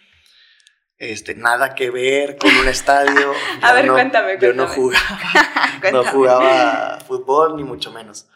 Este, 0.97 1.35
nada 1.35 1.75
que 1.75 1.91
ver 1.91 2.37
con 2.37 2.55
un 2.55 2.67
estadio. 2.67 3.31
A 3.61 3.69
Yo 3.69 3.75
ver, 3.75 3.85
no- 3.85 3.93
cuéntame, 3.93 4.37
Yo 4.41 4.53
no 4.53 4.65
cuéntame. 4.65 4.75
jugaba, 4.75 5.19
no 5.75 5.81
Cuéntame. 5.81 6.09
jugaba 6.09 6.99
fútbol, 7.01 7.55
ni 7.57 7.63
mucho 7.63 7.91
menos. 7.91 8.27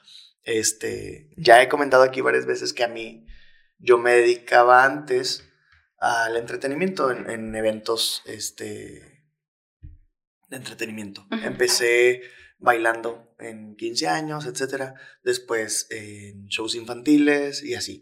Este, 0.43 1.29
ya 1.37 1.61
he 1.61 1.69
comentado 1.69 2.03
aquí 2.03 2.21
varias 2.21 2.45
veces 2.45 2.73
que 2.73 2.83
a 2.83 2.87
mí, 2.87 3.25
yo 3.79 3.97
me 3.97 4.11
dedicaba 4.11 4.83
antes 4.83 5.47
al 6.01 6.35
entretenimiento 6.35 7.11
en, 7.11 7.29
en 7.29 7.55
eventos, 7.55 8.21
este, 8.25 9.23
de 10.49 10.57
entretenimiento. 10.57 11.25
Empecé 11.43 12.21
bailando 12.57 13.33
en 13.39 13.75
15 13.75 14.07
años, 14.07 14.45
etcétera. 14.45 14.95
Después 15.23 15.87
en 15.91 16.47
shows 16.47 16.75
infantiles 16.75 17.63
y 17.63 17.75
así. 17.75 18.01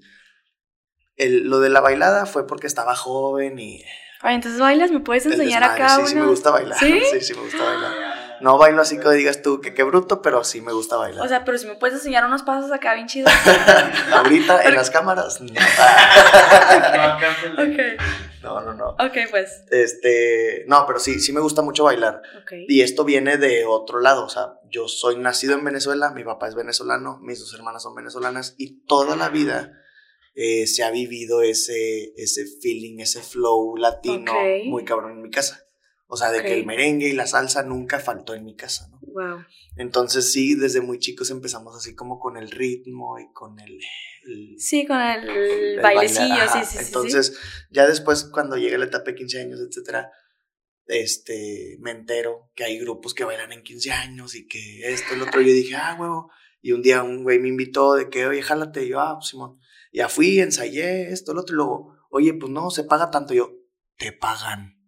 El- 1.18 1.50
lo 1.50 1.60
de 1.60 1.70
la 1.70 1.82
bailada 1.82 2.26
fue 2.26 2.48
porque 2.48 2.68
estaba 2.68 2.96
joven 2.96 3.60
y 3.60 3.84
Ay, 4.22 4.36
entonces 4.36 4.60
bailas, 4.60 4.92
¿me 4.92 5.00
puedes 5.02 5.26
enseñar 5.26 5.64
acá 5.64 5.98
Sí, 6.06 6.08
sí 6.08 6.16
me 6.16 6.26
gusta 6.26 6.52
bailar. 6.52 6.80
¿Sí? 6.80 7.00
sí, 7.12 7.22
sí 7.22 7.34
me 7.34 7.42
gusta 7.42 7.64
bailar. 7.64 8.09
No 8.42 8.58
bailo 8.58 8.82
así 8.82 8.98
que 9.00 9.10
digas 9.12 9.42
tú 9.42 9.62
que 9.62 9.74
qué 9.74 9.84
bruto, 9.84 10.22
pero 10.22 10.44
sí 10.44 10.62
me 10.62 10.72
gusta 10.72 10.98
bailar. 10.98 11.26
O 11.26 11.28
sea, 11.28 11.44
pero 11.46 11.58
si 11.58 11.68
me 11.68 11.76
puedes 11.76 11.96
enseñar 11.96 12.26
unos 12.26 12.44
pasos 12.44 12.72
acá 12.72 12.94
bien 12.96 13.08
chidos. 13.08 13.32
Ahorita 14.14 14.64
en 14.64 14.76
las 14.76 14.90
cámaras. 14.90 15.42
No. 15.42 15.52
ok. 17.54 17.80
No, 18.42 18.62
no, 18.62 18.74
no. 18.74 18.90
Ok, 18.92 19.18
pues. 19.30 19.64
Este, 19.70 20.64
no, 20.68 20.86
pero 20.88 21.00
sí, 21.00 21.20
sí 21.20 21.34
me 21.34 21.42
gusta 21.42 21.62
mucho 21.62 21.84
bailar. 21.84 22.22
Ok. 22.42 22.54
Y 22.68 22.82
esto 22.82 23.04
viene 23.04 23.38
de 23.38 23.66
otro 23.66 24.00
lado, 24.00 24.26
o 24.26 24.30
sea, 24.30 24.54
yo 24.70 24.88
soy 24.88 25.18
nacido 25.18 25.56
en 25.56 25.64
Venezuela, 25.66 26.12
mi 26.12 26.24
papá 26.24 26.48
es 26.48 26.56
venezolano, 26.56 27.20
mis 27.22 27.40
dos 27.40 27.54
hermanas 27.54 27.84
son 27.84 27.96
venezolanas 27.96 28.56
y 28.58 28.86
toda 28.86 29.16
la 29.16 29.30
vida 29.30 29.74
eh, 30.36 30.68
se 30.68 30.84
ha 30.84 30.92
vivido 30.92 31.42
ese, 31.42 32.14
ese 32.16 32.46
feeling, 32.62 33.00
ese 33.00 33.22
flow 33.22 33.76
latino 33.76 34.32
Ok. 34.32 34.66
muy 34.66 34.86
cabrón 34.86 35.12
en 35.12 35.22
mi 35.22 35.32
casa. 35.32 35.66
O 36.12 36.18
sea, 36.18 36.32
de 36.32 36.42
que 36.42 36.54
el 36.54 36.66
merengue 36.66 37.08
y 37.10 37.14
la 37.14 37.28
salsa 37.28 37.62
nunca 37.62 38.00
faltó 38.00 38.34
en 38.34 38.44
mi 38.44 38.56
casa, 38.56 38.88
¿no? 38.90 39.00
Wow. 39.02 39.46
Entonces 39.78 40.32
sí, 40.32 40.56
desde 40.56 40.82
muy 40.82 40.98
chicos 40.98 41.30
empezamos 41.30 41.76
así 41.76 41.94
como 41.94 42.20
con 42.20 42.36
el 42.36 42.50
ritmo 42.50 43.20
y 43.20 43.32
con 43.32 43.60
el... 43.60 43.80
el- 44.26 44.56
Sí, 44.60 44.88
con 44.88 45.00
el, 45.00 45.30
el 45.30 45.80
bailecillo, 45.82 46.30
bailar, 46.30 46.50
sí, 46.50 46.60
sí, 46.66 46.66
sí, 46.66 46.78
sí. 46.80 46.86
Entonces, 46.88 47.38
ya 47.70 47.88
después, 47.88 48.26
cuando 48.26 48.58
llega 48.58 48.78
la 48.80 48.86
etapa 48.86 49.12
de 49.12 49.16
15 49.16 49.40
años, 49.42 49.60
etcétera, 49.60 50.12
este, 50.86 51.78
me 51.80 51.92
entero 51.92 52.50
que 52.56 52.64
hay 52.64 52.80
grupos 52.80 53.14
que 53.14 53.24
bailan 53.24 53.52
en 53.52 53.62
15 53.64 53.92
años 53.92 54.36
y 54.36 54.48
que 54.48 54.92
esto, 54.92 55.14
el 55.14 55.22
otro. 55.22 55.42
Yo 55.42 55.54
dije, 55.54 55.76
ah, 55.76 55.96
huevo. 56.00 56.32
Y 56.62 56.72
un 56.74 56.82
día 56.82 57.04
un 57.04 57.24
güey 57.24 57.40
me 57.40 57.48
invitó 57.48 57.94
de 57.94 58.10
que, 58.10 58.26
oye, 58.26 58.42
jálate. 58.42 58.84
Y 58.84 58.90
yo, 58.90 59.00
ah, 59.00 59.16
pues 59.20 59.30
Simón. 59.30 59.60
Ya 59.94 60.10
fui, 60.10 60.40
ensayé 60.40 61.12
esto, 61.12 61.32
el 61.32 61.38
otro. 61.38 61.54
Y 61.54 61.58
luego, 61.58 61.94
oye, 62.10 62.34
pues 62.34 62.52
no, 62.52 62.70
se 62.72 62.84
paga 62.84 63.12
tanto. 63.12 63.34
Y 63.34 63.38
yo, 63.38 63.52
te 63.98 64.12
pagan. 64.12 64.79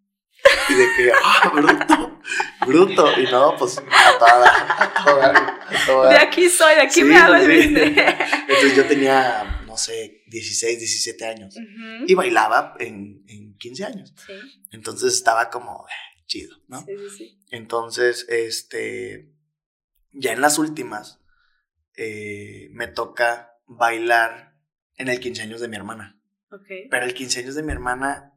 Y 0.70 0.74
de 0.74 0.86
que, 0.98 1.12
ah, 1.24 1.52
bruto, 1.54 2.20
bruto. 2.66 3.20
Y 3.20 3.24
no, 3.32 3.56
pues 3.58 3.78
a 3.78 4.18
toda, 4.20 4.84
a 4.84 5.04
toda, 5.04 5.60
a 5.68 5.86
toda. 5.86 6.10
De 6.10 6.18
aquí 6.18 6.50
soy, 6.50 6.76
de 6.76 6.82
aquí 6.82 6.94
Sí, 7.02 7.04
me 7.04 7.16
hago 7.18 7.36
el 7.36 7.42
sí. 7.42 7.48
business. 7.58 7.98
Entonces 8.48 8.76
yo 8.76 8.86
tenía, 8.88 9.62
no 9.66 9.78
sé, 9.78 10.24
16, 10.28 10.80
17 10.80 11.26
años. 11.26 11.56
Ujú. 11.56 12.06
Y 12.08 12.14
bailaba 12.14 12.76
en, 12.80 13.24
en 13.28 13.58
15 13.58 13.86
años. 13.86 14.14
Sí, 14.26 14.34
Entonces 14.72 15.14
estaba 15.14 15.50
como 15.50 15.86
eh, 15.90 16.24
chido, 16.26 16.56
¿no? 16.68 16.80
sí, 16.86 16.94
sí, 16.98 17.18
sí. 17.18 17.40
Entonces, 17.52 18.26
este, 18.30 19.32
ya 20.14 20.32
en 20.32 20.42
las 20.42 20.58
últimas, 20.58 21.20
eh, 21.98 22.70
me 22.72 22.88
toca 22.88 23.56
bailar 23.68 24.56
en 24.96 25.10
el 25.10 25.20
15 25.20 25.42
años 25.44 25.62
de 25.62 25.68
mi 25.68 25.76
hermana. 25.76 26.18
Ok. 26.52 26.68
Pero 26.90 27.06
el 27.06 27.14
15 27.14 27.40
años 27.42 27.56
de 27.56 27.64
mi 27.64 27.72
hermana, 27.72 28.31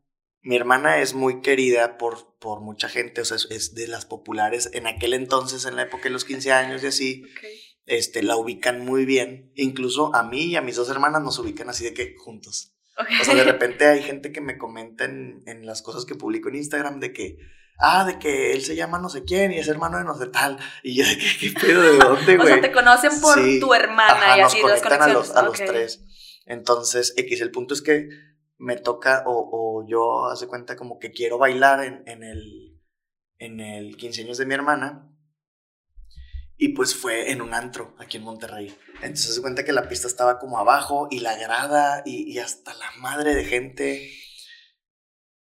mi 0.44 0.56
hermana 0.56 0.98
es 1.00 1.14
muy 1.14 1.40
querida 1.40 1.96
por, 1.98 2.36
por 2.38 2.60
mucha 2.60 2.88
gente, 2.88 3.20
o 3.22 3.24
sea, 3.24 3.36
es, 3.50 3.74
de 3.74 3.88
las 3.88 4.04
populares. 4.06 4.70
En 4.72 4.86
aquel 4.86 5.14
entonces, 5.14 5.64
en 5.64 5.76
la 5.76 5.82
época 5.82 6.04
de 6.04 6.10
los 6.10 6.24
15 6.24 6.52
años 6.52 6.82
y 6.82 6.86
así, 6.86 7.22
Ok. 7.24 7.44
este, 7.86 8.22
la 8.22 8.36
ubican 8.36 8.84
muy 8.84 9.04
bien. 9.04 9.50
Incluso 9.56 10.14
a 10.14 10.22
mí 10.22 10.44
y 10.44 10.56
a 10.56 10.62
mis 10.62 10.76
dos 10.76 10.88
hermanas 10.90 11.22
nos 11.22 11.38
ubican 11.38 11.68
así 11.70 11.82
de 11.84 11.94
que 11.94 12.14
juntos. 12.18 12.74
Ok. 12.98 13.08
O 13.22 13.24
sea, 13.24 13.34
de 13.34 13.44
repente 13.52 13.86
hay 13.86 14.02
gente 14.02 14.30
que 14.32 14.40
me 14.40 14.58
comenta 14.58 15.04
en, 15.04 15.42
en 15.46 15.66
las 15.66 15.82
cosas 15.82 16.04
que 16.04 16.14
publico 16.14 16.48
en 16.50 16.56
Instagram 16.56 17.00
de 17.00 17.12
que, 17.12 17.38
ah, 17.78 18.04
de 18.04 18.18
que 18.18 18.52
él 18.52 18.62
se 18.62 18.76
llama 18.76 18.98
no 18.98 19.08
sé 19.08 19.24
quién 19.24 19.50
y 19.50 19.58
es 19.58 19.66
hermano 19.68 19.98
de 19.98 20.04
no 20.04 20.16
sé 20.16 20.26
tal. 20.26 20.58
Y 20.82 20.94
yo 20.96 21.06
de 21.06 21.16
que, 21.18 21.26
¿qué 21.40 21.52
pedo? 21.58 21.80
¿De 21.82 21.98
dónde, 21.98 22.34
O 22.38 22.42
güey? 22.42 22.48
sea, 22.52 22.60
te 22.60 22.70
conocen 22.72 23.20
por 23.20 23.42
Sí. 23.42 23.58
tu 23.60 23.72
hermana 23.74 24.12
Ajá, 24.12 24.38
y 24.38 24.40
nos 24.42 24.52
así 24.52 24.62
las 24.62 24.82
conectan 24.82 24.92
a 25.10 25.14
conexiones. 25.14 25.28
los, 25.28 25.36
a 25.36 25.42
los 25.42 25.58
Ok. 25.60 25.66
tres. 25.66 26.04
Entonces, 26.46 27.14
X, 27.16 27.40
el 27.40 27.50
punto 27.50 27.72
es 27.74 27.80
que 27.82 28.08
me 28.58 28.76
toca, 28.76 29.24
o, 29.26 29.48
o 29.82 29.86
yo 29.88 30.26
hace 30.26 30.46
cuenta 30.46 30.76
como 30.76 30.98
que 30.98 31.10
quiero 31.12 31.38
bailar 31.38 31.84
en, 31.84 32.02
en 32.06 32.22
el, 32.22 32.80
en 33.38 33.60
el 33.60 33.96
15 33.96 34.22
años 34.22 34.38
de 34.38 34.46
mi 34.46 34.54
hermana. 34.54 35.10
Y 36.56 36.68
pues 36.68 36.94
fue 36.94 37.32
en 37.32 37.42
un 37.42 37.52
antro 37.52 37.96
aquí 37.98 38.16
en 38.16 38.22
Monterrey. 38.22 38.74
Entonces 39.02 39.34
se 39.34 39.42
cuenta 39.42 39.64
que 39.64 39.72
la 39.72 39.88
pista 39.88 40.06
estaba 40.06 40.38
como 40.38 40.58
abajo 40.58 41.08
y 41.10 41.18
la 41.20 41.36
grada 41.36 42.02
y, 42.06 42.32
y 42.32 42.38
hasta 42.38 42.72
la 42.74 42.90
madre 43.00 43.34
de 43.34 43.44
gente. 43.44 44.08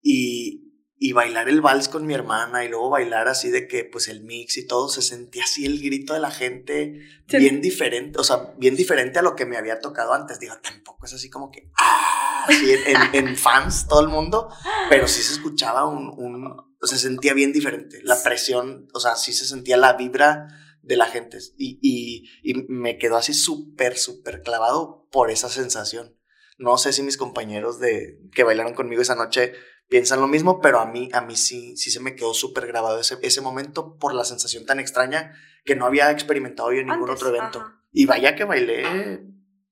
Y, 0.01 0.67
y 0.99 1.13
bailar 1.13 1.47
el 1.47 1.61
vals 1.61 1.87
con 1.89 2.05
mi 2.05 2.13
hermana 2.13 2.65
y 2.65 2.69
luego 2.69 2.89
bailar 2.89 3.27
así 3.27 3.49
de 3.49 3.67
que 3.67 3.83
pues 3.85 4.07
el 4.07 4.23
mix 4.23 4.57
y 4.57 4.65
todo, 4.67 4.89
se 4.89 5.01
sentía 5.01 5.43
así 5.43 5.65
el 5.65 5.81
grito 5.81 6.13
de 6.13 6.19
la 6.19 6.31
gente 6.31 7.01
Sí. 7.29 7.37
bien 7.37 7.61
diferente, 7.61 8.19
o 8.19 8.23
sea, 8.23 8.53
bien 8.57 8.75
diferente 8.75 9.19
a 9.19 9.21
lo 9.21 9.35
que 9.35 9.45
me 9.45 9.57
había 9.57 9.79
tocado 9.79 10.13
antes. 10.13 10.39
Digo, 10.39 10.55
tampoco 10.61 11.05
es 11.05 11.13
así 11.13 11.29
como 11.29 11.51
que, 11.51 11.71
ah, 11.79 12.16
así 12.47 12.71
en, 12.71 13.15
en- 13.27 13.35
fans 13.37 13.87
todo 13.87 14.01
el 14.01 14.07
mundo, 14.07 14.49
pero 14.89 15.07
sí 15.07 15.21
se 15.21 15.33
escuchaba 15.33 15.85
un, 15.87 16.09
un, 16.17 16.45
o 16.47 16.87
sea, 16.87 16.97
se 16.97 17.07
sentía 17.07 17.33
bien 17.33 17.53
diferente. 17.53 17.99
La 18.03 18.21
presión, 18.23 18.87
o 18.93 18.99
sea, 18.99 19.15
sí 19.15 19.33
se 19.33 19.45
sentía 19.45 19.77
la 19.77 19.93
vibra 19.93 20.47
de 20.81 20.95
la 20.95 21.05
gente 21.07 21.37
y, 21.57 21.79
y, 21.81 22.29
y 22.43 22.63
me 22.69 22.97
quedó 22.97 23.17
así 23.17 23.33
súper, 23.33 23.97
súper 23.97 24.41
clavado 24.41 25.07
por 25.11 25.29
esa 25.31 25.49
sensación. 25.49 26.17
No 26.57 26.77
sé 26.77 26.93
si 26.93 27.03
mis 27.03 27.17
compañeros 27.17 27.79
de, 27.79 28.19
que 28.33 28.43
bailaron 28.43 28.73
conmigo 28.73 29.01
esa 29.01 29.15
noche 29.15 29.53
piensan 29.89 30.19
lo 30.21 30.27
mismo, 30.27 30.59
pero 30.59 30.79
a 30.79 30.85
mí, 30.85 31.09
a 31.13 31.21
mí 31.21 31.35
sí, 31.35 31.77
sí 31.77 31.91
se 31.91 31.99
me 31.99 32.15
quedó 32.15 32.33
súper 32.33 32.67
grabado 32.67 32.99
ese, 32.99 33.17
ese 33.21 33.41
momento 33.41 33.97
por 33.97 34.13
la 34.13 34.23
sensación 34.25 34.65
tan 34.65 34.79
extraña 34.79 35.33
que 35.65 35.75
no 35.75 35.85
había 35.85 36.09
experimentado 36.11 36.71
yo 36.73 36.79
en 36.79 36.87
ningún 36.87 37.09
Antes, 37.09 37.23
otro 37.23 37.35
evento. 37.35 37.59
ajá. 37.59 37.73
Y 37.91 38.05
vaya 38.05 38.35
que 38.35 38.43
bailé, 38.43 39.23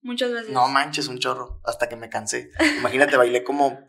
Muchas 0.06 0.32
veces. 0.32 0.52
no 0.52 0.68
manches, 0.68 1.08
un 1.08 1.18
chorro, 1.18 1.60
hasta 1.66 1.90
que 1.90 1.96
me 1.96 2.10
cansé. 2.10 2.52
Imagínate, 2.78 3.18
bailé 3.18 3.44
como, 3.44 3.80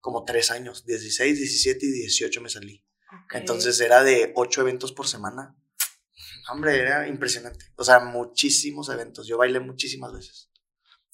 como 0.00 0.24
tres 0.24 0.50
años, 0.50 0.84
16, 0.86 1.38
17 1.38 1.86
y 1.86 1.90
18 1.90 2.40
me 2.40 2.48
salí. 2.48 2.84
Entonces 3.32 3.80
era 3.80 4.02
de 4.02 4.32
ocho 4.34 4.60
eventos 4.60 4.90
por 4.90 5.06
semana. 5.06 5.56
Hombre, 6.50 6.80
era 6.80 7.06
impresionante. 7.06 7.64
O 7.76 7.84
sea, 7.84 8.00
muchísimos 8.00 8.88
eventos. 8.88 9.28
Yo 9.28 9.38
bailé 9.38 9.60
muchísimas 9.60 10.12
veces. 10.12 10.50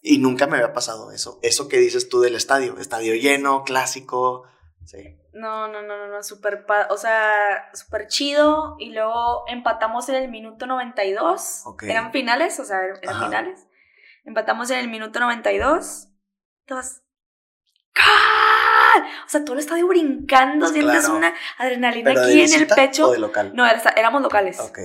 Y 0.00 0.16
nunca 0.16 0.46
me 0.46 0.56
había 0.56 0.72
pasado 0.72 1.12
eso. 1.12 1.38
Eso 1.42 1.68
que 1.68 1.78
dices 1.78 2.08
tú 2.08 2.20
del 2.22 2.36
estadio. 2.36 2.78
Estadio 2.78 3.14
lleno, 3.14 3.64
clásico. 3.64 4.44
Sí. 4.86 5.18
No, 5.34 5.68
no, 5.68 5.82
no, 5.82 5.98
no, 5.98 6.08
no, 6.08 6.22
súper, 6.22 6.64
o 6.88 6.96
sea, 6.96 7.70
súper 7.74 8.06
chido. 8.06 8.76
Y 8.78 8.92
luego 8.92 9.44
empatamos 9.46 10.08
en 10.08 10.14
el 10.14 10.30
minuto 10.30 10.66
92. 10.66 11.62
Ok. 11.66 11.82
Eran 11.82 12.12
finales, 12.12 12.58
o 12.60 12.64
sea, 12.64 12.80
eran 12.82 12.98
Ajá. 13.06 13.26
finales. 13.26 13.66
Empatamos 14.26 14.70
en 14.70 14.78
el 14.80 14.88
minuto 14.88 15.18
92. 15.20 16.08
Dos. 16.66 17.00
¡Gol! 17.94 19.04
O 19.24 19.28
sea, 19.28 19.44
todo 19.44 19.54
el 19.54 19.60
estadio 19.60 19.86
brincando, 19.86 20.66
sientes 20.68 21.00
Claro. 21.04 21.16
una 21.16 21.34
adrenalina 21.58 22.10
¿Pero 22.10 22.26
de 22.26 22.32
aquí 22.42 22.54
en 22.54 22.60
el 22.60 22.66
pecho. 22.66 23.08
o 23.08 23.12
de 23.12 23.18
local? 23.18 23.52
No, 23.54 23.64
éramos 23.66 24.20
locales. 24.22 24.60
Ok. 24.60 24.78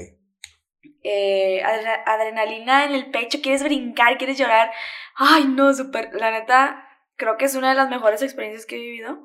eh, 1.03 1.61
adre- 1.63 2.03
adrenalina 2.05 2.85
en 2.85 2.91
el 2.93 3.09
pecho, 3.09 3.39
quieres 3.41 3.63
brincar, 3.63 4.17
quieres 4.19 4.37
llorar. 4.37 4.71
Ay, 5.15 5.45
no, 5.45 5.73
súper. 5.73 6.13
La 6.13 6.29
neta, 6.31 6.87
creo 7.15 7.37
que 7.37 7.45
es 7.45 7.55
una 7.55 7.69
de 7.69 7.75
las 7.75 7.89
mejores 7.89 8.21
experiencias 8.21 8.67
que 8.67 8.75
he 8.75 8.79
vivido. 8.79 9.19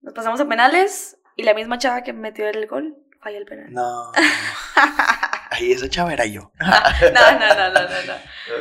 Nos 0.00 0.14
pasamos 0.14 0.40
a 0.40 0.48
penales 0.48 1.16
y 1.36 1.44
la 1.44 1.54
misma 1.54 1.78
chava 1.78 2.02
que 2.02 2.12
metió 2.12 2.48
el 2.48 2.66
gol 2.66 2.96
falla 3.20 3.38
el 3.38 3.44
penal. 3.46 3.72
No. 3.72 4.10
Ahí 5.52 5.72
esa 5.72 5.88
chava 5.88 6.12
era 6.12 6.24
yo. 6.26 6.50
No, 6.60 7.32
no, 7.38 7.48
no, 7.54 7.70
no, 7.70 7.80
no. 7.80 7.88
no. 8.06 8.14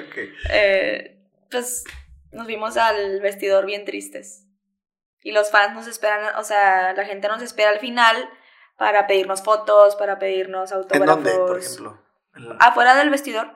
Ok. 0.07 0.15
Eh, 0.49 1.19
pues 1.49 1.83
nos 2.31 2.47
vimos 2.47 2.77
al 2.77 3.19
vestidor 3.21 3.65
bien 3.65 3.85
tristes. 3.85 4.45
Y 5.23 5.31
los 5.31 5.51
fans 5.51 5.73
nos 5.73 5.87
esperan, 5.87 6.35
o 6.37 6.43
sea, 6.43 6.93
la 6.93 7.05
gente 7.05 7.27
nos 7.27 7.41
espera 7.41 7.69
al 7.69 7.79
final 7.79 8.15
para 8.77 9.05
pedirnos 9.05 9.43
fotos, 9.43 9.95
para 9.95 10.17
pedirnos 10.17 10.71
¿En 10.71 10.77
autógrafos. 10.77 11.07
dónde, 11.07 11.31
por 11.37 11.59
ejemplo? 11.59 12.03
En 12.35 12.49
la- 12.49 12.55
Afuera 12.59 12.95
del 12.95 13.09
vestidor. 13.11 13.47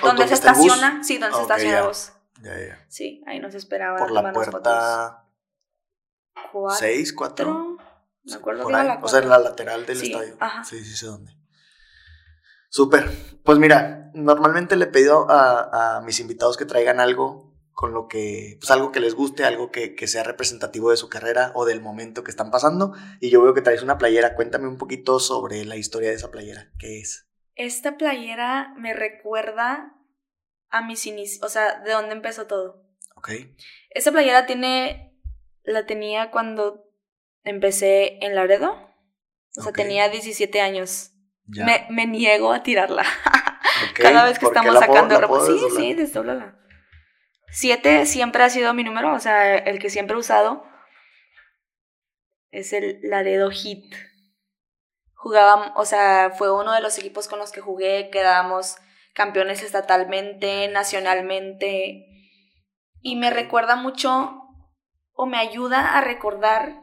¿O 0.00 0.06
Donde 0.06 0.22
dónde 0.22 0.28
se 0.28 0.34
estaciona. 0.34 1.02
Sí, 1.04 1.18
donde 1.18 1.34
se 1.36 1.42
Ok, 1.42 1.50
estaciona 1.50 1.72
ya. 1.74 1.80
el 1.80 1.86
bus. 1.86 2.12
Ya, 2.40 2.58
ya. 2.58 2.84
Sí, 2.88 3.22
ahí 3.26 3.40
nos 3.40 3.54
esperaban 3.54 3.98
Por 3.98 4.10
la 4.12 4.20
tomarnos 4.20 4.44
fotos. 4.46 4.62
puerta 4.62 5.24
Cuatro. 6.52 6.78
6, 6.78 7.12
4. 7.12 7.76
Me 8.24 8.34
acuerdo 8.34 8.62
por 8.62 8.72
que 8.72 8.78
era 8.80 8.84
la 8.84 9.00
O 9.02 9.08
sea, 9.08 9.18
en 9.20 9.26
cuatro. 9.26 9.42
la 9.44 9.50
lateral 9.50 9.86
del 9.86 9.96
Sí, 9.98 10.12
estadio. 10.12 10.36
ajá. 10.40 10.64
Sí, 10.64 10.84
sí 10.84 10.96
sé 10.96 11.06
dónde. 11.06 11.32
Súper. 12.68 13.10
Pues 13.44 13.58
mira, 13.58 14.10
normalmente 14.14 14.76
le 14.76 14.84
he 14.84 14.88
pedido 14.88 15.30
a, 15.30 15.96
a 15.96 16.00
mis 16.02 16.20
invitados 16.20 16.56
que 16.56 16.64
traigan 16.64 17.00
algo 17.00 17.48
con 17.78 17.92
lo 17.92 18.08
que, 18.08 18.56
pues 18.58 18.72
algo 18.72 18.90
que 18.90 18.98
les 18.98 19.14
guste, 19.14 19.44
algo 19.44 19.70
que, 19.70 19.94
que 19.94 20.08
sea 20.08 20.24
representativo 20.24 20.90
de 20.90 20.96
su 20.96 21.08
carrera 21.08 21.52
o 21.54 21.64
del 21.64 21.80
momento 21.80 22.24
que 22.24 22.32
están 22.32 22.50
pasando. 22.50 22.92
Y 23.20 23.30
yo 23.30 23.40
veo 23.40 23.54
que 23.54 23.62
traes 23.62 23.84
una 23.84 23.98
playera. 23.98 24.34
Cuéntame 24.34 24.66
un 24.66 24.78
poquito 24.78 25.20
sobre 25.20 25.64
la 25.64 25.76
historia 25.76 26.08
de 26.08 26.16
esa 26.16 26.32
playera. 26.32 26.72
¿Qué 26.80 26.98
es? 26.98 27.28
Esta 27.54 27.96
playera 27.96 28.74
me 28.76 28.94
recuerda 28.94 29.94
a 30.70 30.84
mis 30.84 31.06
inicios, 31.06 31.44
o 31.44 31.48
sea, 31.48 31.80
de 31.80 31.92
dónde 31.92 32.14
empezó 32.14 32.48
todo. 32.48 32.84
¿Ok? 33.14 33.30
Esta 33.90 34.10
playera 34.10 34.46
tiene, 34.46 35.16
la 35.62 35.86
tenía 35.86 36.32
cuando 36.32 36.90
empecé 37.44 38.18
en 38.24 38.34
Laredo. 38.34 38.72
O 39.56 39.62
sea, 39.62 39.72
tenía 39.72 40.08
17 40.08 40.60
años. 40.60 41.12
Ya. 41.48 41.64
Me, 41.64 41.86
me 41.90 42.06
niego 42.06 42.52
a 42.52 42.62
tirarla. 42.62 43.04
Cada 43.94 44.24
vez 44.24 44.38
que 44.38 44.46
¿por 44.46 44.52
qué 44.52 44.58
estamos 44.58 44.74
la 44.80 44.86
puedo- 44.86 44.92
sacando 44.94 45.14
la 45.20 45.26
ropa. 45.26 45.46
Sí, 45.46 45.58
sí. 45.76 45.96
Siete 47.50 48.06
siempre 48.06 48.42
ha 48.44 48.50
sido 48.50 48.74
mi 48.74 48.84
número, 48.84 49.12
o 49.14 49.18
sea, 49.18 49.56
el 49.56 49.78
que 49.78 49.88
siempre 49.90 50.16
he 50.16 50.20
usado. 50.20 50.64
Es 52.50 52.72
el 52.72 53.00
Laredo 53.02 53.50
Hit. 53.50 53.94
Jugábamos, 55.14 55.72
o 55.74 55.84
sea, 55.84 56.30
fue 56.36 56.52
uno 56.52 56.72
de 56.72 56.80
los 56.80 56.98
equipos 56.98 57.26
con 57.28 57.38
los 57.38 57.50
que 57.50 57.60
jugué, 57.60 58.10
quedábamos 58.10 58.76
campeones 59.14 59.62
estatalmente, 59.62 60.68
nacionalmente. 60.68 62.06
Y 63.00 63.16
me 63.16 63.30
recuerda 63.30 63.76
mucho 63.76 64.42
o 65.12 65.26
me 65.26 65.38
ayuda 65.38 65.96
a 65.96 66.00
recordar 66.02 66.82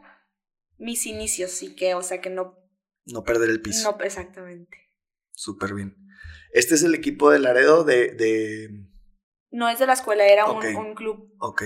mis 0.77 1.05
inicios, 1.05 1.51
sí 1.51 1.75
que, 1.75 1.93
o 1.95 2.01
sea, 2.01 2.19
que 2.19 2.29
no... 2.29 2.57
No 3.05 3.23
perder 3.23 3.49
el 3.49 3.61
piso. 3.61 3.91
No, 3.91 4.03
exactamente. 4.03 4.91
Súper 5.31 5.73
bien. 5.73 5.95
Este 6.51 6.75
es 6.75 6.83
el 6.83 6.95
equipo 6.95 7.29
de 7.29 7.39
Laredo 7.39 7.83
de, 7.83 8.11
de... 8.11 8.69
No 9.51 9.69
es 9.69 9.79
de 9.79 9.87
la 9.87 9.93
escuela, 9.93 10.25
era 10.25 10.49
un, 10.49 10.65
un 10.65 10.95
club. 10.95 11.33
Ok. 11.39 11.63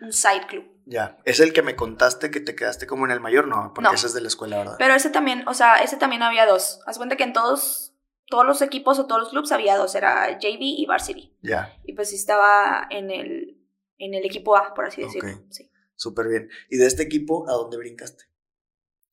Un 0.00 0.12
side 0.12 0.46
club. 0.48 0.64
Ya, 0.84 1.18
es 1.24 1.38
el 1.38 1.52
que 1.52 1.62
me 1.62 1.76
contaste 1.76 2.30
que 2.30 2.40
te 2.40 2.56
quedaste 2.56 2.88
como 2.88 3.04
en 3.04 3.12
el 3.12 3.20
mayor, 3.20 3.46
no, 3.46 3.72
porque 3.72 3.94
ese 3.94 4.08
es 4.08 4.14
de 4.14 4.20
la 4.20 4.26
escuela, 4.26 4.58
¿verdad? 4.58 4.76
Pero 4.78 4.94
ese 4.94 5.10
también, 5.10 5.46
o 5.46 5.54
sea, 5.54 5.76
ese 5.76 5.96
también 5.96 6.22
había 6.22 6.44
dos. 6.44 6.80
Haz 6.86 6.96
cuenta 6.96 7.16
que 7.16 7.22
en 7.22 7.32
todos, 7.32 7.94
todos 8.26 8.44
los 8.44 8.62
equipos 8.62 8.98
o 8.98 9.06
todos 9.06 9.20
los 9.22 9.30
clubs 9.30 9.52
había 9.52 9.76
dos, 9.76 9.94
era 9.94 10.38
JV 10.40 10.58
y 10.60 10.86
Varsity. 10.86 11.36
Ya. 11.42 11.78
Y 11.84 11.94
pues 11.94 12.12
estaba 12.12 12.88
en 12.90 13.12
el, 13.12 13.64
en 13.98 14.14
el 14.14 14.24
equipo 14.24 14.56
A, 14.56 14.74
por 14.74 14.86
así 14.86 15.02
decirlo. 15.02 15.44
Sí. 15.50 15.70
Súper 15.94 16.26
bien. 16.26 16.50
¿Y 16.68 16.78
de 16.78 16.86
este 16.86 17.04
equipo 17.04 17.48
a 17.48 17.52
dónde 17.52 17.76
brincaste? 17.76 18.24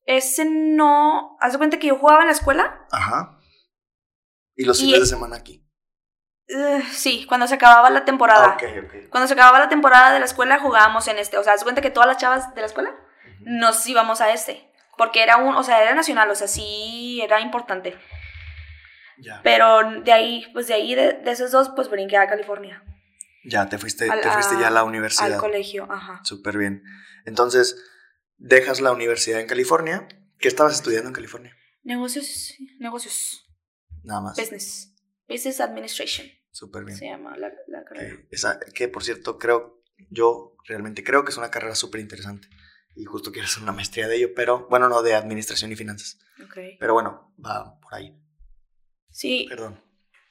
Ese 0.06 0.44
no. 0.44 1.36
Haz 1.40 1.56
cuenta 1.56 1.78
que 1.78 1.88
yo 1.88 1.96
jugaba 1.96 2.20
en 2.20 2.26
la 2.26 2.32
escuela. 2.32 2.86
Ajá. 2.90 3.38
¿Y 4.56 4.64
los 4.64 4.80
fines 4.80 5.00
de 5.00 5.06
semana 5.06 5.36
aquí? 5.36 5.66
Sí, 6.92 7.26
cuando 7.28 7.46
se 7.46 7.54
acababa 7.54 7.90
la 7.90 8.04
temporada. 8.04 8.56
Cuando 9.10 9.28
se 9.28 9.34
acababa 9.34 9.60
la 9.60 9.68
temporada 9.68 10.12
de 10.12 10.18
la 10.18 10.24
escuela 10.24 10.58
jugábamos 10.58 11.06
en 11.08 11.18
este. 11.18 11.38
O 11.38 11.44
sea, 11.44 11.52
haz 11.52 11.62
cuenta 11.62 11.80
que 11.80 11.90
todas 11.90 12.08
las 12.08 12.16
chavas 12.16 12.54
de 12.54 12.60
la 12.60 12.66
escuela 12.66 12.94
nos 13.40 13.86
íbamos 13.86 14.20
a 14.20 14.32
este. 14.32 14.68
Porque 14.98 15.22
era 15.22 15.36
un, 15.36 15.54
o 15.54 15.62
sea, 15.62 15.82
era 15.82 15.94
nacional, 15.94 16.28
o 16.30 16.34
sea, 16.34 16.48
sí 16.48 17.20
era 17.22 17.40
importante. 17.40 17.96
Ya. 19.18 19.40
Pero 19.42 20.02
de 20.02 20.12
ahí, 20.12 20.46
pues 20.52 20.66
de 20.66 20.74
ahí, 20.74 20.94
de, 20.94 21.22
esos 21.26 21.52
dos, 21.52 21.70
pues 21.70 21.88
brinqué 21.88 22.16
a 22.16 22.28
California. 22.28 22.82
Ya, 23.44 23.66
te 23.68 23.78
fuiste, 23.78 24.10
te 24.10 24.30
fuiste 24.30 24.58
ya 24.58 24.68
a 24.68 24.70
la 24.70 24.84
universidad. 24.84 25.34
Al 25.34 25.40
colegio, 25.40 25.86
ajá. 25.90 26.20
Súper 26.24 26.58
bien. 26.58 26.82
Entonces, 27.24 27.82
dejas 28.40 28.80
la 28.80 28.90
universidad 28.90 29.40
en 29.40 29.46
California. 29.46 30.08
¿Qué 30.38 30.48
estabas 30.48 30.74
estudiando 30.74 31.08
en 31.08 31.14
California? 31.14 31.56
Negocios, 31.82 32.54
negocios. 32.78 33.46
Nada 34.02 34.22
más. 34.22 34.36
Business. 34.36 34.94
Business 35.28 35.60
Administration. 35.60 36.26
Súper 36.50 36.84
bien. 36.84 36.98
Se 36.98 37.06
llama 37.06 37.36
la, 37.36 37.52
carrera. 37.84 38.16
Que, 38.28 38.34
esa, 38.34 38.58
que, 38.74 38.88
por 38.88 39.04
cierto, 39.04 39.38
creo, 39.38 39.82
yo 40.10 40.56
realmente 40.66 41.04
creo 41.04 41.24
que 41.24 41.30
es 41.30 41.36
una 41.36 41.50
carrera 41.50 41.74
súper 41.74 42.00
interesante. 42.00 42.48
Y 42.96 43.04
justo 43.04 43.30
quiero 43.30 43.46
hacer 43.46 43.62
una 43.62 43.72
maestría 43.72 44.08
de 44.08 44.16
ello, 44.16 44.30
pero 44.34 44.66
bueno, 44.68 44.88
no 44.88 45.02
de 45.02 45.14
administración 45.14 45.70
y 45.70 45.76
finanzas. 45.76 46.18
Okay. 46.44 46.76
Pero 46.78 46.94
bueno, 46.94 47.32
va 47.44 47.78
por 47.80 47.94
ahí. 47.94 48.18
Sí. 49.10 49.46
Perdón. 49.48 49.80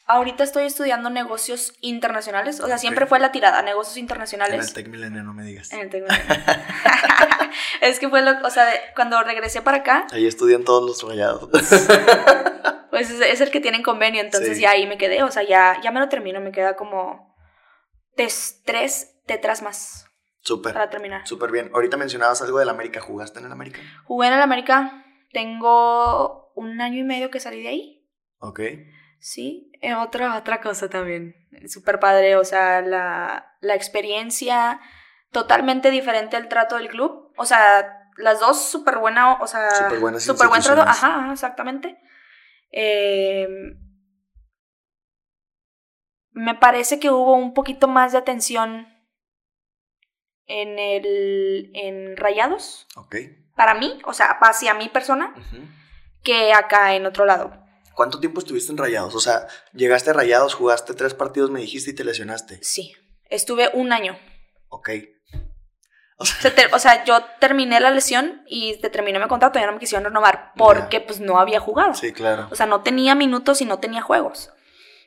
Ahorita 0.05 0.43
estoy 0.43 0.65
estudiando 0.65 1.09
negocios 1.11 1.73
internacionales. 1.81 2.59
O 2.59 2.67
sea, 2.67 2.79
siempre 2.79 3.05
fue 3.05 3.19
la 3.19 3.31
tirada, 3.31 3.61
negocios 3.61 3.97
internacionales. 3.97 4.55
En 4.55 4.61
el 4.61 4.73
Tech 4.73 4.87
Milenio, 4.87 5.23
no 5.23 5.33
me 5.35 5.45
digas. 5.45 5.71
En 5.71 5.81
el 5.81 5.89
Tech 5.89 6.01
Milenio. 6.01 6.25
es 7.81 7.99
que 7.99 8.09
fue 8.09 8.21
lo, 8.21 8.31
o 8.45 8.49
sea, 8.49 8.67
cuando 8.95 9.21
regresé 9.23 9.61
para 9.61 9.77
acá. 9.77 10.07
Ahí 10.11 10.25
estudian 10.25 10.63
todos 10.63 10.85
los 10.85 11.09
rayados. 11.09 11.49
pues 12.89 13.09
es, 13.09 13.41
el 13.41 13.51
que 13.51 13.59
tienen 13.59 13.83
convenio, 13.83 14.21
entonces 14.21 14.59
ya 14.59 14.71
ahí 14.71 14.87
me 14.87 14.97
quedé. 14.97 15.23
O 15.23 15.31
sea, 15.31 15.43
ya, 15.43 15.79
ya 15.81 15.91
me 15.91 15.99
lo 15.99 16.09
termino, 16.09 16.41
me 16.41 16.51
queda 16.51 16.75
como 16.75 17.35
tres 18.15 18.61
tetras 19.25 19.61
más. 19.61 20.05
Súper. 20.41 20.73
Para 20.73 20.89
terminar. 20.89 21.27
Súper 21.27 21.51
bien. 21.51 21.69
Ahorita 21.73 21.97
mencionabas 21.97 22.41
algo 22.41 22.59
del 22.59 22.69
América. 22.69 23.01
¿Jugaste 23.01 23.39
en 23.39 23.45
el 23.45 23.51
América? 23.51 23.79
Jugué 24.05 24.27
en 24.27 24.33
el 24.33 24.41
América. 24.41 25.05
Tengo 25.31 26.51
un 26.55 26.81
año 26.81 26.99
y 26.99 27.03
medio 27.03 27.29
que 27.29 27.39
salí 27.39 27.61
de 27.61 27.69
ahí. 27.69 28.09
Ok. 28.39 28.61
Sí, 29.19 29.71
eh, 29.81 29.93
otra, 29.95 30.37
otra 30.37 30.61
cosa 30.61 30.89
también. 30.89 31.35
Súper 31.67 31.99
padre, 31.99 32.37
o 32.37 32.45
sea, 32.45 32.81
la, 32.81 33.57
la 33.59 33.75
experiencia 33.75 34.79
totalmente 35.31 35.91
diferente 35.91 36.37
al 36.37 36.49
trato 36.49 36.75
del 36.75 36.89
club. 36.89 37.33
O 37.37 37.45
sea, 37.45 38.09
las 38.17 38.39
dos 38.39 38.69
súper 38.69 38.97
buena, 38.97 39.33
o 39.41 39.47
sea, 39.47 39.69
súper 39.71 40.19
super 40.21 40.47
buen 40.47 40.61
trato. 40.61 40.81
Ajá, 40.81 41.29
exactamente. 41.31 41.97
Em, 42.71 43.79
me 46.31 46.55
parece 46.55 46.99
que 46.99 47.09
hubo 47.09 47.35
un 47.35 47.53
poquito 47.53 47.87
más 47.87 48.11
de 48.11 48.17
atención 48.17 48.87
en 50.45 50.79
el 50.79 51.71
en 51.73 52.17
Rayados. 52.17 52.87
Ok. 52.95 53.15
Para 53.55 53.73
mí, 53.73 53.99
o 54.05 54.13
sea, 54.13 54.37
hacia 54.41 54.73
mi 54.73 54.89
persona, 54.89 55.33
que 56.23 56.53
acá 56.53 56.95
en 56.95 57.05
otro 57.05 57.25
lado. 57.25 57.51
¿Cuánto 57.93 58.19
tiempo 58.21 58.39
estuviste 58.39 58.71
en 58.71 58.77
Rayados? 58.77 59.13
O 59.15 59.19
sea, 59.19 59.47
llegaste 59.73 60.11
a 60.11 60.13
Rayados, 60.13 60.53
jugaste 60.53 60.93
tres 60.93 61.13
partidos, 61.13 61.51
me 61.51 61.59
dijiste, 61.59 61.91
y 61.91 61.95
te 61.95 62.05
lesionaste. 62.05 62.59
Sí, 62.63 62.93
estuve 63.25 63.69
un 63.73 63.91
año. 63.91 64.17
Ok. 64.69 64.89
O 66.73 66.79
sea, 66.79 67.03
yo 67.05 67.23
terminé 67.39 67.79
la 67.79 67.91
lesión 67.91 68.43
y 68.45 68.77
te 68.77 68.89
terminé 68.89 69.19
mi 69.19 69.27
contrato 69.27 69.57
y 69.57 69.61
ya 69.61 69.67
no 69.67 69.73
me 69.73 69.79
quisieron 69.79 70.03
renovar 70.03 70.51
porque 70.57 70.99
pues 70.99 71.19
no 71.19 71.39
había 71.39 71.59
jugado. 71.59 71.93
Sí, 71.93 72.11
claro. 72.11 72.47
O 72.51 72.55
sea, 72.55 72.65
no 72.65 72.81
tenía 72.81 73.15
minutos 73.15 73.61
y 73.61 73.65
no 73.65 73.79
tenía 73.79 74.01
juegos 74.01 74.51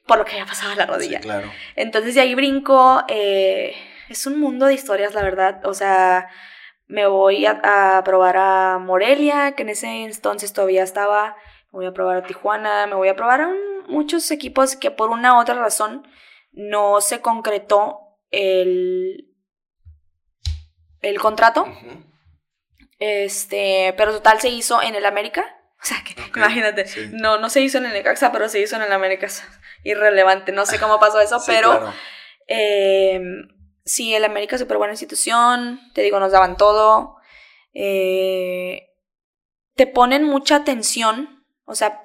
por 0.06 0.18
lo 0.18 0.24
que 0.24 0.32
había 0.32 0.46
pasado 0.46 0.72
en 0.72 0.78
la 0.78 0.86
rodilla. 0.86 1.18
Sí, 1.18 1.24
claro. 1.24 1.50
Entonces 1.76 2.14
de 2.14 2.22
ahí 2.22 2.34
brinco. 2.34 3.02
Eh, 3.08 3.74
es 4.08 4.26
un 4.26 4.40
mundo 4.40 4.66
de 4.66 4.74
historias, 4.74 5.14
la 5.14 5.22
verdad. 5.22 5.64
O 5.64 5.74
sea, 5.74 6.28
me 6.86 7.06
voy 7.06 7.46
a, 7.46 7.60
a 7.62 8.04
probar 8.04 8.36
a 8.36 8.78
Morelia, 8.78 9.52
que 9.52 9.62
en 9.62 9.68
ese 9.68 10.04
entonces 10.04 10.52
todavía 10.52 10.82
estaba 10.82 11.36
me 11.72 11.78
voy 11.78 11.86
a 11.86 11.92
probar 11.92 12.18
a 12.18 12.22
Tijuana, 12.22 12.86
me 12.86 12.94
voy 12.94 13.08
a 13.08 13.16
probar 13.16 13.40
a 13.40 13.50
muchos 13.88 14.30
equipos 14.30 14.76
que 14.76 14.90
por 14.90 15.10
una 15.10 15.36
u 15.36 15.40
otra 15.40 15.54
razón 15.54 16.06
no 16.52 17.00
se 17.00 17.20
concretó 17.20 18.18
el, 18.30 19.31
el 21.02 21.18
contrato. 21.18 21.66
Este, 22.98 23.94
pero 23.96 24.12
total 24.12 24.40
se 24.40 24.48
hizo 24.48 24.80
en 24.82 24.94
el 24.94 25.06
América. 25.06 25.58
O 25.82 25.84
sea, 25.84 25.96
que 26.04 26.14
imagínate, 26.36 26.86
no, 27.10 27.38
no 27.38 27.50
se 27.50 27.60
hizo 27.60 27.78
en 27.78 27.86
el 27.86 27.92
Necaxa, 27.92 28.30
pero 28.30 28.48
se 28.48 28.60
hizo 28.60 28.76
en 28.76 28.82
el 28.82 28.92
América. 28.92 29.26
Irrelevante, 29.82 30.52
no 30.52 30.64
sé 30.64 30.78
cómo 30.78 31.00
pasó 31.00 31.18
eso, 31.18 31.42
pero 31.44 31.92
em, 32.46 33.48
sí, 33.84 34.14
el 34.14 34.24
América 34.24 34.54
es 34.54 34.62
súper 34.62 34.78
buena 34.78 34.92
institución, 34.92 35.80
te 35.92 36.02
digo, 36.02 36.20
nos 36.20 36.30
daban 36.30 36.56
todo. 36.56 37.16
Eh, 37.74 38.90
te 39.74 39.88
ponen 39.88 40.22
mucha 40.22 40.54
atención 40.54 41.42
o 41.64 41.74
sea, 41.74 42.02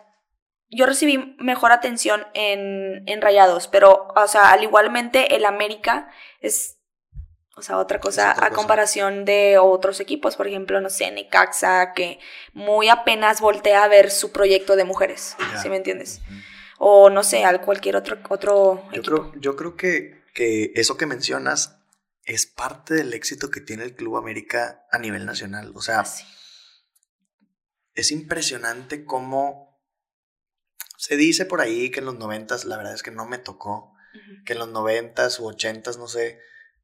yo 0.70 0.86
recibí 0.86 1.36
mejor 1.39 1.72
atención 1.72 2.26
en, 2.34 3.04
en 3.08 3.22
Rayados, 3.22 3.68
pero, 3.68 4.08
o 4.16 4.28
sea, 4.28 4.52
al 4.52 4.64
igualmente 4.64 5.36
el 5.36 5.45
América 5.45 6.10
es, 6.41 6.77
o 7.58 7.62
sea, 7.64 7.78
otra 7.80 7.99
cosa 7.99 8.34
a 8.45 8.51
comparación 8.51 9.26
de 9.26 9.58
otros 9.58 9.99
equipos, 9.99 10.36
por 10.36 10.47
ejemplo, 10.47 10.80
no 10.80 10.91
sé, 10.91 11.10
Necaxa, 11.10 11.93
que 11.93 12.20
muy 12.53 12.88
apenas 12.88 13.41
voltea 13.41 13.84
a 13.84 13.88
ver 13.88 14.12
su 14.12 14.32
proyecto 14.32 14.76
de 14.76 14.84
mujeres, 14.84 15.36
¿sí 15.62 15.68
me 15.68 15.78
entiendes? 15.78 16.22
O 16.78 17.10
no 17.10 17.24
sé, 17.24 17.43
al 17.43 17.62
cualquier 17.62 17.95
otro, 17.95 18.20
otro 18.30 18.88
yo 18.93 19.01
Creo, 19.01 19.32
yo 19.39 19.55
creo 19.55 19.76
que, 19.76 20.24
que 20.36 20.72
eso 20.76 20.97
que 20.97 21.08
mencionas 21.08 21.80
es 22.26 22.45
parte 22.45 22.93
del 22.93 23.14
éxito 23.14 23.49
que 23.49 23.62
tiene 23.62 23.84
el 23.84 23.95
Club 23.95 24.18
América 24.18 24.86
a 24.91 24.99
nivel 24.99 25.26
nacional. 25.26 25.72
O 25.76 25.82
sea, 25.82 26.03
es 27.95 28.12
impresionante 28.12 29.03
cómo 29.03 29.82
se 30.97 31.16
dice 31.18 31.45
por 31.45 31.62
ahí 31.62 31.89
que 31.89 32.01
en 32.01 32.05
los 32.05 32.20
noventas, 32.20 32.66
la 32.66 32.78
verdad 32.78 32.93
es 32.93 33.01
que 33.01 33.12
no 33.12 33.26
me 33.26 33.39
tocó, 33.39 33.95
que 34.45 34.53
en 34.53 34.60
los 34.60 34.70
noventas 34.70 35.39
u 35.39 35.47
ochentas, 35.47 35.97
no 35.97 36.08
sé, 36.08 36.39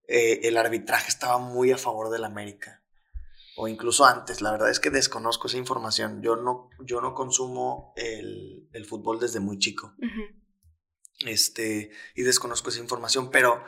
eh, 0.07 0.41
el 0.43 0.57
arbitraje 0.57 1.09
estaba 1.09 1.37
muy 1.37 1.71
a 1.71 1.77
favor 1.77 2.09
del 2.09 2.23
América. 2.23 2.83
O 3.55 3.67
incluso 3.67 4.05
antes, 4.05 4.41
la 4.41 4.51
verdad 4.51 4.71
es 4.71 4.79
que 4.79 4.89
desconozco 4.89 5.47
esa 5.47 5.57
información. 5.57 6.21
Yo 6.21 6.35
no, 6.35 6.69
yo 6.83 7.01
no 7.01 7.13
consumo 7.13 7.93
el, 7.95 8.85
fútbol 8.87 9.19
desde 9.19 9.39
muy 9.39 9.59
chico. 9.59 9.93
Este, 11.19 11.91
y 12.15 12.23
desconozco 12.23 12.69
esa 12.69 12.79
información, 12.79 13.29
pero 13.29 13.63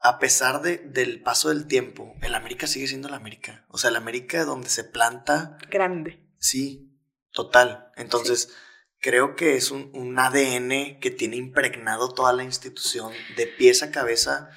a 0.00 0.18
pesar 0.18 0.62
de, 0.62 0.78
del 0.78 1.22
paso 1.22 1.50
del 1.50 1.66
tiempo, 1.66 2.14
el 2.22 2.34
América 2.34 2.66
sigue 2.66 2.86
siendo 2.86 3.08
el 3.08 3.14
América. 3.14 3.66
O 3.68 3.76
sea, 3.76 3.90
el 3.90 3.96
América 3.96 4.44
donde 4.46 4.70
se 4.70 4.84
planta. 4.84 5.58
Grande. 5.68 6.26
Sí, 6.38 6.98
total. 7.32 7.92
Entonces, 7.96 8.56
creo 9.00 9.34
que 9.34 9.56
es 9.56 9.70
un, 9.70 10.18
ADN 10.18 10.98
que 11.00 11.10
tiene 11.10 11.36
impregnado 11.36 12.12
toda 12.14 12.32
la 12.32 12.44
institución 12.44 13.12
de 13.36 13.46
pies 13.46 13.82
a 13.82 13.90
cabeza 13.90 14.50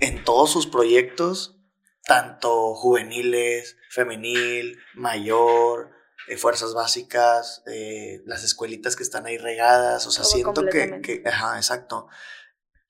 en 0.00 0.24
todos 0.24 0.50
sus 0.50 0.66
proyectos, 0.66 1.58
tanto 2.04 2.74
juveniles, 2.74 3.76
femenil, 3.90 4.78
mayor, 4.94 5.92
eh, 6.28 6.36
fuerzas 6.36 6.74
básicas, 6.74 7.62
eh, 7.66 8.22
las 8.24 8.44
escuelitas 8.44 8.96
que 8.96 9.02
están 9.02 9.26
ahí 9.26 9.38
regadas, 9.38 10.06
o 10.06 10.10
sea, 10.10 10.24
siento 10.24 10.64
que, 10.66 11.22
ajá, 11.26 11.56
exacto. 11.56 12.08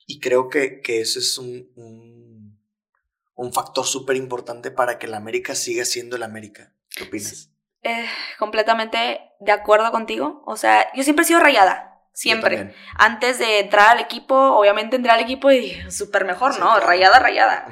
Y 0.06 0.20
creo 0.20 0.48
que, 0.48 0.80
que 0.80 1.00
ese 1.00 1.20
es 1.20 1.38
un, 1.38 1.70
un, 1.76 2.60
un 3.34 3.52
factor 3.52 3.86
súper 3.86 4.16
importante 4.16 4.70
para 4.70 4.98
que 4.98 5.06
la 5.06 5.18
América 5.18 5.54
siga 5.54 5.84
siendo 5.84 6.16
el 6.16 6.22
América. 6.22 6.72
¿Qué 6.96 7.04
opinas? 7.04 7.50
eh, 7.82 8.06
completamente 8.38 9.20
de 9.40 9.52
acuerdo 9.52 9.90
contigo. 9.90 10.42
O 10.46 10.56
sea, 10.56 10.90
yo 10.94 11.02
siempre 11.02 11.24
he 11.24 11.26
sido 11.26 11.40
rayada. 11.40 11.89
Siempre. 12.20 12.74
Antes 12.98 13.38
de 13.38 13.60
entrar 13.60 13.88
al 13.96 14.00
equipo, 14.00 14.34
obviamente 14.36 14.96
entré 14.96 15.10
al 15.10 15.20
equipo 15.20 15.50
y 15.50 15.72
súper 15.90 16.26
mejor, 16.26 16.52
Sí, 16.52 16.60
¿no? 16.60 16.66
claro. 16.66 16.86
Rayada, 16.86 17.18
rayada. 17.18 17.66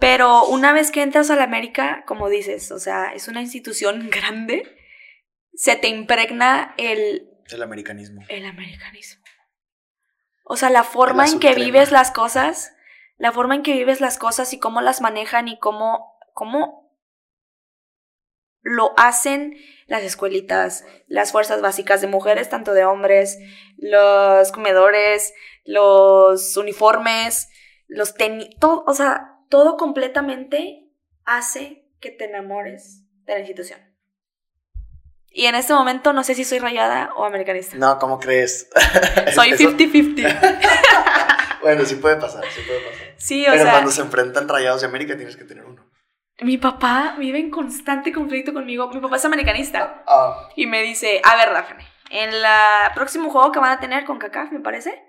Pero 0.00 0.44
una 0.46 0.72
vez 0.72 0.90
que 0.90 1.00
entras 1.02 1.30
a 1.30 1.36
la 1.36 1.44
América, 1.44 2.02
como 2.04 2.28
dices, 2.28 2.72
o 2.72 2.80
sea, 2.80 3.12
es 3.14 3.28
una 3.28 3.40
institución 3.40 4.10
grande, 4.10 4.64
se 5.54 5.76
te 5.76 5.86
impregna 5.86 6.74
el, 6.76 7.28
El 7.52 7.62
americanismo. 7.62 8.22
el 8.28 8.46
americanismo. 8.46 9.22
O 10.42 10.56
sea, 10.56 10.70
la 10.70 10.82
forma 10.82 11.26
en 11.26 11.38
que 11.38 11.54
vives 11.54 11.92
las 11.92 12.10
cosas, 12.10 12.72
la 13.16 13.30
forma 13.30 13.54
en 13.54 13.62
que 13.62 13.74
vives 13.74 14.00
las 14.00 14.18
cosas 14.18 14.52
y 14.52 14.58
cómo 14.58 14.80
las 14.80 15.00
manejan 15.00 15.46
y 15.46 15.56
cómo, 15.60 16.18
cómo 16.34 16.87
lo 18.62 18.92
hacen 18.98 19.56
las 19.86 20.02
escuelitas, 20.02 20.84
las 21.06 21.32
fuerzas 21.32 21.60
básicas 21.62 22.00
de 22.00 22.06
mujeres, 22.06 22.48
tanto 22.48 22.74
de 22.74 22.84
hombres, 22.84 23.38
los 23.78 24.52
comedores, 24.52 25.32
los 25.64 26.56
uniformes, 26.56 27.48
los 27.86 28.14
tenis, 28.14 28.48
todo, 28.60 28.84
o 28.86 28.92
sea, 28.94 29.36
todo 29.48 29.76
completamente 29.76 30.90
hace 31.24 31.86
que 32.00 32.10
te 32.10 32.24
enamores 32.26 33.04
de 33.24 33.32
la 33.34 33.38
institución. 33.40 33.80
Y 35.30 35.46
en 35.46 35.54
este 35.54 35.72
momento 35.72 36.12
no 36.12 36.24
sé 36.24 36.34
si 36.34 36.44
soy 36.44 36.58
rayada 36.58 37.12
o 37.16 37.24
americanista. 37.24 37.76
No, 37.76 37.98
¿cómo 37.98 38.18
crees? 38.18 38.68
Soy 39.34 39.50
Eso- 39.50 39.70
50-50. 39.70 40.58
Bueno, 41.60 41.84
sí 41.84 41.96
puede 41.96 42.16
pasar, 42.16 42.44
sí 42.54 42.60
puede 42.66 42.80
pasar. 42.80 43.06
Sí, 43.18 43.44
o 43.46 43.50
Pero 43.50 43.64
sea, 43.64 43.72
cuando 43.72 43.90
se 43.90 44.00
enfrentan 44.00 44.48
rayados 44.48 44.80
de 44.80 44.86
América 44.86 45.16
tienes 45.16 45.36
que 45.36 45.44
tener 45.44 45.64
uno. 45.64 45.84
Mi 46.42 46.56
papá 46.58 47.16
vive 47.18 47.38
en 47.38 47.50
constante 47.50 48.12
conflicto 48.12 48.52
conmigo. 48.52 48.88
Mi 48.92 49.00
papá 49.00 49.16
es 49.16 49.24
americanista 49.24 50.02
Ah. 50.06 50.48
y 50.56 50.66
me 50.66 50.82
dice, 50.82 51.20
a 51.24 51.36
ver, 51.36 51.52
Daphne, 51.52 51.84
en 52.10 52.30
el 52.32 52.42
próximo 52.94 53.28
juego 53.30 53.52
que 53.52 53.58
van 53.58 53.72
a 53.72 53.80
tener 53.80 54.04
con 54.04 54.18
CACAF, 54.18 54.50
me 54.52 54.60
parece. 54.60 55.02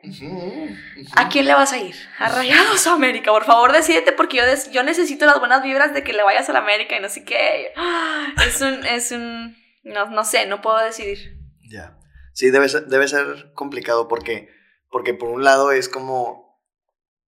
¿a 1.16 1.30
quién 1.30 1.46
le 1.46 1.54
vas 1.54 1.72
a 1.74 1.78
ir? 1.78 1.96
¿A 2.20 2.30
Rayados 2.30 2.86
o 2.88 2.92
a 2.92 2.94
América? 2.94 3.32
Por 3.32 3.46
favor, 3.46 3.72
decídete 3.72 4.12
porque 4.12 4.38
yo, 4.38 4.46
des- 4.46 4.72
yo 4.72 4.84
necesito 4.84 5.26
las 5.26 5.40
buenas 5.40 5.64
vibras 5.64 5.94
de 5.94 6.04
que 6.04 6.14
le 6.14 6.24
vayas 6.24 6.50
a 6.50 6.54
la 6.54 6.60
América 6.60 6.98
y 6.98 7.02
no 7.02 7.10
sé 7.10 7.24
qué. 7.24 7.74
Es 8.46 8.62
un, 8.62 8.86
es 8.86 9.12
un, 9.12 9.56
no, 9.84 10.06
no 10.08 10.24
sé, 10.24 10.46
no 10.46 10.62
puedo 10.62 10.78
decidir. 10.80 11.38
Ya. 11.70 11.98
Sí, 12.34 12.50
debe 12.52 12.70
ser, 12.70 12.86
debe 12.88 13.08
ser 13.08 13.52
complicado 13.54 14.08
porque, 14.08 14.50
porque 14.90 15.14
por 15.14 15.30
un 15.30 15.44
lado 15.44 15.72
es 15.72 15.90
como 15.90 16.62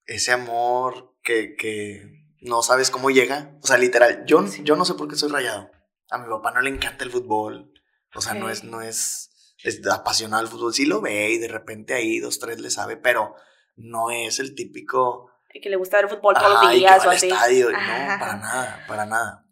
ese 0.06 0.32
amor 0.32 1.16
que, 1.24 1.56
que 1.56 2.21
no 2.42 2.62
sabes 2.62 2.92
cómo 2.92 3.10
llega. 3.10 3.58
O 3.64 3.68
sea, 3.68 3.78
literal, 3.78 4.24
yo, 4.26 4.44
yo 4.64 4.76
no 4.76 4.86
sé 4.86 4.94
por 4.96 5.08
qué 5.08 5.16
soy 5.16 5.32
rayado. 5.32 5.72
A 6.10 6.18
mi 6.18 6.30
papá 6.30 6.52
no 6.52 6.62
le 6.62 6.70
encanta 6.70 7.04
el 7.04 7.12
fútbol. 7.12 7.72
O 8.14 8.22
sea, 8.22 8.34
no 8.34 8.50
es, 8.50 8.64
no 8.64 8.82
es, 8.82 9.56
es 9.64 9.86
apasionado 9.88 10.42
al 10.42 10.50
fútbol. 10.50 10.74
Sí 10.74 10.86
lo 10.86 11.00
ve 11.02 11.32
y 11.32 11.38
de 11.38 11.48
repente 11.48 11.94
ahí 11.94 12.20
dos, 12.20 12.40
tres 12.40 12.60
le 12.60 12.70
sabe, 12.70 12.98
pero 12.98 13.36
no 13.76 14.12
es 14.12 14.40
el 14.40 14.54
típico 14.56 15.32
que 15.60 15.70
le 15.70 15.76
gusta 15.76 15.98
ver 15.98 16.10
fútbol 16.10 16.36
todos 16.36 16.64
los 16.64 16.72
días 16.72 17.06
o 17.06 17.10
así. 17.10 17.28
estadio, 17.28 17.70
Ajá. 17.76 18.14
no, 18.14 18.20
para 18.20 18.38
nada, 18.38 18.86
para 18.88 19.06
nada. 19.06 19.46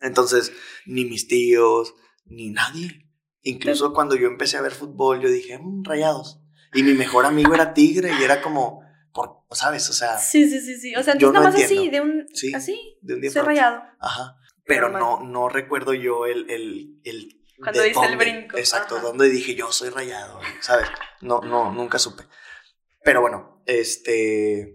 Entonces, 0.00 0.52
ni 0.86 1.04
mis 1.04 1.28
tíos, 1.28 1.94
ni 2.24 2.50
nadie. 2.50 3.08
Incluso 3.42 3.92
cuando 3.92 4.16
yo 4.16 4.26
empecé 4.26 4.56
a 4.56 4.62
ver 4.62 4.72
fútbol, 4.72 5.20
yo 5.20 5.28
dije, 5.28 5.58
"Mm, 5.58 5.84
rayados. 5.84 6.40
Y 6.74 6.82
mi 6.82 6.94
mejor 6.94 7.24
amigo 7.24 7.54
era 7.54 7.72
Tigre 7.72 8.10
y 8.18 8.22
era 8.24 8.42
como, 8.42 8.82
¿sabes? 9.52 9.88
O 9.90 9.92
sea, 9.92 10.18
Sí, 10.18 10.48
sí, 10.48 10.60
sí, 10.60 10.76
sí. 10.78 10.94
O 10.96 11.02
sea, 11.02 11.16
Yo 11.16 11.28
entonces 11.28 11.32
no 11.32 11.32
nada 11.32 11.50
más 11.50 11.54
así, 11.64 11.74
entiendo. 11.84 11.90
de 11.92 12.00
un, 12.20 12.26
Sí, 12.34 12.54
así, 12.54 12.98
de 13.02 13.14
un 13.14 13.20
día 13.20 13.30
soy 13.30 13.42
rayado. 13.42 13.82
Ajá. 14.00 14.36
Pero 14.64 14.88
no, 14.90 15.20
no 15.20 15.48
recuerdo 15.48 15.94
yo 15.94 16.26
el, 16.26 16.50
el, 16.50 17.00
el 17.04 17.40
Cuando 17.58 17.82
diste 17.82 18.04
el 18.06 18.16
brinco, 18.16 18.58
Exacto, 18.58 18.96
ajá. 18.96 19.06
donde 19.06 19.28
dije 19.30 19.54
yo 19.54 19.72
soy 19.72 19.88
rayado, 19.88 20.38
¿sabes? 20.60 20.86
No, 21.22 21.40
no, 21.40 21.72
nunca 21.72 21.98
supe. 21.98 22.24
Pero 23.02 23.20
bueno, 23.20 23.62
este. 23.66 24.74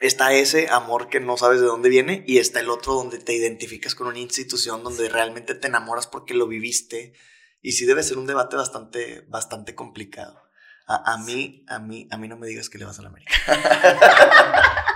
Está 0.00 0.32
ese 0.32 0.68
amor 0.68 1.08
que 1.08 1.18
no 1.18 1.36
sabes 1.36 1.60
de 1.60 1.66
dónde 1.66 1.88
viene 1.88 2.22
y 2.24 2.38
está 2.38 2.60
el 2.60 2.70
otro 2.70 2.94
donde 2.94 3.18
te 3.18 3.32
identificas 3.34 3.96
con 3.96 4.06
una 4.06 4.20
institución 4.20 4.84
donde 4.84 5.08
realmente 5.08 5.56
te 5.56 5.66
enamoras 5.66 6.06
porque 6.06 6.34
lo 6.34 6.46
viviste. 6.46 7.14
Y 7.62 7.72
sí 7.72 7.84
debe 7.84 8.04
ser 8.04 8.16
un 8.18 8.26
debate 8.26 8.54
bastante, 8.54 9.22
bastante 9.28 9.74
complicado. 9.74 10.40
A, 10.88 11.12
a 11.12 11.18
mí, 11.18 11.64
a 11.68 11.78
mí, 11.78 12.08
a 12.10 12.16
mí 12.16 12.28
no 12.28 12.36
me 12.36 12.46
digas 12.46 12.68
que 12.68 12.78
le 12.78 12.86
vas 12.86 12.98
a 12.98 13.02
la 13.02 13.08
América. 13.08 13.32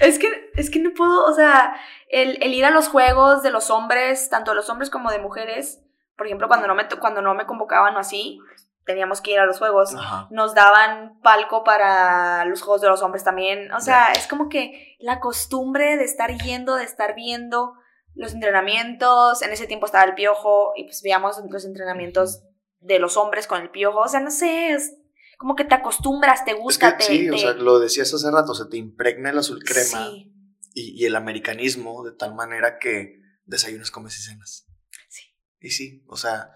Es 0.00 0.18
que, 0.18 0.50
es 0.54 0.70
que 0.70 0.78
no 0.78 0.90
puedo, 0.92 1.24
o 1.24 1.34
sea, 1.34 1.74
el, 2.08 2.42
el 2.42 2.54
ir 2.54 2.64
a 2.64 2.70
los 2.70 2.88
juegos 2.88 3.42
de 3.42 3.50
los 3.50 3.70
hombres, 3.70 4.28
tanto 4.30 4.52
de 4.52 4.56
los 4.56 4.70
hombres 4.70 4.90
como 4.90 5.10
de 5.10 5.18
mujeres, 5.18 5.82
por 6.16 6.26
ejemplo, 6.26 6.48
cuando 6.48 6.66
no 6.66 6.74
me, 6.74 6.88
cuando 6.88 7.22
no 7.22 7.34
me 7.34 7.46
convocaban 7.46 7.96
o 7.96 7.98
así, 7.98 8.40
teníamos 8.84 9.20
que 9.20 9.32
ir 9.32 9.38
a 9.38 9.46
los 9.46 9.58
juegos. 9.58 9.94
Ajá. 9.94 10.26
Nos 10.30 10.54
daban 10.54 11.20
palco 11.20 11.62
para 11.62 12.44
los 12.44 12.62
juegos 12.62 12.80
de 12.80 12.88
los 12.88 13.02
hombres 13.02 13.22
también. 13.22 13.70
O 13.72 13.80
sea, 13.80 14.12
es 14.12 14.26
como 14.26 14.48
que 14.48 14.96
la 14.98 15.20
costumbre 15.20 15.96
de 15.96 16.04
estar 16.04 16.36
yendo, 16.38 16.74
de 16.74 16.84
estar 16.84 17.14
viendo 17.14 17.74
los 18.14 18.34
entrenamientos. 18.34 19.42
En 19.42 19.52
ese 19.52 19.66
tiempo 19.66 19.86
estaba 19.86 20.04
el 20.04 20.14
piojo 20.14 20.72
y 20.74 20.84
pues 20.84 21.02
veíamos 21.02 21.40
los 21.48 21.64
entrenamientos 21.64 22.42
de 22.80 22.98
los 22.98 23.16
hombres 23.16 23.46
con 23.46 23.60
el 23.60 23.70
piojo. 23.70 24.00
O 24.00 24.08
sea, 24.08 24.20
no 24.20 24.30
sé, 24.30 24.72
es 24.72 24.96
como 25.38 25.54
que 25.56 25.64
te 25.64 25.74
acostumbras, 25.74 26.44
te 26.44 26.50
Es 26.50 26.58
gusta, 26.58 26.96
que 26.98 27.04
te, 27.04 27.10
sí, 27.10 27.30
o 27.30 27.32
te- 27.32 27.38
sea, 27.38 27.52
lo 27.54 27.78
decías 27.78 28.12
hace 28.12 28.30
rato, 28.30 28.54
se 28.54 28.66
te 28.66 28.76
impregna 28.76 29.30
el 29.30 29.38
azul 29.38 29.62
crema 29.64 30.06
Sí, 30.10 30.32
y, 30.74 31.02
y 31.02 31.06
el 31.06 31.16
americanismo 31.16 32.04
de 32.04 32.12
tal 32.12 32.34
manera 32.34 32.78
que 32.78 33.20
desayunas, 33.46 33.90
comes 33.90 34.18
y 34.18 34.22
cenas. 34.22 34.66
sí. 35.08 35.22
Y 35.60 35.70
sí, 35.70 36.04
o 36.08 36.16
sea, 36.16 36.50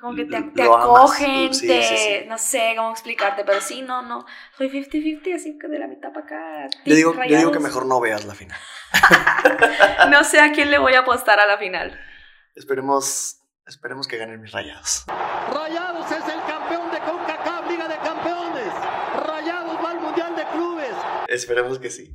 Como 0.00 0.14
que 0.14 0.24
te, 0.26 0.42
te 0.54 0.62
acogen, 0.62 1.54
sí, 1.54 1.66
te, 1.66 1.82
sí, 1.82 1.96
sí. 1.96 2.26
no 2.28 2.36
sé 2.36 2.74
cómo 2.76 2.90
explicarte, 2.90 3.44
pero 3.44 3.60
sí, 3.60 3.80
no, 3.82 4.02
no, 4.02 4.26
soy 4.58 4.68
50-50, 4.70 5.34
así 5.36 5.58
que 5.58 5.68
de 5.68 5.78
la 5.78 5.86
mitad 5.88 6.12
para 6.12 6.26
acá. 6.26 6.68
yo 6.84 6.94
digo, 6.94 7.14
yo 7.24 7.36
digo 7.38 7.50
que 7.52 7.58
mejor 7.60 7.86
no 7.86 8.00
veas 8.00 8.24
la 8.26 8.34
final. 8.34 8.58
No 10.10 10.24
sé 10.24 10.40
a 10.40 10.52
quién 10.52 10.70
le 10.70 10.78
voy 10.78 10.94
a 10.94 11.00
apostar 11.00 11.38
a 11.40 11.46
la 11.46 11.56
final. 11.58 11.98
Esperemos, 12.54 13.38
esperemos 13.66 14.06
que 14.08 14.16
ganen 14.18 14.40
mis 14.40 14.52
rayados. 14.52 15.04
Rayados 15.06 16.06
es 16.10 16.24
el 16.34 16.40
campeón 16.46 16.90
de 16.90 16.98
CONCACAF, 16.98 17.68
Liga 17.70 17.88
de 17.88 17.96
Campeones. 17.98 18.72
Rayados 19.26 19.76
va 19.84 19.90
al 19.90 20.00
Mundial 20.00 20.34
de 20.36 20.44
Clubes. 20.46 20.94
Esperemos 21.30 21.78
que 21.78 21.90
sí. 21.90 22.14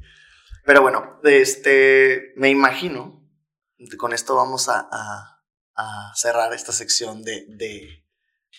Pero 0.65 0.81
bueno, 0.81 1.19
este, 1.23 2.33
me 2.35 2.49
imagino, 2.49 3.27
con 3.97 4.13
esto 4.13 4.35
vamos 4.35 4.69
a, 4.69 4.87
a- 4.91 5.31
a 5.77 6.13
cerrar 6.15 6.53
esta 6.53 6.71
sección 6.71 7.23
de, 7.23 7.45
de 7.49 8.05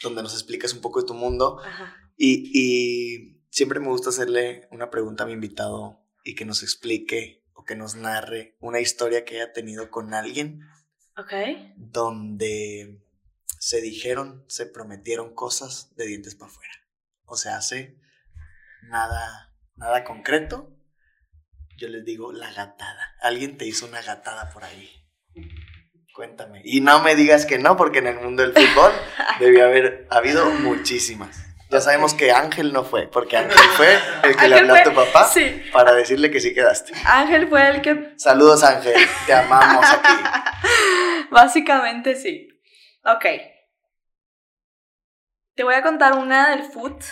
donde 0.03 0.23
nos 0.23 0.35
explicas 0.35 0.73
un 0.75 0.81
poco 0.81 1.01
de 1.01 1.07
tu 1.07 1.15
mundo. 1.15 1.61
Ajá. 1.65 1.97
Y, 2.17 2.51
y 2.53 3.43
siempre 3.51 3.81
me 3.81 3.89
gusta 3.89 4.11
hacerle 4.11 4.69
una 4.71 4.91
pregunta 4.91 5.25
a 5.25 5.27
mi 5.27 5.33
invitado 5.33 6.05
y 6.25 6.35
que 6.35 6.45
nos 6.45 6.63
explique 6.63 7.45
o 7.55 7.65
que 7.65 7.75
nos 7.77 7.95
narre 7.95 8.57
una 8.61 8.81
historia 8.81 9.25
que 9.25 9.37
haya 9.37 9.53
tenido 9.53 9.91
con 9.91 10.13
alguien 10.15 10.61
Ok. 11.17 11.33
donde 11.77 13.03
se 13.59 13.81
dijeron, 13.81 14.45
se 14.49 14.67
prometieron 14.67 15.35
cosas 15.35 15.95
de 15.97 16.07
dientes 16.07 16.35
para 16.35 16.51
afuera. 16.51 16.73
O 17.25 17.37
sea, 17.37 17.57
hace 17.57 17.99
nada, 18.83 19.46
nada 19.77 20.05
concreto. 20.05 20.71
Yo 21.79 21.89
les 21.89 22.05
digo 22.05 22.33
la 22.33 22.51
gatada. 22.53 23.15
Alguien 23.21 23.59
te 23.59 23.67
hizo 23.67 23.87
una 23.87 24.01
gatada 24.03 24.51
por 24.51 24.65
ahí. 24.65 24.91
Cuéntame. 26.15 26.63
Y 26.65 26.81
no 26.81 27.03
me 27.03 27.15
digas 27.15 27.45
que 27.45 27.59
no, 27.59 27.77
porque 27.77 27.99
en 27.99 28.07
el 28.07 28.17
mundo 28.21 28.43
del 28.43 28.53
fútbol 28.55 28.93
debía 29.41 29.65
haber 29.67 30.07
habido 30.11 30.47
muchísimas. 30.47 31.43
Ya 31.69 31.81
sabemos 31.81 32.15
que 32.15 32.31
Ángel 32.33 32.73
no 32.73 32.85
fue, 32.85 33.09
porque 33.09 33.37
Ángel 33.39 33.59
fue 33.77 33.99
el 34.23 34.37
que 34.37 34.49
le 34.49 34.57
habló 34.57 34.75
a 34.75 34.83
tu 34.83 34.95
papá 34.95 35.25
Sí. 35.29 35.63
para 35.73 35.93
decirle 35.93 36.31
que 36.31 36.41
sí 36.41 36.55
quedaste. 36.55 36.95
Ángel 37.05 37.49
fue 37.49 37.69
el 37.69 37.83
que 37.83 38.15
Saludos 38.17 38.63
Ángel, 38.65 38.95
te 39.27 39.35
amamos 39.35 39.85
aquí. 39.85 40.15
básicamente 41.31 42.15
sí. 42.15 42.49
Ok. 43.05 43.27
Te 45.55 45.65
voy 45.65 45.75
a 45.75 45.83
contar 45.83 46.15
una 46.15 46.51
del 46.51 46.63
foot. 46.65 47.03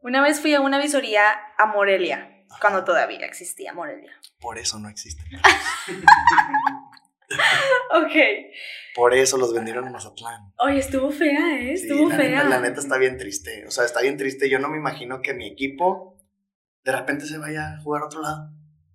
Una 0.00 0.22
vez 0.22 0.40
fui 0.40 0.54
a 0.54 0.60
una 0.60 0.78
visoría 0.78 1.22
a 1.56 1.66
Morelia, 1.66 2.44
cuando 2.60 2.84
todavía 2.84 3.26
existía 3.26 3.72
Morelia. 3.72 4.12
Por 4.40 4.58
eso 4.58 4.78
no 4.78 4.88
existen. 4.88 5.26
Ok. 7.90 8.12
Por 8.94 9.14
eso 9.14 9.36
los 9.36 9.52
vendieron 9.52 9.86
en 9.86 9.92
Mazatlán. 9.92 10.52
Oye, 10.58 10.78
estuvo 10.78 11.10
fea, 11.10 11.60
¿eh? 11.60 11.76
Sí, 11.76 11.86
Estuvo 11.88 12.08
la, 12.08 12.16
fea. 12.16 12.28
Neta, 12.44 12.48
la 12.48 12.60
neta 12.60 12.80
está 12.80 12.96
bien 12.98 13.18
triste. 13.18 13.66
O 13.66 13.70
sea, 13.70 13.84
está 13.84 14.00
bien 14.00 14.16
triste. 14.16 14.48
Yo 14.48 14.58
no 14.58 14.68
me 14.68 14.78
imagino 14.78 15.20
que 15.20 15.34
mi 15.34 15.46
equipo 15.46 16.16
de 16.84 16.92
repente 16.92 17.26
se 17.26 17.38
vaya 17.38 17.74
a 17.74 17.80
jugar 17.82 18.02
a 18.02 18.06
otro 18.06 18.22
lado. 18.22 18.50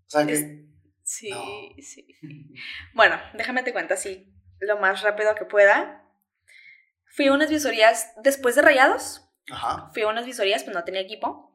O 0.08 0.10
sea, 0.10 0.26
que... 0.26 0.64
Sí, 1.04 1.30
No. 1.30 1.44
sí. 1.82 2.08
Bueno, 2.94 3.18
déjame 3.34 3.62
te 3.62 3.74
cuento 3.74 3.94
así, 3.94 4.34
lo 4.60 4.80
más 4.80 5.02
rápido 5.04 5.36
que 5.36 5.46
pueda. 5.46 6.04
Fui 7.16 7.28
a 7.28 7.34
unas 7.34 7.50
visorías 7.50 8.14
después 8.24 8.56
de 8.56 8.62
Rayados. 8.64 9.30
Ajá. 9.52 9.90
Fui 9.94 10.02
a 10.04 10.08
unas 10.08 10.26
visorías, 10.26 10.64
pues 10.64 10.76
no 10.76 10.84
tenía 10.84 11.02
equipo. 11.02 11.52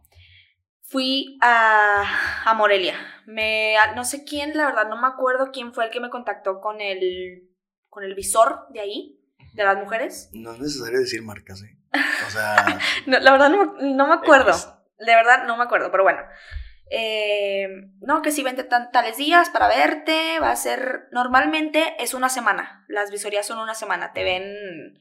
Fui 0.82 1.38
a, 1.42 2.04
a 2.46 2.54
Morelia. 2.54 2.94
Me, 3.26 3.76
a- 3.76 3.94
no 3.94 4.04
sé 4.04 4.24
quién, 4.24 4.56
la 4.56 4.66
verdad, 4.66 4.88
no 4.88 5.00
me 5.00 5.06
acuerdo 5.06 5.50
quién 5.52 5.72
fue 5.74 5.84
el 5.84 5.90
que 5.90 6.00
me 6.00 6.10
contactó 6.10 6.60
con 6.60 6.80
el 6.80 7.44
con 7.90 8.04
el 8.04 8.14
visor 8.14 8.66
de 8.70 8.80
ahí, 8.80 9.20
de 9.54 9.64
las 9.64 9.76
mujeres. 9.76 10.30
No 10.32 10.52
es 10.52 10.60
necesario 10.60 10.98
decir 11.00 11.22
marcas, 11.22 11.62
¿eh? 11.62 11.76
O 12.26 12.30
sea, 12.30 12.78
No, 13.06 13.18
la 13.18 13.32
verdad 13.32 13.48
no, 13.50 13.74
no 13.80 14.06
me 14.06 14.14
acuerdo. 14.14 14.50
X. 14.50 14.68
De 14.98 15.14
verdad 15.14 15.46
no 15.46 15.56
me 15.56 15.64
acuerdo, 15.64 15.90
pero 15.90 16.02
bueno. 16.04 16.20
Eh, 16.90 17.68
no, 18.00 18.22
que 18.22 18.30
si 18.30 18.42
vente 18.42 18.64
tan- 18.64 18.90
tales 18.90 19.16
días 19.18 19.50
para 19.50 19.68
verte, 19.68 20.38
va 20.40 20.50
a 20.50 20.56
ser, 20.56 21.08
normalmente 21.12 21.96
es 22.02 22.14
una 22.14 22.28
semana, 22.30 22.84
las 22.88 23.10
visorías 23.10 23.46
son 23.46 23.58
una 23.58 23.74
semana, 23.74 24.12
te 24.14 24.24
ven 24.24 24.98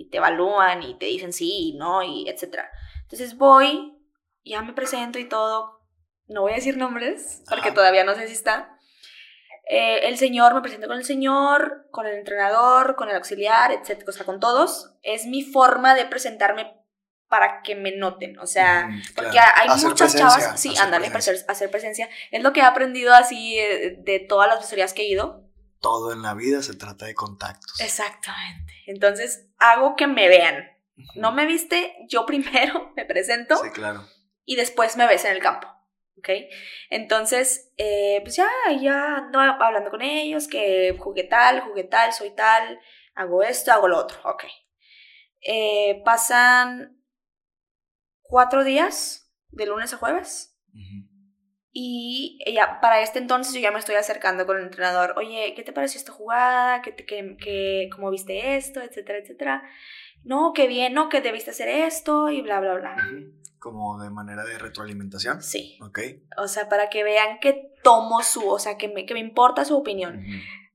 y 0.00 0.08
te 0.08 0.16
evalúan 0.16 0.82
y 0.82 0.94
te 0.98 1.06
dicen 1.06 1.32
sí, 1.32 1.74
no, 1.76 2.02
y 2.02 2.28
etcétera. 2.28 2.70
Entonces 3.02 3.36
voy, 3.36 3.98
ya 4.44 4.62
me 4.62 4.72
presento 4.72 5.18
y 5.18 5.28
todo, 5.28 5.80
no 6.26 6.42
voy 6.42 6.52
a 6.52 6.56
decir 6.56 6.76
nombres, 6.76 7.42
porque 7.48 7.68
Ajá. 7.68 7.74
todavía 7.74 8.04
no 8.04 8.14
sé 8.14 8.26
si 8.28 8.32
está. 8.32 8.76
Eh, 9.68 10.08
el 10.08 10.16
señor, 10.16 10.54
me 10.54 10.62
presento 10.62 10.88
con 10.88 10.96
el 10.96 11.04
señor, 11.04 11.86
con 11.90 12.06
el 12.06 12.14
entrenador, 12.16 12.96
con 12.96 13.08
el 13.10 13.16
auxiliar, 13.16 13.72
etcétera, 13.72 14.06
o 14.08 14.12
sea, 14.12 14.24
con 14.26 14.40
todos. 14.40 14.94
Es 15.02 15.26
mi 15.26 15.42
forma 15.42 15.94
de 15.94 16.06
presentarme 16.06 16.74
para 17.28 17.62
que 17.62 17.76
me 17.76 17.96
noten, 17.96 18.38
o 18.40 18.46
sea, 18.46 18.88
mm, 18.88 19.02
porque 19.14 19.30
claro. 19.30 19.52
hay 19.56 19.68
Hacer 19.68 19.88
muchas 19.90 20.16
chavas, 20.16 20.60
sí, 20.60 20.70
hacer 20.70 20.82
ándale, 20.82 21.10
presencia. 21.10 21.32
hacer, 21.42 21.50
hacer 21.50 21.70
presencia. 21.70 22.08
Es 22.32 22.42
lo 22.42 22.52
que 22.52 22.60
he 22.60 22.64
aprendido 22.64 23.14
así 23.14 23.58
eh, 23.58 23.96
de 24.00 24.18
todas 24.18 24.48
las 24.48 24.58
visorías 24.60 24.94
que 24.94 25.02
he 25.02 25.08
ido. 25.08 25.44
Todo 25.80 26.12
en 26.12 26.22
la 26.22 26.34
vida 26.34 26.62
se 26.62 26.74
trata 26.74 27.06
de 27.06 27.14
contactos. 27.14 27.78
Exactamente. 27.80 28.74
Entonces, 28.86 29.46
hago 29.60 29.94
que 29.96 30.06
me 30.06 30.28
vean. 30.28 30.66
No 31.14 31.32
me 31.32 31.46
viste, 31.46 31.96
yo 32.08 32.26
primero 32.26 32.92
me 32.96 33.04
presento 33.04 33.56
Sí, 33.56 33.70
claro. 33.70 34.04
y 34.44 34.56
después 34.56 34.96
me 34.96 35.06
ves 35.06 35.24
en 35.24 35.32
el 35.32 35.38
campo. 35.40 35.68
¿Ok? 36.18 36.28
Entonces, 36.90 37.72
eh, 37.78 38.20
pues 38.22 38.36
ya, 38.36 38.50
ya 38.78 39.16
ando 39.16 39.38
hablando 39.40 39.90
con 39.90 40.02
ellos, 40.02 40.48
que 40.48 40.94
jugué 40.98 41.24
tal, 41.24 41.60
jugué 41.62 41.84
tal, 41.84 42.12
soy 42.12 42.34
tal, 42.34 42.78
hago 43.14 43.42
esto, 43.42 43.72
hago 43.72 43.88
lo 43.88 43.96
otro. 43.96 44.18
Ok. 44.24 44.44
Eh, 45.40 46.02
pasan 46.04 47.00
cuatro 48.22 48.64
días, 48.64 49.32
de 49.48 49.64
lunes 49.66 49.94
a 49.94 49.96
jueves. 49.96 50.58
Ujú. 50.74 51.09
Y 51.72 52.38
ya, 52.52 52.80
para 52.80 53.00
este 53.00 53.18
entonces 53.20 53.54
yo 53.54 53.60
ya 53.60 53.70
me 53.70 53.78
estoy 53.78 53.94
acercando 53.94 54.44
con 54.46 54.56
el 54.56 54.64
entrenador. 54.64 55.14
Oye, 55.16 55.54
¿qué 55.54 55.62
te 55.62 55.72
pareció 55.72 55.98
esta 55.98 56.12
jugada? 56.12 56.82
¿Qué, 56.82 56.90
te- 56.92 57.06
qué- 57.06 57.36
qué- 57.40 57.88
¿Cómo 57.94 58.10
viste 58.10 58.56
esto? 58.56 58.80
Etcétera, 58.80 59.18
etcétera. 59.18 59.62
No, 60.24 60.52
qué 60.52 60.66
bien, 60.66 60.92
no, 60.94 61.08
que 61.08 61.20
debiste 61.20 61.50
hacer 61.52 61.68
esto 61.68 62.28
y 62.30 62.42
bla, 62.42 62.60
bla, 62.60 62.74
bla. 62.74 62.96
Como 63.58 64.02
de 64.02 64.10
manera 64.10 64.44
de 64.44 64.58
retroalimentación. 64.58 65.42
Sí. 65.42 65.78
Ok. 65.82 66.00
O 66.38 66.48
sea, 66.48 66.68
para 66.68 66.88
que 66.90 67.04
vean 67.04 67.38
que 67.40 67.72
tomo 67.82 68.22
su, 68.22 68.48
o 68.48 68.58
sea, 68.58 68.76
que 68.76 68.88
me, 68.88 69.06
que 69.06 69.14
me 69.14 69.20
importa 69.20 69.64
su 69.64 69.76
opinión. 69.76 70.24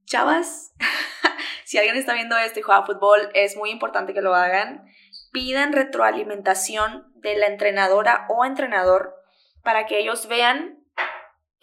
Chavas, 0.06 0.74
si 1.66 1.78
alguien 1.78 1.96
está 1.98 2.14
viendo 2.14 2.38
esto 2.38 2.60
y 2.60 2.64
juega 2.64 2.86
fútbol, 2.86 3.30
es 3.34 3.58
muy 3.58 3.70
importante 3.70 4.14
que 4.14 4.22
lo 4.22 4.34
hagan. 4.34 4.86
Pidan 5.32 5.74
retroalimentación 5.74 7.12
de 7.16 7.36
la 7.38 7.48
entrenadora 7.48 8.26
o 8.30 8.46
entrenador 8.46 9.14
para 9.64 9.86
que 9.88 10.00
ellos 10.00 10.28
vean 10.28 10.80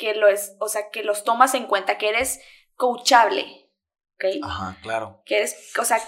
que 0.02 0.16
lo 0.16 0.26
es, 0.26 0.56
o 0.58 0.66
sea, 0.66 0.90
que 0.90 1.04
los 1.04 1.22
tomas 1.22 1.54
en 1.54 1.66
cuenta, 1.66 1.96
que 1.96 2.08
eres 2.08 2.40
coachable, 2.74 3.70
¿ok? 4.16 4.24
Ajá, 4.42 4.76
claro. 4.82 5.22
Que 5.24 5.36
eres, 5.36 5.72
o 5.78 5.84
sea, 5.84 5.98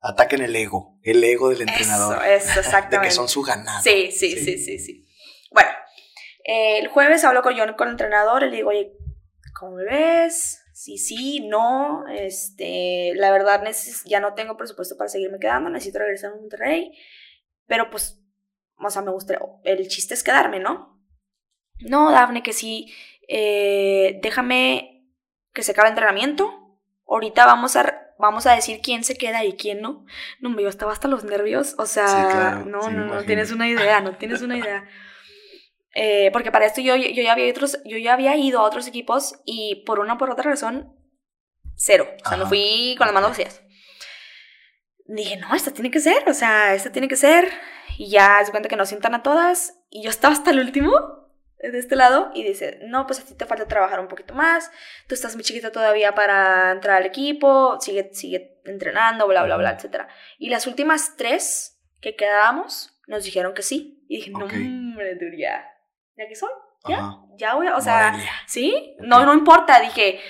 Ataquen 0.00 0.42
el 0.42 0.56
ego. 0.56 0.98
El 1.04 1.22
ego 1.22 1.50
del 1.50 1.62
entrenador. 1.62 2.16
eso, 2.26 2.50
eso, 2.50 2.54
de 2.54 2.60
exactamente. 2.60 3.08
que 3.08 3.14
son 3.14 3.28
su 3.28 3.42
ganado. 3.42 3.80
Sí, 3.80 4.10
sí, 4.10 4.32
sí, 4.32 4.58
sí, 4.58 4.80
sí. 4.80 5.08
Bueno, 5.52 5.70
eh, 6.44 6.78
el 6.80 6.88
jueves 6.88 7.22
hablo 7.22 7.42
con 7.42 7.54
yo 7.54 7.64
con 7.76 7.86
el 7.86 7.92
entrenador, 7.92 8.42
le 8.42 8.56
digo, 8.56 8.70
oye, 8.70 8.92
¿cómo 9.56 9.76
me 9.76 9.84
ves? 9.84 10.60
Sí, 10.72 10.98
sí, 10.98 11.46
no, 11.46 12.08
este, 12.08 13.12
la 13.14 13.30
verdad 13.30 13.62
ya 14.06 14.18
no 14.18 14.34
tengo 14.34 14.56
presupuesto 14.56 14.96
para 14.96 15.08
seguirme 15.08 15.38
quedando, 15.38 15.70
necesito 15.70 16.00
regresar 16.00 16.32
a 16.32 16.36
Monterrey, 16.36 16.90
pero 17.66 17.88
pues, 17.88 18.20
o 18.76 18.90
sea, 18.90 19.00
me 19.02 19.12
gustaría, 19.12 19.40
el 19.62 19.86
chiste 19.86 20.14
es 20.14 20.24
quedarme, 20.24 20.58
¿no? 20.58 20.94
No, 21.80 22.12
Dafne, 22.12 22.42
que 22.42 22.52
sí, 22.52 22.92
eh, 23.28 24.18
déjame 24.22 25.04
que 25.52 25.62
se 25.62 25.72
acabe 25.72 25.88
el 25.88 25.92
entrenamiento, 25.92 26.78
ahorita 27.06 27.46
vamos 27.46 27.76
a, 27.76 27.94
vamos 28.18 28.46
a 28.46 28.54
decir 28.54 28.80
quién 28.82 29.04
se 29.04 29.16
queda 29.16 29.44
y 29.44 29.54
quién 29.54 29.80
no. 29.80 30.04
No, 30.40 30.50
me 30.50 30.62
yo 30.62 30.68
estaba 30.68 30.92
hasta 30.92 31.08
los 31.08 31.24
nervios, 31.24 31.74
o 31.78 31.86
sea, 31.86 32.08
Sí, 32.08 32.14
claro, 32.14 32.64
no, 32.66 32.82
sí, 32.82 32.90
no, 32.90 33.06
no 33.06 33.22
tienes 33.24 33.52
una 33.52 33.68
idea, 33.68 34.00
no 34.00 34.16
tienes 34.16 34.42
una 34.42 34.56
idea. 34.56 34.88
Eh, 35.96 36.30
porque 36.32 36.50
para 36.50 36.66
esto 36.66 36.80
yo, 36.80 36.96
yo, 36.96 37.22
ya 37.22 37.30
había 37.30 37.48
otros, 37.48 37.78
yo 37.84 37.96
ya 37.98 38.14
había 38.14 38.36
ido 38.36 38.58
a 38.58 38.64
otros 38.64 38.88
equipos 38.88 39.40
y 39.44 39.84
por 39.86 40.00
una 40.00 40.14
o 40.14 40.18
por 40.18 40.28
otra 40.28 40.50
razón, 40.50 40.92
cero. 41.76 42.08
O 42.24 42.28
sea, 42.28 42.38
Ajá. 42.38 42.46
fui 42.48 42.96
con 42.98 43.06
las 43.06 43.14
manos 43.14 43.30
vacías. 43.30 43.62
Dije, 45.06 45.36
no, 45.36 45.54
esta 45.54 45.70
tiene 45.70 45.92
que 45.92 46.00
ser, 46.00 46.28
o 46.28 46.34
sea, 46.34 46.74
esta 46.74 46.90
tiene 46.90 47.06
que 47.06 47.14
ser. 47.14 47.48
Y 47.96 48.10
ya 48.10 48.40
se 48.44 48.50
cuenta 48.50 48.68
que 48.68 48.76
nos 48.76 48.88
sientan 48.88 49.14
a 49.14 49.22
todas. 49.22 49.78
Y 49.88 50.02
yo 50.02 50.10
estaba 50.10 50.34
hasta 50.34 50.50
el 50.50 50.58
último, 50.58 51.23
de 51.58 51.78
este 51.78 51.96
lado, 51.96 52.30
y 52.34 52.42
dice, 52.44 52.80
no, 52.86 53.06
pues 53.06 53.20
a 53.20 53.24
ti 53.24 53.34
te 53.34 53.46
falta 53.46 53.66
trabajar 53.66 53.98
un 54.00 54.08
poquito 54.08 54.34
más. 54.34 54.70
Tú 55.08 55.14
estás 55.14 55.34
muy 55.34 55.44
chiquita 55.44 55.72
todavía 55.72 56.14
para 56.14 56.70
entrar 56.72 56.96
al 56.98 57.06
equipo, 57.06 57.78
sigue, 57.80 58.10
sigue 58.12 58.60
entrenando, 58.64 59.26
bla, 59.26 59.42
bla, 59.44 59.56
bla, 59.56 59.70
etc. 59.70 60.02
Y 60.38 60.50
las 60.50 60.66
últimas 60.66 61.16
tres 61.16 61.80
que 62.00 62.16
quedábamos 62.16 63.00
nos 63.06 63.24
dijeron 63.24 63.54
que 63.54 63.62
sí. 63.62 64.04
Y 64.08 64.16
dije, 64.16 64.30
no, 64.30 64.44
hombre, 64.44 65.16
ya. 65.38 65.64
¿Ya 66.16 66.28
que 66.28 66.34
soy? 66.34 66.50
¿Ya? 66.86 66.98
Ajá. 66.98 67.16
Ya 67.38 67.54
voy, 67.54 67.66
a- 67.66 67.76
o 67.76 67.80
sea. 67.80 68.14
¿sí? 68.46 68.94
No, 69.00 69.24
no 69.24 69.32
importa. 69.32 69.80
Dije, 69.80 70.20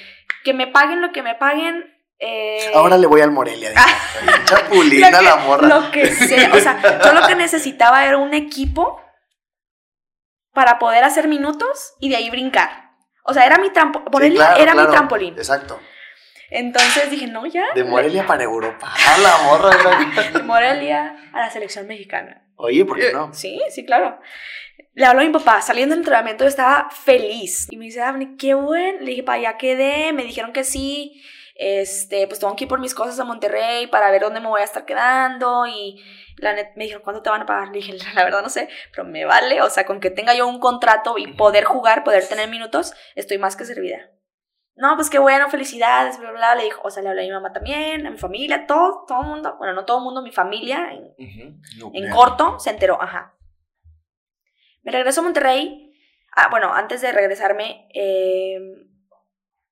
que 0.44 0.54
me 0.54 0.68
paguen 0.68 1.00
lo 1.02 1.10
que 1.12 1.22
me 1.22 1.34
paguen. 1.34 1.92
eh, 2.20 2.70
Ahora 2.74 2.96
le 2.96 3.06
voy 3.08 3.20
al 3.22 3.32
Morelia. 3.32 3.72
Chapulina 4.44 5.18
que, 5.18 5.24
la 5.24 5.36
morra. 5.36 5.66
Lo 5.68 5.90
que 5.90 6.06
sea. 6.06 6.52
O 6.54 6.58
sea, 6.60 6.80
yo 7.04 7.12
lo 7.12 7.26
que 7.26 7.34
necesitaba 7.34 8.06
era 8.06 8.18
un 8.18 8.34
equipo 8.34 9.00
para 10.54 10.78
poder 10.78 11.04
hacer 11.04 11.28
minutos 11.28 11.94
y 12.00 12.08
de 12.08 12.16
ahí 12.16 12.30
brincar. 12.30 12.92
O 13.24 13.34
sea, 13.34 13.46
era 13.46 13.58
mi 13.58 13.70
trampolín. 13.70 14.32
Sí, 14.32 14.36
claro, 14.36 14.60
era 14.62 14.74
mi 14.74 14.86
trampolín. 14.86 15.34
Exacto. 15.34 15.80
Entonces 16.50 17.10
dije, 17.10 17.26
no, 17.26 17.46
ya. 17.46 17.64
De 17.74 17.84
Morelia 17.84 18.26
para 18.26 18.44
Europa. 18.44 18.92
A 19.14 19.18
la 19.18 19.38
morra. 19.44 19.70
De 20.32 20.42
Morelia 20.42 21.16
a 21.32 21.40
la 21.40 21.50
selección 21.50 21.86
mexicana. 21.86 22.46
Oye, 22.56 22.84
¿por 22.84 22.98
qué 22.98 23.12
no? 23.12 23.26
Eh, 23.26 23.30
Sí, 23.32 23.60
sí, 23.70 23.84
claro. 23.84 24.20
Le 24.94 25.04
hablo 25.04 25.22
a 25.22 25.24
mi 25.24 25.32
papá, 25.32 25.60
saliendo 25.60 25.94
del 25.94 26.00
entrenamiento 26.02 26.44
yo 26.44 26.48
estaba 26.48 26.88
feliz. 26.90 27.66
Y 27.70 27.76
me 27.76 27.86
dice, 27.86 27.98
Daphne, 27.98 28.36
qué 28.38 28.54
bueno. 28.54 29.00
Le 29.00 29.06
dije, 29.06 29.22
pa, 29.24 29.36
ya 29.38 29.56
quedé. 29.56 30.12
Me 30.12 30.22
dijeron 30.22 30.52
que 30.52 30.62
sí. 30.62 31.20
Este, 31.56 32.26
pues 32.28 32.38
tengo 32.38 32.54
que 32.54 32.64
ir 32.64 32.68
por 32.68 32.78
mis 32.80 32.94
cosas 32.94 33.18
a 33.18 33.24
Monterrey 33.24 33.86
para 33.88 34.10
ver 34.10 34.22
dónde 34.22 34.40
me 34.40 34.48
voy 34.48 34.60
a 34.60 34.64
estar 34.64 34.84
quedando. 34.84 35.66
Y 35.66 36.00
la 36.44 36.52
net, 36.54 36.72
me 36.76 36.84
dijeron, 36.84 37.02
¿cuánto 37.02 37.22
te 37.22 37.30
van 37.30 37.42
a 37.42 37.46
pagar? 37.46 37.68
Le 37.68 37.74
dije, 37.74 37.96
la 38.14 38.24
verdad 38.24 38.42
no 38.42 38.48
sé, 38.48 38.68
pero 38.92 39.04
me 39.04 39.24
vale. 39.24 39.60
O 39.62 39.70
sea, 39.70 39.84
con 39.84 40.00
que 40.00 40.10
tenga 40.10 40.34
yo 40.34 40.46
un 40.46 40.60
contrato 40.60 41.18
y 41.18 41.32
poder 41.34 41.64
jugar, 41.64 42.04
poder 42.04 42.26
tener 42.28 42.48
minutos, 42.48 42.94
estoy 43.14 43.38
más 43.38 43.56
que 43.56 43.64
servida. 43.64 44.10
No, 44.76 44.96
pues 44.96 45.08
qué 45.08 45.18
bueno, 45.20 45.48
felicidades, 45.50 46.18
bla, 46.18 46.30
bla, 46.30 46.38
bla. 46.38 46.54
Le 46.56 46.64
dijo, 46.64 46.80
o 46.82 46.90
sea, 46.90 47.02
le 47.02 47.08
hablé 47.08 47.22
a 47.22 47.26
mi 47.26 47.30
mamá 47.32 47.52
también, 47.52 48.06
a 48.06 48.10
mi 48.10 48.18
familia, 48.18 48.66
todo, 48.66 49.04
todo 49.06 49.20
el 49.22 49.26
mundo. 49.28 49.56
Bueno, 49.58 49.72
no 49.72 49.84
todo 49.84 49.98
el 49.98 50.04
mundo, 50.04 50.20
mi 50.22 50.32
familia, 50.32 50.88
en, 50.92 51.04
Ujú. 51.04 51.40
en 51.42 51.78
Nuclear. 51.78 52.12
corto 52.14 52.58
se 52.58 52.70
enteró, 52.70 53.00
ajá. 53.00 53.34
Me 54.82 54.90
regreso 54.92 55.20
a 55.20 55.24
Monterrey. 55.24 55.92
Ah, 56.36 56.48
bueno, 56.50 56.74
antes 56.74 57.00
de 57.00 57.12
regresarme, 57.12 57.88
eh, 57.94 58.58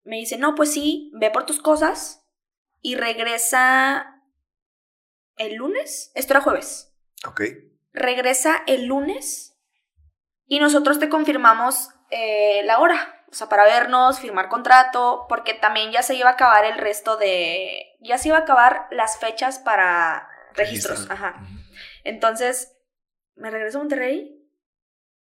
me 0.04 0.16
dice, 0.16 0.38
no, 0.38 0.54
pues 0.54 0.72
sí, 0.72 1.10
ve 1.14 1.30
por 1.30 1.46
tus 1.46 1.60
cosas 1.60 2.24
y 2.80 2.94
regresa 2.94 4.11
el 5.42 5.54
lunes. 5.56 6.10
Esto 6.14 6.32
era 6.34 6.40
jueves. 6.40 6.94
Ok. 7.26 7.42
Regresa 7.92 8.62
el 8.66 8.86
lunes 8.86 9.58
y 10.46 10.60
nosotros 10.60 10.98
te 10.98 11.08
confirmamos 11.08 11.90
eh, 12.10 12.62
la 12.64 12.78
hora. 12.78 13.24
O 13.30 13.34
sea, 13.34 13.48
para 13.48 13.64
vernos, 13.64 14.20
firmar 14.20 14.48
contrato, 14.48 15.24
porque 15.28 15.54
también 15.54 15.90
ya 15.92 16.02
se 16.02 16.14
iba 16.14 16.28
a 16.28 16.32
acabar 16.34 16.64
el 16.66 16.76
resto 16.76 17.16
de... 17.16 17.96
Ya 18.00 18.18
se 18.18 18.28
iba 18.28 18.36
a 18.36 18.40
acabar 18.40 18.88
las 18.90 19.18
fechas 19.18 19.58
para 19.58 20.28
registros. 20.54 21.08
Registro. 21.08 21.14
Ajá. 21.14 21.46
Entonces, 22.04 22.76
me 23.36 23.50
regreso 23.50 23.78
a 23.78 23.80
Monterrey 23.82 24.38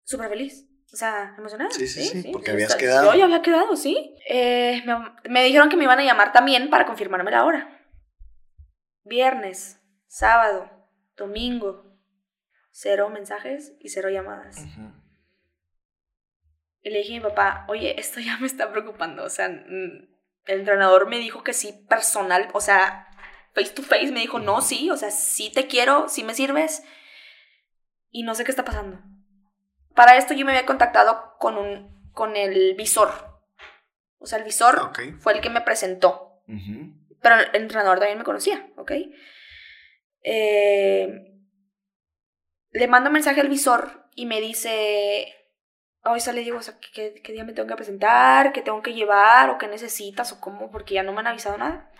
súper 0.03 0.29
feliz. 0.29 0.65
O 0.93 0.95
sea, 0.95 1.33
emocionada. 1.37 1.71
Sí, 1.71 1.87
sí, 1.87 2.03
sí, 2.05 2.29
porque 2.31 2.47
sí, 2.47 2.51
habías 2.53 2.69
está- 2.69 2.79
quedado. 2.79 3.11
Yo 3.11 3.17
ya 3.17 3.25
había 3.25 3.41
quedado, 3.41 3.75
sí. 3.75 4.15
Eh, 4.29 4.83
me, 4.85 4.95
me 5.29 5.43
dijeron 5.43 5.69
que 5.69 5.75
me 5.77 5.83
iban 5.85 5.99
a 5.99 6.03
llamar 6.03 6.31
también 6.31 6.69
para 6.69 6.85
confirmarme 6.85 7.31
la 7.31 7.45
hora. 7.45 7.81
Viernes, 9.03 9.76
sábado, 10.07 10.69
domingo. 11.15 11.83
Cero 12.71 13.09
mensajes 13.09 13.73
y 13.79 13.89
cero 13.89 14.09
llamadas. 14.09 14.63
Y 16.81 16.89
le 16.91 16.99
dije 16.99 17.15
a 17.15 17.17
mi 17.17 17.23
papá, 17.23 17.65
oye, 17.69 17.99
esto 17.99 18.19
ya 18.19 18.37
me 18.37 18.45
está 18.45 18.71
preocupando. 18.71 19.23
O 19.23 19.29
sea, 19.29 19.49
mm, 19.49 20.07
el 20.45 20.59
entrenador 20.59 21.07
me 21.07 21.17
dijo 21.17 21.43
que 21.43 21.53
sí, 21.53 21.73
personal, 21.89 22.49
o 22.53 22.61
sea, 22.61 23.07
face 23.53 23.71
to 23.71 23.81
face, 23.81 24.11
me 24.11 24.19
dijo, 24.19 24.39
no, 24.39 24.61
sí, 24.61 24.89
o 24.91 24.97
sea, 24.97 25.09
sí 25.09 25.51
te 25.51 25.67
quiero, 25.67 26.07
sí 26.07 26.23
me 26.23 26.35
sirves. 26.35 26.83
Y 28.11 28.23
no 28.23 28.35
sé 28.35 28.43
qué 28.43 28.51
está 28.51 28.63
pasando. 28.63 28.99
Para 29.95 30.15
esto 30.15 30.35
yo 30.35 30.45
me 30.45 30.51
había 30.51 30.67
contactado 30.67 31.35
con, 31.39 31.57
un, 31.57 32.11
con 32.11 32.35
el 32.35 32.75
visor. 32.75 33.41
O 34.19 34.27
sea, 34.27 34.37
el 34.37 34.45
visor 34.45 34.91
fue 35.19 35.33
el 35.33 35.41
que 35.41 35.49
me 35.49 35.61
presentó. 35.61 36.41
Ujú. 36.47 36.93
Pero 37.21 37.35
el 37.35 37.55
entrenador 37.55 37.97
también 37.97 38.19
me 38.19 38.23
conocía, 38.23 38.69
¿ok? 38.77 38.91
Eh, 40.23 41.27
le 42.71 42.87
mando 42.87 43.09
un 43.09 43.13
mensaje 43.13 43.41
al 43.41 43.49
visor 43.49 44.09
y 44.15 44.25
me 44.25 44.41
dice, 44.41 45.33
ahorita 46.03 46.33
le 46.33 46.41
digo, 46.41 46.57
o 46.57 46.61
sea, 46.61 46.77
¿qué, 46.93 47.21
¿qué, 47.23 47.33
día 47.33 47.43
me 47.43 47.53
tengo 47.53 47.67
que 47.67 47.75
presentar? 47.75 48.51
¿Qué 48.51 48.61
tengo 48.61 48.81
que 48.81 48.93
llevar? 48.93 49.49
¿O 49.49 49.57
qué 49.57 49.67
necesitas? 49.67 50.31
¿O 50.33 50.39
cómo? 50.39 50.71
Porque 50.71 50.95
ya 50.95 51.03
no 51.03 51.13
me 51.13 51.19
han 51.19 51.27
avisado 51.27 51.57
nada. 51.57 51.91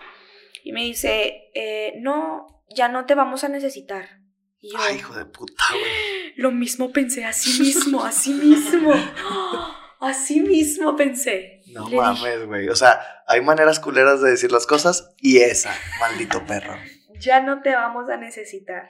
Y 0.63 0.71
me 0.71 0.83
dice, 0.83 1.49
eh, 1.53 1.93
no, 1.99 2.63
ya 2.69 2.89
no 2.89 3.05
te 3.05 3.15
vamos 3.15 3.43
a 3.43 3.49
necesitar. 3.49 4.19
Y 4.59 4.71
yo, 4.71 4.77
Ay, 4.79 4.97
hijo 4.97 5.13
de 5.15 5.25
puta, 5.25 5.63
güey. 5.71 6.33
lo 6.37 6.51
mismo 6.51 6.91
pensé, 6.91 7.25
así 7.25 7.61
mismo, 7.61 8.03
así 8.03 8.33
mismo. 8.33 8.93
Así 9.99 10.41
mismo 10.41 10.95
pensé. 10.95 11.63
No 11.73 11.89
Le 11.89 11.97
mames, 11.97 12.45
güey. 12.45 12.69
O 12.69 12.75
sea, 12.75 13.01
hay 13.25 13.41
maneras 13.41 13.79
culeras 13.79 14.21
de 14.21 14.29
decir 14.29 14.51
las 14.51 14.67
cosas 14.67 15.09
y 15.17 15.37
esa, 15.39 15.75
maldito 15.99 16.45
perro. 16.45 16.77
Ya 17.19 17.41
no 17.41 17.61
te 17.61 17.73
vamos 17.75 18.09
a 18.09 18.17
necesitar. 18.17 18.89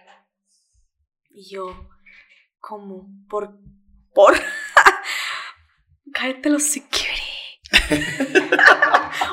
Y 1.30 1.49
yo, 1.53 1.89
¿cómo? 2.59 3.07
¿Por? 3.30 3.57
¿Por? 4.13 4.36
Cállate 6.13 6.49
los 6.49 6.63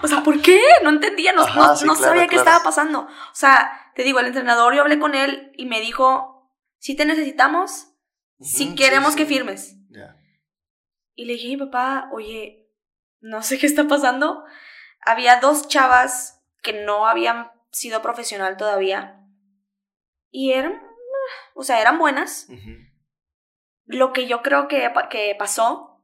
O 0.03 0.09
sea, 0.09 0.23
¿por 0.23 0.41
qué? 0.43 0.61
No 0.83 0.91
entendía, 0.91 1.33
no, 1.33 1.43
Ajá, 1.43 1.61
no- 1.69 1.77
sí, 1.77 1.87
no 1.87 1.95
claro, 1.95 2.09
sabía 2.15 2.29
qué 2.29 2.37
estaba 2.37 2.63
pasando. 2.63 3.01
O 3.03 3.35
sea, 3.35 3.91
te 3.95 4.03
digo, 4.03 4.21
el 4.21 4.27
entrenador, 4.27 4.75
yo 4.75 4.83
hablé 4.83 4.99
con 4.99 5.15
él 5.15 5.53
y 5.57 5.67
me 5.67 5.81
dijo, 5.81 6.53
si 6.79 6.95
te 6.97 7.05
necesitamos, 7.05 7.89
si 8.41 8.75
queremos 8.75 9.13
sí, 9.13 9.19
que 9.19 9.27
firmes. 9.27 9.77
Ya. 9.91 10.17
Y 11.15 11.25
le 11.27 11.35
dije 11.35 11.47
a 11.47 11.51
mi 11.51 11.57
papá, 11.57 12.09
oye, 12.13 12.69
no 13.21 13.43
sé 13.43 13.59
qué 13.59 13.67
está 13.67 13.87
pasando. 13.89 14.45
Había 15.01 15.41
dos 15.41 15.69
chavas 15.69 16.43
que 16.63 16.85
no 16.85 17.07
habían 17.07 17.51
sido 17.75 18.03
profesional 18.03 18.57
todavía. 18.57 19.21
Y 20.31 20.53
eran, 20.53 20.83
o 21.55 21.63
sea, 21.63 21.81
eran 21.81 21.99
buenas. 21.99 22.49
Lo 23.85 24.13
que 24.13 24.27
yo 24.27 24.43
creo 24.43 24.69
que, 24.69 24.91
que 25.11 25.37
pasó 25.39 25.95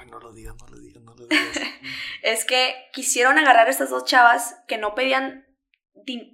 Ay, 0.00 0.06
no 0.06 0.18
lo 0.18 0.32
digas, 0.32 0.54
no 0.58 0.66
lo 0.66 0.78
digas, 0.78 1.02
no 1.02 1.14
lo 1.14 1.26
digas. 1.26 1.60
es 2.22 2.44
que 2.46 2.88
quisieron 2.92 3.38
agarrar 3.38 3.66
a 3.66 3.70
estas 3.70 3.90
dos 3.90 4.04
chavas 4.04 4.56
que 4.66 4.78
no 4.78 4.94
pedían 4.94 5.46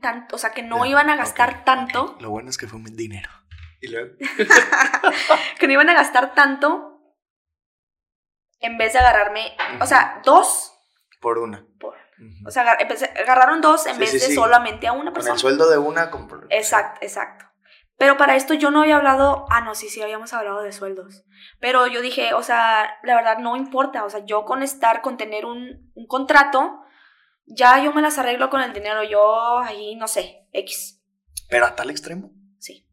tanto, 0.01 0.37
o 0.37 0.39
sea, 0.39 0.53
que 0.53 0.63
no 0.63 0.87
iban 0.87 1.11
a 1.11 1.17
gastar 1.17 1.65
tanto. 1.65 2.17
Lo 2.21 2.31
bueno 2.31 2.49
es 2.49 2.59
que 2.59 2.69
fue 2.69 2.79
un 2.79 2.85
dinero. 2.97 3.29
Y 3.81 3.89
luego. 3.89 4.15
que 5.59 5.67
no 5.67 5.73
iban 5.73 5.89
a 5.91 5.95
gastar 5.95 6.35
tanto 6.35 7.01
en 8.61 8.79
vez 8.79 8.93
de 8.93 9.01
agarrarme, 9.01 9.55
o 9.81 9.87
sea, 9.87 10.23
dos, 10.25 10.73
Por 11.21 11.39
una. 11.39 11.67
por-. 11.79 11.99
O 12.47 12.51
sea, 12.51 12.63
agar- 12.63 12.79
empecé- 12.81 13.13
agarraron 13.21 13.61
dos 13.61 13.87
en 13.87 13.95
Sí, 13.95 14.01
vez 14.01 14.11
sí, 14.11 14.19
de 14.19 14.27
sí. 14.27 14.35
solamente 14.35 14.87
a 14.87 14.93
una 14.93 15.05
Con 15.07 15.15
persona. 15.15 15.35
el 15.35 15.41
sueldo 15.41 15.69
de 15.71 15.79
una. 15.79 16.11
Exacto, 16.51 16.99
exacto. 17.03 17.45
Pero 17.99 18.17
para 18.19 18.37
esto 18.37 18.53
yo 18.53 18.71
no 18.71 18.83
había 18.83 18.97
hablado, 18.97 19.47
ah, 19.51 19.63
no, 19.63 19.75
sí, 19.75 19.89
sí, 19.89 20.03
habíamos 20.03 20.33
hablado 20.35 20.63
de 20.63 20.73
sueldos. 20.73 21.25
Pero 21.61 21.87
yo 21.87 22.03
dije, 22.03 22.35
o 22.35 22.43
sea, 22.43 22.99
la 23.03 23.15
verdad 23.17 23.39
no 23.39 23.57
importa, 23.57 24.05
o 24.05 24.11
sea, 24.11 24.21
yo 24.27 24.45
con 24.45 24.63
estar, 24.63 25.01
con 25.01 25.17
tener 25.17 25.47
un, 25.47 25.91
un 25.95 26.07
contrato, 26.07 26.81
ya 27.47 27.83
yo 27.83 27.93
me 27.95 28.03
las 28.03 28.19
arreglo 28.19 28.51
con 28.51 28.61
el 28.61 28.73
dinero, 28.75 29.03
yo 29.05 29.59
ahí, 29.61 29.97
no 29.97 30.09
sé, 30.09 30.47
X. 30.53 31.03
Pero 31.49 31.65
a 31.65 31.75
tal 31.75 31.89
extremo. 31.91 32.33
Sí. 32.59 32.87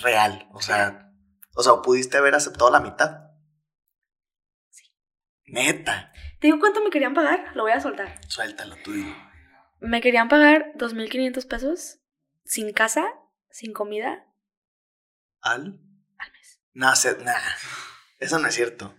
Real. 0.00 0.48
O 0.52 0.60
sea. 0.62 1.10
O 1.56 1.62
sea, 1.62 1.82
pudiste 1.82 2.16
haber 2.16 2.34
aceptado 2.34 2.70
la 2.70 2.80
mitad. 2.80 3.30
Sí. 4.70 4.84
Neta. 5.46 6.12
¿Te 6.44 6.48
digo 6.48 6.60
cuánto 6.60 6.82
me 6.82 6.90
querían 6.90 7.14
pagar? 7.14 7.52
Lo 7.54 7.62
voy 7.62 7.72
a 7.72 7.80
soltar. 7.80 8.20
Suéltalo 8.28 8.76
tú. 8.84 8.90
Me 9.80 10.02
querían 10.02 10.28
pagar 10.28 10.74
2.500 10.76 11.48
pesos 11.48 12.00
sin 12.44 12.74
casa, 12.74 13.06
sin 13.48 13.72
comida, 13.72 14.26
Al. 15.40 15.80
al 16.18 16.32
mes. 16.32 16.60
No, 16.74 16.92
nah, 17.24 17.34
eso 18.18 18.38
no 18.38 18.46
es 18.46 18.54
cierto. 18.54 18.94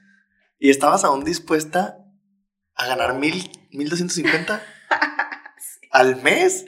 ¿Y 0.57 0.71
estabas 0.71 1.03
aún 1.03 1.23
dispuesta 1.23 1.99
a 2.73 2.87
ganar 2.87 3.13
mil, 3.13 3.51
mil 3.69 3.89
doscientos 3.89 4.15
cincuenta 4.15 4.63
al 5.91 6.15
mes? 6.23 6.65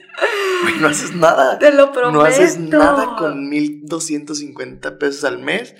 No 0.78 0.86
haces 0.86 1.12
nada. 1.12 1.58
Te 1.58 1.72
lo 1.72 1.90
prometo. 1.90 2.20
No 2.20 2.24
haces 2.24 2.56
nada 2.56 3.16
con 3.16 3.48
mil 3.48 3.84
doscientos 3.84 4.38
cincuenta 4.38 4.96
pesos 4.96 5.24
al 5.24 5.38
mes. 5.38 5.74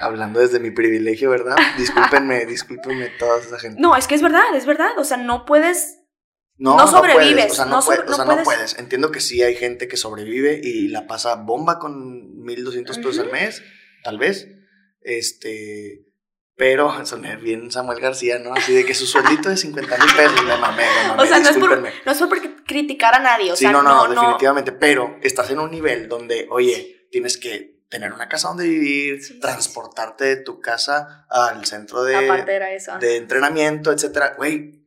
Hablando 0.00 0.40
desde 0.40 0.58
mi 0.60 0.70
privilegio, 0.70 1.30
¿verdad? 1.30 1.56
Discúlpenme, 1.78 2.46
discúlpenme 2.46 3.08
toda 3.18 3.38
esa 3.38 3.58
gente. 3.58 3.80
No, 3.80 3.94
es 3.96 4.06
que 4.06 4.14
es 4.14 4.22
verdad, 4.22 4.42
es 4.54 4.66
verdad. 4.66 4.98
O 4.98 5.04
sea, 5.04 5.18
no 5.18 5.44
puedes 5.44 5.98
No, 6.56 6.76
no 6.76 6.86
sobrevives, 6.88 7.34
puedes, 7.34 7.52
o 7.52 7.54
sea, 7.54 7.64
no, 7.66 7.76
no 7.80 7.82
puede- 7.84 8.00
o 8.00 8.04
no 8.06 8.14
sea, 8.16 8.24
no 8.24 8.30
puedes. 8.32 8.44
puedes. 8.44 8.78
Entiendo 8.78 9.10
que 9.10 9.20
sí 9.20 9.42
hay 9.42 9.54
gente 9.54 9.88
que 9.88 9.96
sobrevive 9.96 10.60
y 10.62 10.88
la 10.88 11.06
pasa 11.06 11.34
bomba 11.36 11.78
con 11.78 12.42
1200 12.42 12.96
pesos 12.98 13.18
al 13.18 13.30
mes, 13.30 13.62
tal 14.02 14.18
vez. 14.18 14.48
Este. 15.02 16.06
Pero 16.56 16.92
soné 17.06 17.36
bien 17.36 17.70
Samuel 17.70 18.00
García, 18.00 18.38
¿no? 18.38 18.54
Así 18.54 18.72
de 18.74 18.84
que 18.84 18.94
su 18.94 19.06
sueldito 19.06 19.48
de 19.48 19.56
50 19.56 19.96
mil 19.98 20.14
pesos, 20.14 20.44
me 20.44 20.56
mamé, 20.56 20.84
O 21.18 21.26
sea, 21.26 21.38
no 21.40 21.48
es, 21.48 21.56
por, 21.56 21.78
no 21.80 22.12
es 22.12 22.18
por 22.18 22.64
criticar 22.64 23.14
a 23.14 23.18
nadie, 23.20 23.52
o 23.52 23.56
sí, 23.56 23.64
sea, 23.64 23.72
no, 23.72 23.82
no, 23.82 24.06
no, 24.06 24.14
no, 24.14 24.20
definitivamente. 24.20 24.72
Pero 24.72 25.16
estás 25.22 25.50
en 25.50 25.58
un 25.58 25.70
nivel 25.70 26.08
donde, 26.08 26.46
oye, 26.50 27.06
tienes 27.10 27.38
que 27.38 27.69
tener 27.90 28.12
una 28.14 28.28
casa 28.28 28.48
donde 28.48 28.66
vivir, 28.66 29.22
Sí, 29.22 29.38
transportarte 29.40 30.24
de 30.24 30.36
tu 30.36 30.60
casa 30.60 31.26
al 31.28 31.66
centro 31.66 32.02
de, 32.04 32.16
aparte 32.16 32.54
era 32.54 32.70
eso. 32.72 32.96
de 32.98 33.16
entrenamiento, 33.16 33.92
etcétera. 33.92 34.34
Güey, 34.38 34.86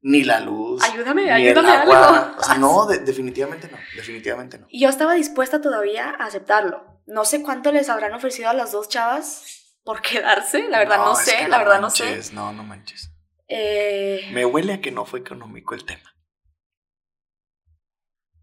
ni 0.00 0.24
la 0.24 0.40
luz. 0.40 0.82
Ayúdame, 0.82 1.24
ni 1.24 1.30
ayúdame 1.30 1.68
el 1.68 1.74
agua. 1.82 2.18
algo. 2.18 2.36
O 2.40 2.42
sea, 2.42 2.54
no, 2.56 2.86
de- 2.86 2.98
definitivamente 3.00 3.68
no. 3.70 3.78
Definitivamente 3.94 4.58
no. 4.58 4.66
Y 4.70 4.80
yo 4.80 4.88
estaba 4.88 5.14
dispuesta 5.14 5.60
todavía 5.60 6.10
a 6.10 6.24
aceptarlo. 6.26 7.00
No 7.06 7.24
sé 7.24 7.42
cuánto 7.42 7.70
les 7.70 7.88
habrán 7.88 8.14
ofrecido 8.14 8.48
a 8.48 8.54
las 8.54 8.72
dos 8.72 8.88
chavas 8.88 9.78
por 9.84 10.02
quedarse, 10.02 10.68
la 10.68 10.78
verdad 10.80 10.98
no, 10.98 11.14
sé, 11.14 11.46
la 11.48 11.58
verdad 11.58 11.80
no 11.80 11.90
sé. 11.90 12.18
No, 12.32 12.52
no 12.52 12.64
manches. 12.64 13.10
Eh, 13.48 14.28
Me 14.32 14.44
huele 14.44 14.72
a 14.74 14.80
que 14.80 14.90
no 14.90 15.04
fue 15.04 15.20
económico 15.20 15.74
el 15.74 15.84
tema. 15.84 16.15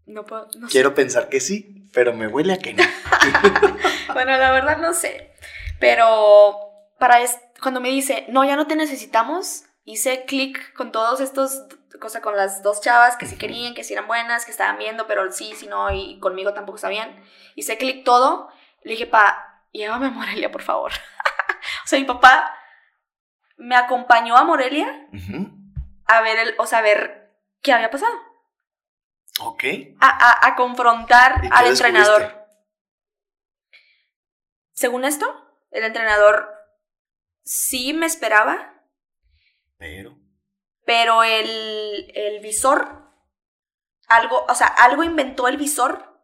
No 0.06 0.24
puedo, 0.24 0.48
no 0.58 0.68
sé. 0.68 0.72
Quiero 0.72 0.94
pensar 0.94 1.28
que 1.28 1.40
sí, 1.40 1.88
pero 1.92 2.12
me 2.12 2.28
huele 2.28 2.54
a 2.54 2.58
que 2.58 2.74
no. 2.74 2.82
Bueno, 4.12 4.36
la 4.36 4.52
verdad 4.52 4.78
no 4.78 4.94
sé. 4.94 5.34
Pero 5.80 6.58
para 6.98 7.20
es, 7.20 7.38
cuando 7.60 7.80
me 7.80 7.88
dice, 7.88 8.26
no, 8.28 8.44
ya 8.44 8.54
no 8.56 8.66
te 8.66 8.76
necesitamos, 8.76 9.64
hice 9.84 10.24
clic 10.24 10.72
con 10.74 10.92
todos 10.92 11.20
estos, 11.20 11.64
cosa 12.00 12.20
con 12.20 12.36
las 12.36 12.62
dos 12.62 12.80
chavas 12.80 13.16
que 13.16 13.26
sí 13.26 13.36
querían, 13.36 13.74
que 13.74 13.82
sí 13.82 13.92
eran 13.92 14.06
buenas, 14.06 14.44
que 14.44 14.52
estaban 14.52 14.78
viendo, 14.78 15.06
pero 15.06 15.30
sí, 15.32 15.52
sí, 15.56 15.66
no, 15.66 15.92
y 15.92 16.20
conmigo 16.20 16.54
tampoco 16.54 16.78
sabían. 16.78 17.22
Hice 17.56 17.76
clic 17.76 18.04
todo. 18.04 18.48
Le 18.82 18.92
dije, 18.92 19.06
pa, 19.06 19.64
llévame 19.72 20.06
a 20.06 20.10
Morelia, 20.10 20.52
por 20.52 20.62
favor. 20.62 20.92
o 21.84 21.88
sea, 21.88 21.98
mi 21.98 22.04
papá 22.04 22.54
me 23.56 23.76
acompañó 23.76 24.36
a 24.36 24.44
Morelia 24.44 25.08
a 26.06 26.20
ver, 26.20 26.38
el, 26.38 26.54
o 26.58 26.66
sea, 26.66 26.78
a 26.80 26.82
ver 26.82 27.38
qué 27.62 27.72
había 27.72 27.90
pasado. 27.90 28.12
Ok. 29.40 29.64
A, 30.00 30.08
a- 30.08 30.46
a 30.48 30.54
confrontar 30.56 31.40
¿Y 31.44 31.48
qué 31.48 31.54
al 31.54 31.66
entrenador. 31.66 32.46
Según 34.72 35.04
esto, 35.04 35.26
el 35.70 35.84
entrenador 35.84 36.48
sí 37.44 37.92
me 37.94 38.06
esperaba, 38.06 38.74
Pero. 39.78 40.16
pero 40.84 41.22
el, 41.22 42.10
el 42.14 42.40
visor, 42.40 43.10
algo, 44.08 44.44
o 44.48 44.54
sea, 44.54 44.66
algo 44.66 45.04
inventó 45.04 45.46
el 45.48 45.56
visor 45.56 46.20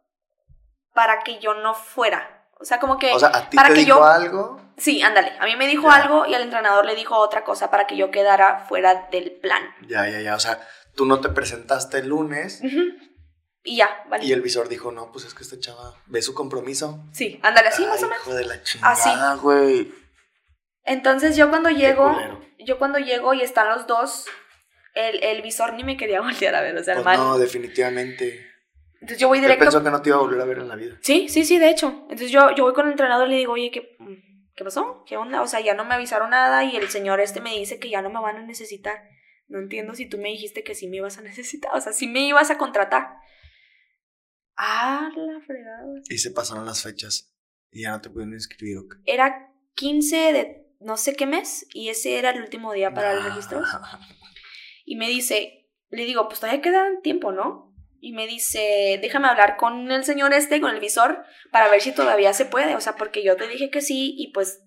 para 0.93 1.19
que 1.19 1.39
yo 1.39 1.53
no 1.53 1.73
fuera. 1.73 2.47
O 2.59 2.65
sea, 2.65 2.79
como 2.79 2.97
que, 2.99 3.11
O 3.13 3.19
sea, 3.19 3.29
a 3.33 3.49
ti 3.49 3.55
para 3.55 3.69
te 3.69 3.75
que 3.75 3.79
dijo 3.81 3.97
yo- 3.99 4.03
algo. 4.05 4.61
sí, 4.77 5.01
ándale, 5.01 5.35
a 5.39 5.45
mí 5.45 5.55
me 5.55 5.67
dijo 5.67 5.87
Ya. 5.87 5.95
algo 5.95 6.25
y 6.25 6.35
al 6.35 6.43
entrenador 6.43 6.85
le 6.85 6.95
dijo 6.95 7.17
otra 7.17 7.43
cosa 7.43 7.71
para 7.71 7.87
que 7.87 7.95
yo 7.97 8.11
quedara 8.11 8.59
fuera 8.67 9.07
del 9.11 9.31
plan. 9.31 9.63
Ya, 9.87 10.07
ya, 10.07 10.19
ya. 10.19 10.35
O 10.35 10.39
sea, 10.39 10.59
tú 10.95 11.05
no 11.05 11.19
te 11.21 11.29
presentaste 11.29 11.99
el 11.99 12.07
lunes. 12.09 12.61
Y 13.63 13.77
ya, 13.77 13.89
vale. 14.09 14.25
y 14.25 14.31
el 14.31 14.41
visor 14.41 14.67
dijo, 14.69 14.91
no, 14.91 15.11
pues 15.11 15.25
es 15.25 15.33
que 15.35 15.43
esta 15.43 15.59
chava 15.59 15.93
ve 16.07 16.21
su 16.23 16.33
compromiso. 16.33 17.03
Sí, 17.13 17.39
ándale, 17.43 17.67
así 17.69 17.85
más 17.85 18.01
o 18.01 18.07
menos. 18.07 18.21
Hijo 18.25 18.33
de 18.33 18.45
la 18.45 18.63
chingada, 18.63 18.91
Así. 19.33 19.39
güey. 19.41 19.91
Entonces 20.83 21.35
yo 21.37 21.49
cuando 21.49 21.69
llego, 21.69 22.15
yo 22.59 22.79
cuando 22.79 22.97
llego 22.97 23.33
y 23.35 23.41
están 23.41 23.69
los 23.69 23.85
dos, 23.85 24.25
el, 24.95 25.23
el 25.23 25.41
visor 25.43 25.73
ni 25.73 25.83
me 25.83 25.95
quería 25.95 26.21
voltear 26.21 26.55
a 26.55 26.61
ver, 26.61 26.75
o 26.75 26.83
sea, 26.83 27.01
Pues 27.01 27.17
no, 27.17 27.37
definitivamente. 27.37 28.47
Entonces 28.95 29.19
yo 29.19 29.27
voy 29.27 29.37
Él 29.39 29.43
directo. 29.43 29.65
pensó 29.65 29.83
que 29.83 29.89
no 29.91 30.01
te 30.01 30.09
iba 30.09 30.17
a 30.17 30.21
volver 30.21 30.41
a 30.41 30.45
ver 30.45 30.57
en 30.59 30.67
la 30.67 30.75
vida. 30.75 30.95
Sí, 31.01 31.27
sí, 31.29 31.45
sí, 31.45 31.57
de 31.59 31.69
hecho. 31.69 31.87
Entonces 32.03 32.31
yo, 32.31 32.51
yo 32.55 32.63
voy 32.63 32.73
con 32.73 32.85
el 32.85 32.91
entrenador 32.93 33.27
y 33.27 33.31
le 33.31 33.37
digo, 33.37 33.53
oye, 33.53 33.69
¿qué, 33.71 33.95
¿qué 34.55 34.63
pasó? 34.63 35.03
¿Qué 35.07 35.17
onda? 35.17 35.41
O 35.41 35.47
sea, 35.47 35.59
ya 35.59 35.73
no 35.75 35.85
me 35.85 35.93
avisaron 35.95 36.31
nada 36.31 36.63
y 36.63 36.75
el 36.75 36.89
señor 36.89 37.19
este 37.19 37.41
me 37.41 37.51
dice 37.51 37.79
que 37.79 37.89
ya 37.89 38.01
no 38.01 38.09
me 38.09 38.19
van 38.19 38.37
a 38.37 38.41
necesitar. 38.43 39.01
No 39.51 39.59
entiendo 39.59 39.93
si 39.95 40.07
tú 40.07 40.17
me 40.17 40.29
dijiste 40.29 40.63
que 40.63 40.75
sí 40.75 40.87
me 40.87 40.97
ibas 40.97 41.17
a 41.17 41.21
necesitar, 41.21 41.75
o 41.75 41.81
sea, 41.81 41.91
sí 41.91 42.07
me 42.07 42.21
ibas 42.25 42.49
a 42.51 42.57
contratar. 42.57 43.17
Ah, 44.55 45.11
la 45.13 45.41
fregada. 45.41 45.85
Y 46.09 46.19
se 46.19 46.31
pasaron 46.31 46.65
las 46.65 46.81
fechas 46.81 47.35
y 47.69 47.81
ya 47.81 47.91
no 47.91 47.99
te 47.99 48.09
pudieron 48.09 48.33
inscribir. 48.33 48.77
Era 49.05 49.53
15 49.75 50.15
de 50.31 50.67
no 50.79 50.95
sé 50.95 51.17
qué 51.17 51.25
mes 51.25 51.67
y 51.73 51.89
ese 51.89 52.17
era 52.17 52.29
el 52.29 52.41
último 52.41 52.71
día 52.71 52.93
para 52.93 53.11
el 53.11 53.23
registro. 53.23 53.61
Y 54.85 54.95
me 54.95 55.09
dice, 55.09 55.69
le 55.89 56.05
digo, 56.05 56.29
pues 56.29 56.39
todavía 56.39 56.61
queda 56.61 56.87
tiempo, 57.03 57.33
¿no? 57.33 57.75
Y 57.99 58.13
me 58.13 58.27
dice, 58.27 58.99
déjame 59.01 59.27
hablar 59.27 59.57
con 59.57 59.91
el 59.91 60.05
señor 60.05 60.33
este, 60.33 60.61
con 60.61 60.73
el 60.73 60.79
visor, 60.79 61.25
para 61.51 61.69
ver 61.69 61.81
si 61.81 61.93
todavía 61.93 62.33
se 62.33 62.45
puede. 62.45 62.75
O 62.75 62.81
sea, 62.81 62.95
porque 62.95 63.21
yo 63.21 63.35
te 63.35 63.49
dije 63.49 63.69
que 63.69 63.81
sí 63.81 64.15
y 64.17 64.31
pues 64.31 64.63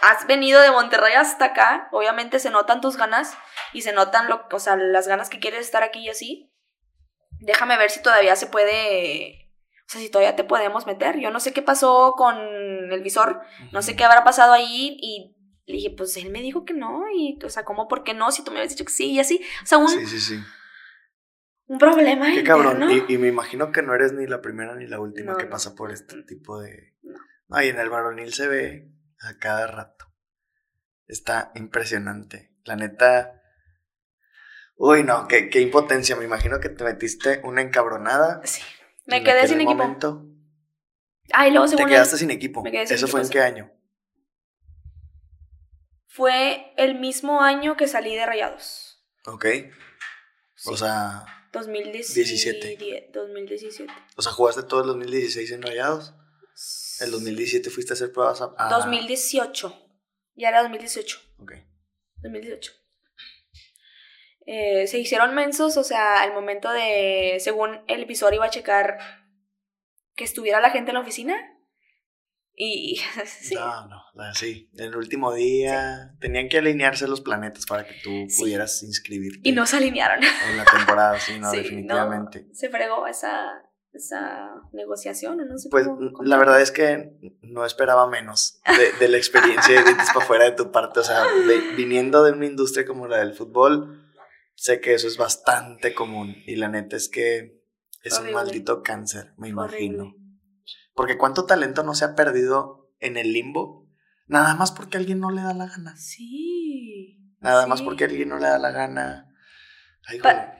has 0.00 0.26
venido 0.26 0.60
de 0.60 0.70
Monterrey 0.70 1.14
hasta 1.14 1.46
acá. 1.46 1.88
Obviamente 1.92 2.38
se 2.38 2.50
notan 2.50 2.80
tus 2.80 2.96
ganas 2.96 3.36
y 3.72 3.82
se 3.82 3.92
notan 3.92 4.28
lo, 4.28 4.46
o 4.50 4.58
sea, 4.58 4.76
las 4.76 5.08
ganas 5.08 5.28
que 5.30 5.38
quieres 5.40 5.60
estar 5.60 5.82
aquí 5.82 6.00
y 6.00 6.08
así. 6.08 6.52
Déjame 7.40 7.76
ver 7.76 7.90
si 7.90 8.02
todavía 8.02 8.34
se 8.36 8.46
puede, 8.46 9.50
o 9.86 9.88
sea, 9.88 10.00
si 10.00 10.08
todavía 10.10 10.36
te 10.36 10.44
podemos 10.44 10.86
meter. 10.86 11.18
Yo 11.20 11.30
no 11.30 11.40
sé 11.40 11.52
qué 11.52 11.62
pasó 11.62 12.14
con 12.16 12.36
el 12.38 13.02
visor, 13.02 13.40
no 13.72 13.82
sé 13.82 13.94
qué 13.96 14.04
habrá 14.04 14.24
pasado 14.24 14.52
ahí 14.52 14.96
y 15.00 15.36
le 15.66 15.74
dije, 15.76 15.90
pues 15.96 16.16
él 16.16 16.30
me 16.30 16.40
dijo 16.42 16.64
que 16.64 16.74
no 16.74 17.02
y, 17.14 17.38
o 17.44 17.50
sea, 17.50 17.64
¿cómo, 17.64 17.88
por 17.88 18.04
qué 18.04 18.14
no? 18.14 18.30
Si 18.30 18.42
tú 18.44 18.50
me 18.52 18.58
habías 18.58 18.72
dicho 18.72 18.84
que 18.84 18.92
sí 18.92 19.12
y 19.12 19.20
así. 19.20 19.44
O 19.62 19.66
sea, 19.66 19.78
un, 19.78 19.88
Sí, 19.88 20.06
sí, 20.06 20.20
sí. 20.20 20.38
un 21.66 21.78
problema 21.78 22.32
Qué 22.32 22.44
cabrón. 22.44 22.82
interno. 22.84 23.06
Y, 23.08 23.14
y 23.14 23.18
me 23.18 23.28
imagino 23.28 23.72
que 23.72 23.82
no 23.82 23.94
eres 23.94 24.12
ni 24.12 24.26
la 24.26 24.40
primera 24.40 24.76
ni 24.76 24.86
la 24.86 25.00
última 25.00 25.32
No, 25.32 25.38
que 25.38 25.44
no. 25.44 25.50
pasa 25.50 25.74
por 25.74 25.90
este 25.92 26.22
tipo 26.22 26.60
de. 26.60 26.94
No. 27.02 27.14
No, 27.48 27.62
y 27.62 27.68
en 27.68 27.78
el 27.78 27.90
varonil 27.90 28.32
se 28.32 28.46
ve 28.48 28.88
a 29.20 29.36
cada 29.38 29.66
rato. 29.66 30.06
Está 31.06 31.52
impresionante. 31.54 32.52
La 32.64 32.76
neta. 32.76 33.42
Uy, 34.76 35.04
no, 35.04 35.26
qué, 35.28 35.48
qué 35.48 35.60
impotencia. 35.60 36.16
Me 36.16 36.24
imagino 36.24 36.60
que 36.60 36.68
te 36.68 36.84
metiste 36.84 37.40
una 37.44 37.62
encabronada. 37.62 38.40
Sí. 38.44 38.62
Me 39.06 39.22
quedé 39.22 39.46
sin 39.46 39.60
equipo. 39.60 39.74
momento. 39.74 40.26
Ah, 41.32 41.48
y 41.48 41.52
luego 41.52 41.66
Te 41.68 41.84
quedaste 41.86 42.18
sin 42.18 42.30
equipo. 42.30 42.62
me 42.62 42.70
quedé 42.70 42.86
sin 42.86 42.96
¿Eso 42.96 43.08
fue 43.08 43.20
en 43.22 43.28
qué 43.28 43.40
año? 43.40 43.72
fue 46.08 46.72
el 46.78 46.98
mismo 46.98 47.42
año 47.42 47.76
que 47.76 47.86
salí 47.86 48.14
de 48.16 48.24
Rayados. 48.24 49.04
Ok. 49.26 49.44
Sí. 50.54 50.70
O 50.70 50.76
sea, 50.76 51.26
2017. 51.52 53.10
2017. 53.12 53.92
o 54.16 54.22
sea, 54.22 54.32
jugaste 54.32 54.62
todo 54.62 54.80
el 54.80 54.86
2016 54.86 55.50
en 55.52 55.60
Rayados. 55.62 56.14
El 57.00 57.10
2017 57.10 57.70
fuiste 57.70 57.92
a 57.92 57.94
hacer 57.94 58.12
pruebas 58.12 58.40
a. 58.40 58.54
a- 58.58 58.68
2018. 58.70 59.82
Ya 60.34 60.48
era 60.48 60.62
2018. 60.62 61.18
Ok. 61.38 61.52
2018. 62.22 62.72
Eh, 64.46 64.86
se 64.86 64.98
hicieron 64.98 65.34
mensos, 65.34 65.76
o 65.76 65.82
sea, 65.84 66.22
al 66.22 66.32
momento 66.32 66.70
de, 66.70 67.38
según 67.40 67.80
el 67.88 68.04
visor 68.06 68.32
iba 68.32 68.44
a 68.46 68.50
checar 68.50 68.98
que 70.14 70.24
estuviera 70.24 70.60
la 70.60 70.70
gente 70.70 70.90
en 70.90 70.94
la 70.94 71.00
oficina. 71.00 71.36
Y 72.58 72.98
sí, 73.26 73.54
No, 73.54 73.86
no, 73.88 74.34
sí. 74.34 74.70
El 74.78 74.94
último 74.96 75.34
día 75.34 76.14
tenían 76.20 76.48
que 76.48 76.58
alinearse 76.58 77.06
los 77.08 77.20
planetas 77.20 77.66
para 77.66 77.86
que 77.86 77.94
tú 78.02 78.10
Sí. 78.28 78.38
pudieras 78.40 78.82
inscribirte 78.82 79.40
y 79.48 79.52
no 79.52 79.66
se 79.66 79.76
alinearon. 79.78 80.22
en 80.22 80.56
la 80.56 80.64
temporada, 80.64 81.18
sí, 81.20 81.38
no, 81.38 81.50
definitivamente. 81.52 82.44
no, 82.48 82.54
se 82.54 82.70
fregó 82.70 83.06
esa, 83.06 83.62
esa 83.96 84.50
negociación, 84.72 85.40
o 85.40 85.44
no 85.44 85.58
sé 85.58 85.68
Pues 85.70 85.86
cómo 85.86 86.10
la 86.22 86.36
verdad 86.38 86.60
es 86.60 86.70
que 86.70 87.18
no 87.42 87.64
esperaba 87.64 88.06
menos 88.08 88.60
de, 88.76 88.92
de 88.98 89.08
la 89.08 89.16
experiencia 89.16 89.74
de 89.78 89.84
dientes 89.84 90.08
para 90.12 90.24
afuera 90.24 90.44
de 90.44 90.52
tu 90.52 90.70
parte. 90.70 91.00
O 91.00 91.04
sea, 91.04 91.24
de- 91.24 91.74
viniendo 91.76 92.22
de 92.24 92.32
una 92.32 92.46
industria 92.46 92.86
como 92.86 93.06
la 93.08 93.18
del 93.18 93.34
fútbol, 93.34 94.02
sé 94.54 94.80
que 94.80 94.94
eso 94.94 95.06
es 95.08 95.16
bastante 95.16 95.94
común. 95.94 96.36
Y 96.46 96.56
la 96.56 96.68
neta 96.68 96.96
es 96.96 97.08
que 97.08 97.62
es 98.02 98.18
un 98.20 98.32
maldito 98.32 98.82
cáncer, 98.82 99.32
me 99.36 99.48
imagino. 99.48 100.04
Horrible. 100.04 100.22
Porque 100.94 101.18
cuánto 101.18 101.44
talento 101.44 101.82
no 101.82 101.94
se 101.94 102.04
ha 102.04 102.14
perdido 102.14 102.90
en 103.00 103.16
el 103.16 103.32
limbo, 103.32 103.88
nada 104.26 104.54
más 104.54 104.72
porque 104.72 104.96
alguien 104.96 105.20
no 105.20 105.30
le 105.30 105.42
da 105.42 105.52
la 105.54 105.66
gana. 105.66 105.96
Sí. 105.96 107.34
Nada 107.40 107.66
más 107.66 107.82
porque 107.82 108.04
alguien 108.04 108.28
no 108.30 108.38
le 108.38 108.46
da 108.46 108.58
la 108.58 108.70
gana. 108.70 109.28
Ay, 110.06 110.18
Pa- 110.20 110.56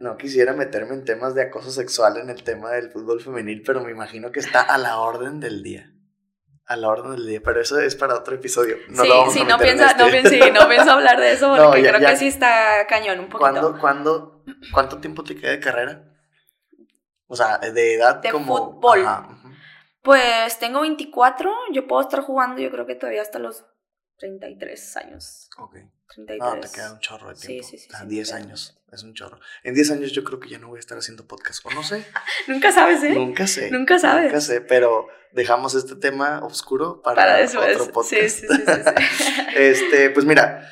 No 0.00 0.16
quisiera 0.16 0.52
meterme 0.52 0.94
en 0.94 1.04
temas 1.04 1.34
de 1.34 1.42
acoso 1.42 1.70
sexual 1.70 2.16
en 2.16 2.28
el 2.28 2.42
tema 2.42 2.70
del 2.72 2.90
fútbol 2.90 3.20
femenil, 3.20 3.62
pero 3.64 3.80
me 3.80 3.92
imagino 3.92 4.32
que 4.32 4.40
está 4.40 4.60
a 4.60 4.78
la 4.78 4.98
orden 4.98 5.38
del 5.38 5.62
día. 5.62 5.92
A 6.66 6.76
la 6.76 6.88
orden 6.88 7.12
del 7.12 7.26
día, 7.26 7.40
pero 7.44 7.60
eso 7.60 7.78
es 7.78 7.94
para 7.94 8.14
otro 8.16 8.34
episodio. 8.34 8.76
No 8.88 9.02
sí, 9.02 9.08
lo 9.08 9.18
vamos 9.18 9.34
sí, 9.34 9.40
a 9.40 9.44
no 9.44 9.58
meter 9.58 9.76
piensa, 9.76 9.94
no, 9.96 10.06
este. 10.06 10.28
piensa, 10.30 10.46
sí, 10.46 10.52
no 10.52 10.68
pienso 10.68 10.90
hablar 10.90 11.20
de 11.20 11.32
eso 11.32 11.48
porque 11.56 11.62
No, 11.62 11.76
ya- 11.76 11.88
creo 11.90 12.00
ya. 12.00 12.10
que 12.10 12.16
sí 12.16 12.26
está 12.26 12.86
cañón 12.88 13.20
un 13.20 13.26
poquito. 13.28 13.38
¿Cuándo, 13.38 13.78
cuándo, 13.78 14.44
¿Cuánto 14.72 14.98
tiempo 14.98 15.22
te 15.22 15.36
queda 15.36 15.52
de 15.52 15.60
carrera? 15.60 16.04
O 17.26 17.36
sea, 17.36 17.58
de 17.58 17.94
edad 17.94 18.16
De 18.16 18.30
como... 18.30 18.72
fútbol. 18.74 19.06
Ajá. 19.06 19.36
Pues 20.02 20.58
tengo 20.58 20.80
24, 20.80 21.52
yo 21.72 21.86
puedo 21.86 22.02
estar 22.02 22.20
jugando 22.22 22.60
yo 22.60 22.70
creo 22.70 22.86
que 22.86 22.94
todavía 22.96 23.20
hasta 23.22 23.38
los 23.38 23.64
33 24.20 24.96
años. 24.98 25.50
Ok. 25.56 25.76
33. 26.14 26.38
No, 26.38 26.60
te 26.60 26.68
queda 26.70 26.92
un 26.92 27.00
chorro 27.00 27.30
de 27.30 27.36
Sí, 27.36 27.46
tiempo. 27.46 27.68
sí, 27.68 27.78
sí, 27.78 27.86
O 27.88 27.90
sea, 27.90 28.00
sí, 28.00 28.06
10 28.06 28.28
me 28.32 28.38
queda 28.38 28.46
años. 28.46 28.78
Es 28.92 29.02
un 29.02 29.14
chorro. 29.14 29.40
En 29.62 29.74
10 29.74 29.90
años 29.92 30.12
yo 30.12 30.22
creo 30.24 30.38
que 30.38 30.48
ya 30.48 30.58
no 30.58 30.68
voy 30.68 30.76
a 30.76 30.80
estar 30.80 30.98
haciendo 30.98 31.26
podcast. 31.26 31.64
O 31.64 31.70
no 31.70 31.82
sé. 31.82 32.04
Nunca 32.46 32.70
sabes, 32.70 33.02
¿eh? 33.02 33.14
Nunca 33.14 33.46
sé. 33.46 33.70
Nunca 33.70 33.98
sabes. 33.98 34.26
Nunca 34.26 34.40
sé, 34.40 34.60
pero 34.60 35.08
dejamos 35.32 35.74
este 35.74 35.96
tema 35.96 36.44
oscuro 36.44 37.00
para, 37.02 37.42
otro 37.44 37.92
podcast. 37.92 38.12
Sí, 38.12 38.28
sí, 38.28 38.46
sí, 38.46 38.62
sí, 38.66 39.24
sí. 39.24 39.24
este, 39.56 40.10
pues 40.10 40.26
mira, 40.26 40.70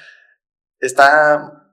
está. 0.79 1.68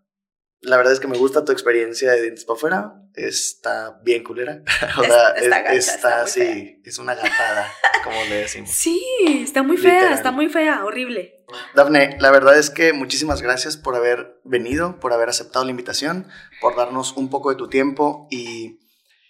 La 0.65 0.77
verdad 0.77 0.93
es 0.93 0.99
que 0.99 1.07
me 1.07 1.17
gusta 1.17 1.45
tu 1.45 1.51
experiencia 1.51 2.11
de 2.11 2.21
dientes 2.21 2.45
para 2.45 2.57
afuera. 2.57 2.93
Está 3.13 3.99
bien 4.03 4.23
culera. 4.23 4.61
o 4.97 5.01
Es- 5.03 5.07
sea, 5.07 5.29
está 5.31 5.59
es- 5.73 5.85
gacha, 5.87 5.95
está 5.95 6.21
muy 6.23 6.31
sí, 6.31 6.81
es 6.83 6.97
una 6.99 7.15
gatada, 7.15 7.71
como 8.03 8.17
le 8.25 8.35
decimos. 8.37 8.69
Sí, 8.73 9.01
está 9.41 9.63
muy 9.63 9.77
fea, 9.77 9.93
Literal. 9.93 10.13
está 10.13 10.31
muy 10.31 10.49
fea, 10.49 10.83
horrible. 10.85 11.43
Dafne, 11.75 12.17
la 12.19 12.31
verdad 12.31 12.57
es 12.57 12.69
que 12.69 12.91
muchísimas 12.93 13.41
gracias 13.41 13.77
por 13.77 13.95
haber 13.95 14.39
venido, 14.43 14.99
por 14.99 15.13
haber 15.13 15.29
aceptado 15.29 15.63
la 15.63 15.71
invitación, 15.71 16.27
por 16.59 16.75
darnos 16.75 17.15
un 17.15 17.29
poco 17.29 17.51
de 17.51 17.55
tu 17.55 17.69
tiempo 17.69 18.27
y, 18.31 18.79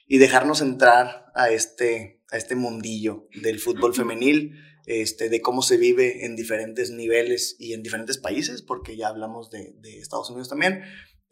y 0.08 0.18
dejarnos 0.18 0.62
entrar 0.62 1.26
a 1.36 1.50
este, 1.50 2.22
a 2.32 2.38
este 2.38 2.56
mundillo 2.56 3.28
del 3.42 3.60
fútbol 3.60 3.94
femenil, 3.94 4.54
este, 4.86 5.30
de 5.30 5.42
cómo 5.42 5.62
se 5.62 5.78
vive 5.78 6.26
en 6.26 6.36
diferentes 6.36 6.92
niveles 6.92 7.56
y 7.60 7.74
en 7.74 7.84
diferentes 7.84 8.18
países, 8.18 8.62
porque 8.62 8.96
ya 8.96 9.10
hablamos 9.10 9.50
de, 9.50 9.74
de 9.80 10.00
Estados 10.00 10.30
Unidos 10.30 10.48
también. 10.48 10.84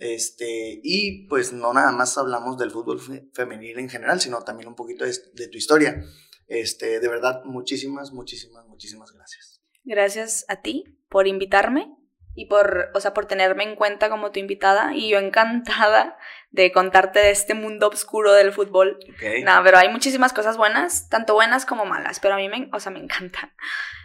Este, 0.04 0.82
y 0.84 1.28
pues 1.28 1.54
no 1.54 1.74
nada 1.74 1.92
más 1.92 2.18
hablamos 2.18 2.58
del 2.58 2.72
fútbol 2.72 3.00
fe- 3.00 3.30
femenil 3.34 3.80
en 3.80 3.90
general, 3.90 4.20
sino 4.20 4.42
también 4.42 4.68
un 4.68 4.76
poquito 4.76 5.06
de, 5.06 5.14
de 5.34 5.48
tu 5.48 5.58
historia. 5.58 6.04
Este, 6.48 7.00
de 7.00 7.08
verdad, 7.08 7.42
muchísimas, 7.46 8.12
muchísimas, 8.12 8.66
muchísimas 8.68 9.12
gracias. 9.14 9.62
Gracias 9.86 10.46
a 10.50 10.62
ti 10.62 10.84
por 11.10 11.28
invitarme 11.28 11.96
y 12.36 12.48
por, 12.48 12.90
o 12.94 13.00
sea, 13.00 13.14
por 13.14 13.28
tenerme 13.28 13.64
en 13.64 13.76
cuenta 13.76 14.10
como 14.10 14.32
tu 14.32 14.40
invitada 14.40 14.94
y 14.94 15.10
yo 15.10 15.20
encantada 15.20 16.18
de 16.52 16.72
contarte 16.72 17.20
de 17.20 17.32
este 17.32 17.54
mundo 17.54 17.88
oscuro 17.88 18.34
del 18.34 18.52
fútbol. 18.52 19.00
Okay. 19.16 19.44
No, 19.44 19.52
pero 19.64 19.78
hay 19.78 19.90
muchísimas 19.90 20.34
cosas 20.34 20.58
buenas, 20.58 21.08
tanto 21.10 21.34
buenas 21.34 21.66
como 21.66 21.86
malas, 21.86 22.20
pero 22.20 22.34
a 22.34 22.38
mí 22.38 22.50
me, 22.50 22.70
o 22.74 22.80
sea, 22.80 22.92
me 22.92 23.00
encanta. 23.00 23.54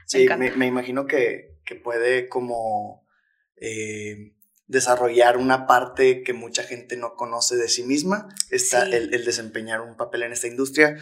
Sí, 0.06 0.22
encanta. 0.24 0.44
me, 0.44 0.50
me 0.56 0.66
imagino 0.66 1.06
que, 1.06 1.58
que 1.64 1.74
puede 1.74 2.28
como 2.28 3.06
eh, 3.56 4.34
desarrollar 4.68 5.36
una 5.38 5.66
parte 5.66 6.22
que 6.22 6.32
mucha 6.34 6.62
gente 6.62 6.96
no 6.96 7.14
conoce 7.16 7.56
de 7.56 7.68
sí 7.68 7.82
misma, 7.82 8.28
está 8.50 8.84
Sí. 8.86 8.94
el, 8.94 9.12
el 9.14 9.24
desempeñar 9.24 9.80
un 9.80 9.96
papel 9.96 10.22
en 10.22 10.32
esta 10.32 10.46
industria. 10.46 10.96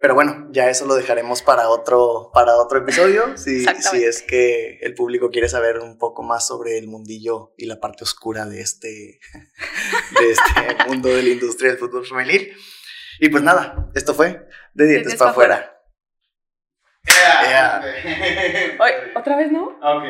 Pero 0.00 0.14
bueno, 0.14 0.46
ya 0.52 0.70
eso 0.70 0.86
lo 0.86 0.94
dejaremos 0.94 1.42
para 1.42 1.68
otro, 1.70 2.30
para 2.32 2.54
otro 2.56 2.78
episodio, 2.78 3.36
si, 3.36 3.64
si 3.66 4.04
es 4.04 4.22
que 4.22 4.78
el 4.82 4.94
público 4.94 5.30
quiere 5.30 5.48
saber 5.48 5.80
un 5.80 5.98
poco 5.98 6.22
más 6.22 6.46
sobre 6.46 6.78
el 6.78 6.86
mundillo 6.86 7.52
y 7.56 7.66
la 7.66 7.80
parte 7.80 8.04
oscura 8.04 8.46
de 8.46 8.60
este, 8.60 9.18
de 10.20 10.30
este 10.30 10.84
mundo 10.86 11.08
de 11.08 11.22
la 11.24 11.30
industria 11.30 11.70
del 11.70 11.78
fútbol 11.80 12.06
femenil. 12.06 12.52
Y 13.20 13.28
pues 13.30 13.42
nada, 13.42 13.90
esto 13.96 14.14
fue 14.14 14.46
De 14.74 14.86
Dientes, 14.86 14.88
Dientes 15.08 15.14
para 15.16 15.30
pa' 15.30 15.34
fuera. 15.34 15.54
afuera. 15.56 15.77
Yeah. 17.48 17.80
Oye, 18.80 18.94
¿Otra 19.14 19.36
vez 19.36 19.50
no? 19.52 19.64
Ok. 19.82 20.04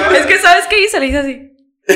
no, 0.00 0.10
Es 0.16 0.26
que, 0.26 0.38
¿sabes 0.38 0.66
qué 0.66 0.80
hice? 0.84 1.00
Le 1.00 1.06
hice 1.06 1.18
así. 1.18 1.50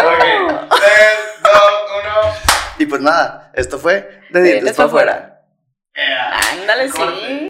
Ok. 0.00 0.24
Tres, 0.70 1.18
dos, 1.42 1.72
uno. 2.02 2.34
Y 2.78 2.86
pues 2.86 3.00
nada, 3.02 3.50
esto 3.54 3.78
fue 3.78 4.20
De 4.30 4.42
Dientes 4.42 4.76
para 4.76 4.86
pa' 4.88 4.90
fuera. 4.92 5.12
afuera. 5.12 5.42
Yeah. 5.94 6.40
Ándale, 6.62 6.90
Corte. 6.90 7.14
sí. 7.20 7.48